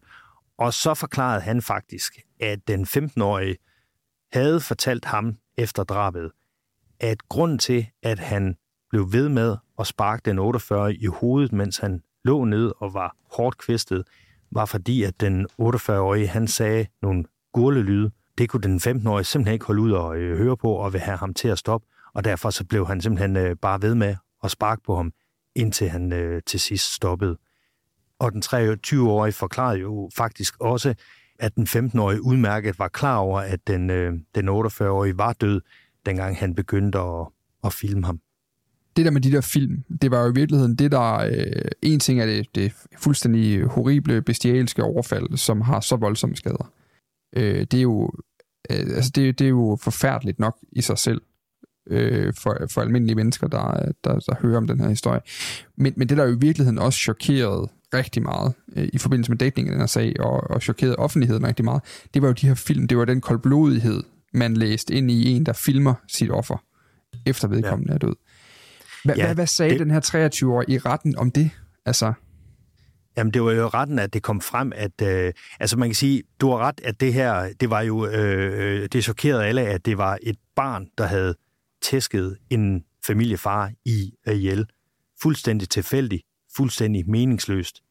Og 0.58 0.74
så 0.74 0.94
forklarede 0.94 1.42
han 1.42 1.62
faktisk, 1.62 2.14
at 2.40 2.60
den 2.68 2.84
15-årige 2.84 3.56
havde 4.34 4.60
fortalt 4.60 5.06
ham 5.06 5.36
efter 5.58 5.84
drabet, 5.84 6.32
at 7.00 7.30
grund 7.30 7.60
til, 7.60 7.88
at 8.04 8.20
han 8.20 8.56
blev 8.90 9.14
ved 9.14 9.30
med 9.30 9.58
at 9.80 9.88
sparke 9.88 10.22
den 10.26 10.40
48 10.40 10.94
i 10.94 11.06
hovedet, 11.06 11.54
mens 11.54 11.78
han 11.78 12.04
lå 12.24 12.44
ned 12.44 12.72
og 12.78 12.94
var 12.94 13.16
hårdt 13.32 13.58
kvistet, 13.58 14.08
var 14.52 14.66
fordi, 14.66 15.04
at 15.04 15.22
den 15.22 15.48
48-årige, 15.62 16.28
han 16.28 16.48
sagde 16.48 16.86
nogle 17.02 17.26
gurlelyde. 17.54 18.12
Det 18.38 18.50
kunne 18.50 18.62
den 18.62 18.78
15-årige 18.78 19.24
simpelthen 19.24 19.54
ikke 19.54 19.66
holde 19.66 19.82
ud 19.82 19.92
og 19.92 20.18
øh, 20.18 20.38
høre 20.38 20.58
på 20.58 20.72
og 20.72 20.94
vil 20.94 21.02
have 21.02 21.18
ham 21.18 21.34
til 21.34 21.48
at 21.48 21.58
stoppe, 21.58 21.88
og 22.14 22.24
derfor 22.24 22.50
så 22.50 22.66
blev 22.66 22.88
han 22.88 23.02
simpelthen 23.02 23.36
øh, 23.36 23.56
bare 23.56 23.82
ved 23.82 23.96
med 23.96 24.16
at 24.44 24.52
sparke 24.52 24.82
på 24.86 24.96
ham, 24.96 25.14
indtil 25.56 25.90
han 25.90 26.14
øh, 26.14 26.42
til 26.46 26.60
sidst 26.60 26.94
stoppede. 26.94 27.38
Og 28.20 28.32
den 28.32 28.44
23-årige 28.46 29.34
forklarede 29.34 29.80
jo 29.80 30.10
faktisk 30.16 30.56
også, 30.60 30.96
at 31.40 31.56
den 31.56 31.64
15-årige 31.64 32.24
udmærket 32.24 32.80
var 32.80 32.88
klar 32.88 33.18
over, 33.18 33.40
at 33.40 33.68
den, 33.68 33.90
øh, 33.90 34.14
den 34.36 34.50
48-årige 34.50 35.18
var 35.18 35.34
død, 35.34 35.62
dengang 36.06 36.38
han 36.38 36.56
begyndte 36.56 37.00
at, 37.00 37.28
at 37.64 37.74
filme 37.74 38.06
ham. 38.06 38.20
Det 38.96 39.06
der 39.06 39.12
med 39.12 39.22
de 39.22 39.32
der 39.32 39.42
film, 39.42 39.84
det 40.02 40.12
var 40.12 40.24
jo 40.24 40.30
i 40.30 40.34
virkeligheden 40.36 40.76
det, 40.76 40.92
der... 40.92 41.14
Øh, 41.14 41.72
en 41.82 42.00
ting 42.00 42.22
er 42.22 42.26
det, 42.26 42.56
det 42.56 42.74
fuldstændig 42.98 43.64
horrible, 43.64 44.22
bestialske 44.22 44.84
overfald, 44.84 45.38
som 45.38 45.62
har 45.62 45.80
så 45.80 45.96
voldsomme 45.96 46.36
skader. 46.36 46.72
Øh, 47.36 47.60
det 47.72 47.74
er 47.74 47.82
jo... 47.82 48.12
Øh, 48.70 48.80
altså 48.80 49.12
det, 49.16 49.40
det 49.40 49.46
er 49.46 49.50
jo 49.50 49.78
forfærdeligt 49.82 50.40
nok 50.40 50.58
i 50.72 50.82
sig 50.82 50.98
selv 50.98 51.22
øh, 51.90 52.34
for, 52.34 52.58
for 52.72 52.82
almindelige 52.82 53.16
mennesker, 53.16 53.48
der, 53.48 53.92
der, 54.04 54.20
der 54.20 54.36
hører 54.42 54.58
om 54.58 54.68
den 54.68 54.80
her 54.80 54.90
historie. 54.90 55.22
Men, 55.76 55.94
men 55.98 56.10
det, 56.10 56.18
der 56.18 56.26
jo 56.26 56.36
i 56.36 56.40
virkeligheden 56.40 56.80
også 56.80 57.00
chokerede 57.00 57.70
rigtig 57.94 58.24
meget 58.24 58.54
øh, 58.76 58.90
i 58.94 58.98
forbindelse 58.98 59.32
med 59.32 59.38
datningen 59.38 59.74
af 59.74 59.76
den 59.76 59.82
her 59.82 59.88
sag, 59.88 60.20
og, 60.20 60.50
og 60.50 60.62
chokerede 60.62 60.96
offentligheden 60.96 61.48
rigtig 61.48 61.66
meget, 61.66 61.82
det 62.14 62.22
var 62.22 62.28
jo 62.28 62.34
de 62.34 62.48
her 62.48 62.56
film, 62.56 62.88
det 62.88 62.98
var 62.98 63.06
den 63.06 63.22
koldblodighed, 63.22 64.04
man 64.34 64.54
læste 64.54 64.94
ind 64.94 65.12
i 65.12 65.32
en, 65.32 65.46
der 65.46 65.54
filmer 65.54 65.94
sit 66.08 66.32
offer, 66.32 66.58
efter 67.26 67.48
vedkommende 67.48 67.92
ja. 67.92 67.96
er 67.96 68.00
død. 68.00 68.16
Hva, 69.04 69.14
ja, 69.18 69.26
hvad, 69.26 69.36
hvad 69.36 69.48
sagde 69.48 69.72
det, 69.72 69.80
den 69.80 69.92
her 69.92 70.00
23-årige 70.00 70.76
i 70.76 70.78
retten 70.78 71.18
om 71.18 71.32
det? 71.32 71.52
Altså... 71.86 72.14
Jamen, 73.18 73.34
det 73.34 73.44
var 73.44 73.52
jo 73.52 73.68
retten, 73.68 74.00
at 74.00 74.14
det 74.14 74.24
kom 74.24 74.42
frem, 74.42 74.72
at... 74.76 75.02
Øh, 75.02 75.34
altså, 75.60 75.78
man 75.78 75.90
kan 75.90 75.96
sige, 75.96 76.24
du 76.42 76.50
har 76.50 76.58
ret, 76.58 76.82
at 76.84 77.00
det 77.00 77.14
her, 77.14 77.54
det 77.60 77.70
var 77.70 77.82
jo... 77.82 78.08
Øh, 78.08 78.90
det 78.94 79.04
chokerede 79.04 79.46
alle, 79.46 79.62
at 79.62 79.86
det 79.86 79.98
var 79.98 80.18
et 80.24 80.38
barn, 80.56 80.88
der 80.98 81.06
havde 81.06 81.36
tæsket 81.82 82.38
en 82.50 82.84
familiefar 83.08 83.72
i 83.86 84.12
ihjel. 84.28 84.66
Fuldstændig 85.22 85.70
tilfældigt 85.70 86.27
fuldstændig 86.58 87.10
meningsløst. 87.10 87.84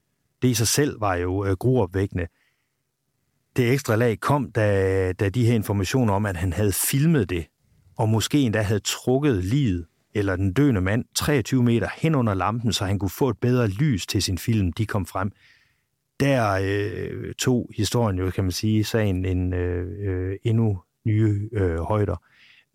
Det 0.43 0.49
i 0.49 0.55
sig 0.55 0.69
selv 0.69 1.01
var 1.01 1.15
jo 1.15 1.45
øh, 1.45 1.53
gruopvækkende. 1.53 2.27
Det 3.57 3.73
ekstra 3.73 3.97
lag 3.97 4.21
kom, 4.21 4.53
da, 4.53 5.13
da 5.13 5.29
de 5.29 5.47
her 5.47 5.55
informationer 5.55 6.15
om, 6.15 6.27
at 6.27 6.37
han 6.37 6.53
havde 6.53 6.73
filmet 6.73 7.31
det, 7.31 7.47
og 7.97 8.09
måske 8.09 8.41
endda 8.41 8.63
havde 8.63 8.81
trukket 8.81 9.45
livet 9.45 9.87
eller 10.15 10.37
den 10.37 10.53
døende 10.53 10.81
mand 10.81 11.05
23 11.15 11.63
meter 11.63 11.89
hen 11.97 12.15
under 12.15 12.35
lampen, 12.35 12.73
så 12.73 12.85
han 12.85 12.99
kunne 12.99 13.11
få 13.11 13.29
et 13.29 13.39
bedre 13.39 13.69
lys 13.69 14.07
til 14.07 14.23
sin 14.23 14.39
film, 14.39 14.73
de 14.73 14.87
kom 14.87 15.07
frem. 15.07 15.33
Der 16.21 16.59
øh, 16.63 17.35
tog 17.35 17.71
historien 17.77 18.19
jo, 18.19 18.31
kan 18.31 18.45
man 18.45 18.53
sige, 18.53 18.85
sagen 18.85 19.25
en 19.25 19.55
øh, 19.55 19.87
øh 20.01 20.37
endnu 20.45 20.79
nye 21.05 21.49
øh, 21.53 21.79
højder. 21.79 22.17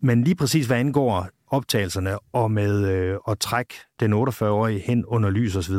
Men 0.00 0.24
lige 0.24 0.34
præcis 0.34 0.66
hvad 0.66 0.76
angår 0.76 1.28
optagelserne 1.52 2.18
og 2.32 2.50
med 2.50 2.88
øh, 2.90 3.18
at 3.28 3.38
trække 3.38 3.74
den 4.00 4.12
48-årige 4.12 4.78
hen 4.80 5.04
under 5.06 5.30
lys 5.30 5.56
osv., 5.56 5.74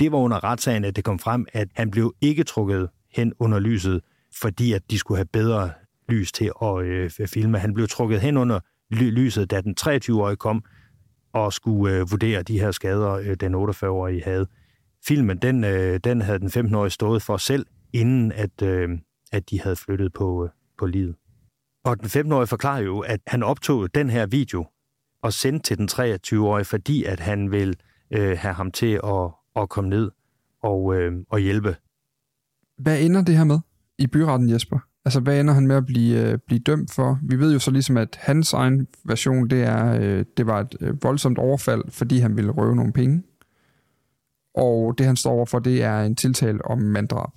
det 0.00 0.12
var 0.12 0.18
under 0.18 0.44
retssagen, 0.44 0.84
at 0.84 0.96
det 0.96 1.04
kom 1.04 1.18
frem, 1.18 1.46
at 1.52 1.68
han 1.74 1.90
blev 1.90 2.14
ikke 2.20 2.44
trukket 2.44 2.88
hen 3.14 3.32
under 3.38 3.58
lyset, 3.58 4.00
fordi 4.40 4.72
at 4.72 4.82
de 4.90 4.98
skulle 4.98 5.18
have 5.18 5.28
bedre 5.32 5.70
lys 6.08 6.32
til 6.32 6.50
at 6.62 6.82
øh, 6.82 7.10
filme. 7.26 7.58
Han 7.58 7.74
blev 7.74 7.88
trukket 7.88 8.20
hen 8.20 8.36
under 8.36 8.60
ly- 8.90 9.10
lyset, 9.10 9.50
da 9.50 9.60
den 9.60 9.76
23-årige 9.80 10.36
kom 10.36 10.64
og 11.32 11.52
skulle 11.52 11.96
øh, 11.96 12.10
vurdere 12.10 12.42
de 12.42 12.60
her 12.60 12.70
skader, 12.70 13.10
øh, 13.10 13.34
den 13.34 13.54
48-årige 13.54 14.22
havde. 14.24 14.46
Filmen, 15.06 15.38
den, 15.38 15.64
øh, 15.64 16.00
den 16.04 16.20
havde 16.20 16.38
den 16.38 16.48
15-årige 16.48 16.90
stået 16.90 17.22
for 17.22 17.36
selv, 17.36 17.66
inden 17.92 18.32
at, 18.32 18.62
øh, 18.62 18.88
at 19.32 19.50
de 19.50 19.60
havde 19.60 19.76
flyttet 19.76 20.12
på, 20.12 20.44
øh, 20.44 20.50
på 20.78 20.86
livet. 20.86 21.14
Og 21.84 22.00
den 22.00 22.06
15-årige 22.06 22.46
forklarer 22.46 22.82
jo, 22.82 22.98
at 23.00 23.20
han 23.26 23.42
optog 23.42 23.94
den 23.94 24.10
her 24.10 24.26
video 24.26 24.66
og 25.22 25.32
sende 25.32 25.58
til 25.58 25.78
den 25.78 25.88
23-årige, 25.92 26.64
fordi 26.64 27.04
at 27.04 27.20
han 27.20 27.50
vil 27.50 27.76
øh, 28.10 28.38
have 28.38 28.54
ham 28.54 28.70
til 28.70 29.00
at, 29.04 29.30
at 29.56 29.68
komme 29.68 29.90
ned 29.90 30.10
og, 30.62 30.94
øh, 30.94 31.12
og 31.30 31.38
hjælpe. 31.38 31.76
Hvad 32.78 33.00
ender 33.00 33.22
det 33.22 33.36
her 33.36 33.44
med 33.44 33.58
i 33.98 34.06
byretten, 34.06 34.50
Jesper? 34.50 34.78
Altså, 35.04 35.20
hvad 35.20 35.40
ender 35.40 35.54
han 35.54 35.66
med 35.66 35.76
at 35.76 35.86
blive, 35.86 36.32
øh, 36.32 36.38
blive 36.46 36.58
dømt 36.58 36.92
for? 36.94 37.18
Vi 37.22 37.38
ved 37.38 37.52
jo 37.52 37.58
så 37.58 37.70
ligesom, 37.70 37.96
at 37.96 38.18
hans 38.20 38.52
egen 38.52 38.86
version, 39.04 39.50
det 39.50 39.62
er, 39.62 40.00
øh, 40.00 40.24
det 40.36 40.46
var 40.46 40.60
et 40.60 40.76
øh, 40.80 41.02
voldsomt 41.02 41.38
overfald, 41.38 41.82
fordi 41.90 42.18
han 42.18 42.36
ville 42.36 42.50
røve 42.50 42.76
nogle 42.76 42.92
penge. 42.92 43.22
Og 44.54 44.94
det, 44.98 45.06
han 45.06 45.16
står 45.16 45.30
overfor, 45.30 45.58
det 45.58 45.82
er 45.82 46.00
en 46.00 46.16
tiltale 46.16 46.64
om 46.64 46.78
manddrab. 46.78 47.30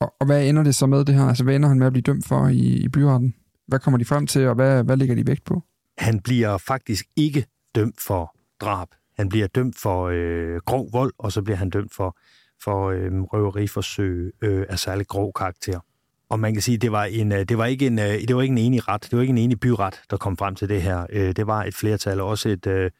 Og, 0.00 0.14
og 0.20 0.26
hvad 0.26 0.48
ender 0.48 0.62
det 0.62 0.74
så 0.74 0.86
med 0.86 1.04
det 1.04 1.14
her? 1.14 1.24
Altså, 1.24 1.44
hvad 1.44 1.54
ender 1.54 1.68
han 1.68 1.78
med 1.78 1.86
at 1.86 1.92
blive 1.92 2.02
dømt 2.02 2.26
for 2.26 2.48
i, 2.48 2.84
i 2.84 2.88
byretten? 2.88 3.34
Hvad 3.66 3.78
kommer 3.78 3.98
de 3.98 4.04
frem 4.04 4.26
til, 4.26 4.48
og 4.48 4.54
hvad, 4.54 4.84
hvad 4.84 4.96
ligger 4.96 5.14
de 5.14 5.26
vægt 5.26 5.44
på? 5.44 5.62
Han 5.98 6.20
bliver 6.20 6.58
faktisk 6.58 7.06
ikke 7.16 7.46
dømt 7.74 8.00
for 8.00 8.36
drab. 8.60 8.88
Han 9.16 9.28
bliver 9.28 9.46
dømt 9.46 9.78
for 9.78 10.08
øh, 10.12 10.56
grov 10.66 10.92
vold, 10.92 11.12
og 11.18 11.32
så 11.32 11.42
bliver 11.42 11.56
han 11.56 11.70
dømt 11.70 11.94
for, 11.94 12.18
for 12.64 12.90
øh, 12.90 13.22
røveriforsøg 13.22 14.32
øh, 14.42 14.66
af 14.68 14.78
særlig 14.78 15.06
grov 15.06 15.32
karakter. 15.32 15.80
Og 16.28 16.40
man 16.40 16.52
kan 16.52 16.62
sige, 16.62 16.78
det 16.78 16.92
var 16.92 17.04
en, 17.04 17.32
øh, 17.32 17.44
det 17.44 17.58
var 17.58 17.66
ikke 17.66 17.86
en, 17.86 17.98
øh, 17.98 18.20
det 18.28 18.36
var 18.36 18.42
ikke 18.42 18.52
en 18.52 18.58
enig 18.58 18.88
ret, 18.88 19.02
det 19.02 19.12
var 19.12 19.20
ikke 19.20 19.30
en 19.30 19.38
enig 19.38 19.60
byret, 19.60 20.02
der 20.10 20.16
kom 20.16 20.36
frem 20.36 20.54
til 20.54 20.68
det 20.68 20.82
her. 20.82 21.06
Øh, 21.10 21.36
det 21.36 21.46
var 21.46 21.64
et 21.64 21.74
flertal, 21.74 22.20
også 22.20 22.48
et, 22.48 22.90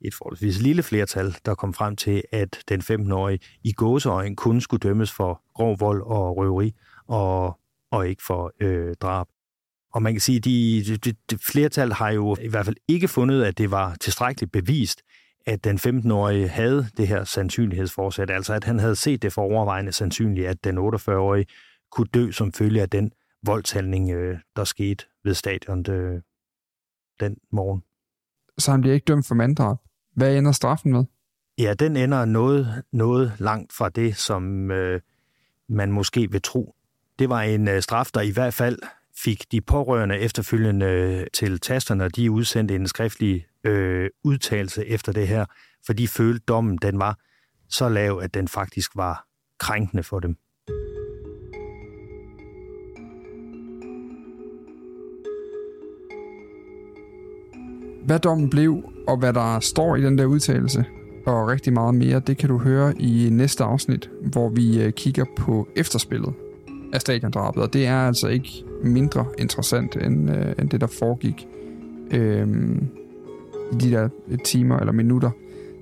et 0.00 0.14
forholdsvis 0.14 0.60
lille 0.62 0.82
flertal, 0.82 1.36
der 1.44 1.54
kom 1.54 1.74
frem 1.74 1.96
til, 1.96 2.22
at 2.32 2.58
den 2.68 2.80
15-årige 2.80 3.38
i 3.62 3.72
gåseøjen 3.72 4.36
kun 4.36 4.60
skulle 4.60 4.80
dømmes 4.88 5.12
for 5.12 5.42
grov 5.54 5.80
vold 5.80 6.02
og 6.02 6.36
røveri, 6.36 6.74
og, 7.08 7.58
og 7.90 8.08
ikke 8.08 8.22
for 8.26 8.52
øh, 8.60 8.94
drab. 9.00 9.26
Og 9.92 10.02
man 10.02 10.12
kan 10.12 10.20
sige, 10.20 10.36
at 10.36 10.44
de, 10.44 10.84
de, 11.04 11.12
de, 11.30 11.38
flertal 11.38 11.92
har 11.92 12.10
jo 12.10 12.36
i 12.40 12.48
hvert 12.48 12.64
fald 12.64 12.76
ikke 12.88 13.08
fundet, 13.08 13.44
at 13.44 13.58
det 13.58 13.70
var 13.70 13.94
tilstrækkeligt 13.94 14.52
bevist, 14.52 15.02
at 15.46 15.64
den 15.64 15.76
15-årige 15.76 16.48
havde 16.48 16.86
det 16.96 17.08
her 17.08 17.24
sandsynlighedsforsæt, 17.24 18.30
altså 18.30 18.54
at 18.54 18.64
han 18.64 18.78
havde 18.78 18.96
set 18.96 19.22
det 19.22 19.32
for 19.32 19.42
overvejende 19.42 19.92
sandsynligt, 19.92 20.46
at 20.46 20.64
den 20.64 20.78
48-årige 20.78 21.46
kunne 21.90 22.08
dø 22.14 22.30
som 22.30 22.52
følge 22.52 22.82
af 22.82 22.90
den 22.90 23.12
voldshandling, 23.42 24.10
øh, 24.10 24.38
der 24.56 24.64
skete 24.64 25.04
ved 25.24 25.34
stadion 25.34 25.90
øh, 25.90 26.20
den 27.20 27.36
morgen. 27.52 27.82
Så 28.58 28.70
han 28.70 28.80
bliver 28.80 28.94
ikke 28.94 29.04
dømt 29.04 29.26
for 29.26 29.34
manddrab. 29.34 29.76
Hvad 30.14 30.36
ender 30.36 30.52
straffen 30.52 30.92
med? 30.92 31.04
Ja, 31.58 31.74
den 31.74 31.96
ender 31.96 32.24
noget, 32.24 32.82
noget 32.92 33.32
langt 33.38 33.72
fra 33.72 33.88
det, 33.88 34.16
som 34.16 34.70
øh, 34.70 35.00
man 35.68 35.92
måske 35.92 36.30
vil 36.30 36.42
tro. 36.42 36.74
Det 37.18 37.28
var 37.28 37.40
en 37.40 37.68
øh, 37.68 37.82
straf, 37.82 38.10
der 38.14 38.20
i 38.20 38.30
hvert 38.30 38.54
fald 38.54 38.78
fik 39.24 39.52
de 39.52 39.60
pårørende 39.60 40.18
efterfølgende 40.18 40.86
øh, 40.86 41.26
til 41.32 41.60
tasterne, 41.60 42.04
og 42.04 42.16
de 42.16 42.30
udsendte 42.30 42.74
en 42.74 42.86
skriftlig 42.86 43.46
øh, 43.64 44.10
udtalelse 44.24 44.86
efter 44.86 45.12
det 45.12 45.28
her, 45.28 45.44
for 45.86 45.92
de 45.92 46.08
følte 46.08 46.44
dommen, 46.48 46.78
den 46.82 46.98
var 46.98 47.18
så 47.68 47.88
lav, 47.88 48.20
at 48.22 48.34
den 48.34 48.48
faktisk 48.48 48.90
var 48.96 49.24
krænkende 49.58 50.02
for 50.02 50.20
dem. 50.20 50.36
Hvad 58.06 58.18
dommen 58.18 58.50
blev, 58.50 58.82
og 59.08 59.16
hvad 59.16 59.32
der 59.32 59.60
står 59.60 59.96
i 59.96 60.02
den 60.02 60.18
der 60.18 60.24
udtalelse, 60.24 60.84
og 61.26 61.48
rigtig 61.48 61.72
meget 61.72 61.94
mere, 61.94 62.20
det 62.20 62.38
kan 62.38 62.48
du 62.48 62.58
høre 62.58 62.98
i 62.98 63.28
næste 63.30 63.64
afsnit, 63.64 64.10
hvor 64.32 64.48
vi 64.48 64.82
øh, 64.82 64.92
kigger 64.92 65.24
på 65.36 65.68
efterspillet 65.76 66.34
af 66.92 67.00
stadiondrabet, 67.00 67.62
og 67.62 67.72
det 67.72 67.86
er 67.86 68.06
altså 68.06 68.28
ikke 68.28 68.64
mindre 68.82 69.24
interessant 69.38 69.96
end, 69.96 70.30
øh, 70.30 70.52
end 70.58 70.70
det, 70.70 70.80
der 70.80 70.86
foregik. 70.86 71.46
øh, 72.10 72.48
i 73.72 73.76
de 73.76 73.90
der 73.90 74.08
timer 74.44 74.78
eller 74.78 74.92
minutter 74.92 75.30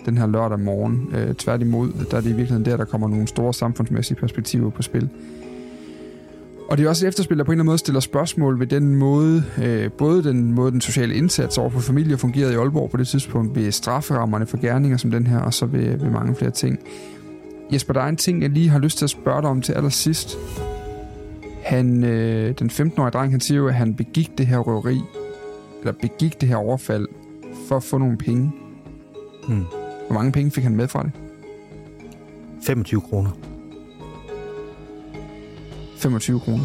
den 0.07 0.19
her 0.19 0.27
lørdag 0.27 0.61
morgen. 0.61 1.09
Øh, 1.15 1.35
tværtimod, 1.35 1.93
der 2.11 2.17
er 2.17 2.21
det 2.21 2.31
i 2.31 2.33
virkeligheden 2.33 2.65
der, 2.65 2.77
der 2.77 2.85
kommer 2.85 3.09
nogle 3.09 3.27
store 3.27 3.55
samfundsmæssige 3.55 4.17
perspektiver 4.17 4.71
på 4.71 4.83
spil. 4.83 5.09
Og 6.71 6.79
det 6.79 6.85
er 6.85 6.89
også 6.89 7.07
et 7.07 7.09
efterspil, 7.09 7.39
der 7.39 7.45
på 7.45 7.53
en 7.53 7.55
eller 7.55 7.63
anden 7.63 7.71
måde 7.71 7.79
stiller 7.79 8.01
spørgsmål 8.01 8.61
ved 8.61 8.67
den 8.67 8.95
måde, 8.97 9.45
øh, 9.65 9.91
både 9.93 10.23
den 10.23 10.53
måde, 10.53 10.73
den 10.73 10.81
sociale 10.81 11.15
indsats 11.15 11.59
over 11.59 11.71
for 11.71 11.81
familier 11.81 12.17
fungerede 12.17 12.53
i 12.53 12.57
Aalborg 12.57 12.91
på 12.91 12.97
det 12.97 13.09
tidspunkt, 13.09 13.57
ved 13.57 13.73
strafferammerne 13.73 14.47
for 14.47 14.57
gerninger 14.61 14.97
som 14.97 15.11
den 15.11 15.27
her, 15.27 15.39
og 15.39 15.55
så 15.55 15.67
ved, 15.67 15.99
ved 15.99 16.11
mange 16.11 16.35
flere 16.35 16.51
ting. 16.51 16.79
Jesper, 17.73 17.93
der 17.93 18.01
er 18.01 18.09
en 18.09 18.17
ting, 18.17 18.43
jeg 18.43 18.51
lige 18.51 18.69
har 18.69 18.79
lyst 18.79 18.99
til 18.99 19.07
at 19.07 19.11
spørge 19.11 19.43
dig 19.43 19.51
om 19.51 19.63
til 19.63 19.73
allersidst. 19.73 20.39
Han, 21.69 22.05
øh, 22.05 22.55
den 22.59 22.71
15-årige 22.71 23.11
dreng, 23.11 23.33
han 23.33 23.41
siger 23.41 23.59
jo, 23.59 23.69
at 23.69 23.75
han 23.75 23.95
begik 23.95 24.39
det 24.39 24.47
her 24.47 24.59
røveri, 24.59 25.01
eller 25.81 25.93
begik 25.93 26.41
det 26.41 26.49
her 26.49 26.57
overfald, 26.57 27.09
for 27.69 27.77
at 27.77 27.83
få 27.83 27.99
nogle 27.99 28.19
penge. 28.19 28.53
Hmm. 29.49 29.65
Hvor 30.07 30.15
mange 30.15 30.33
penge 30.33 30.51
fik 30.51 30.65
han 30.65 30.77
med 30.77 30.89
fra 30.89 31.03
det? 31.03 31.13
25 32.67 33.01
kroner. 33.01 33.31
25 35.97 36.41
kroner. 36.41 36.65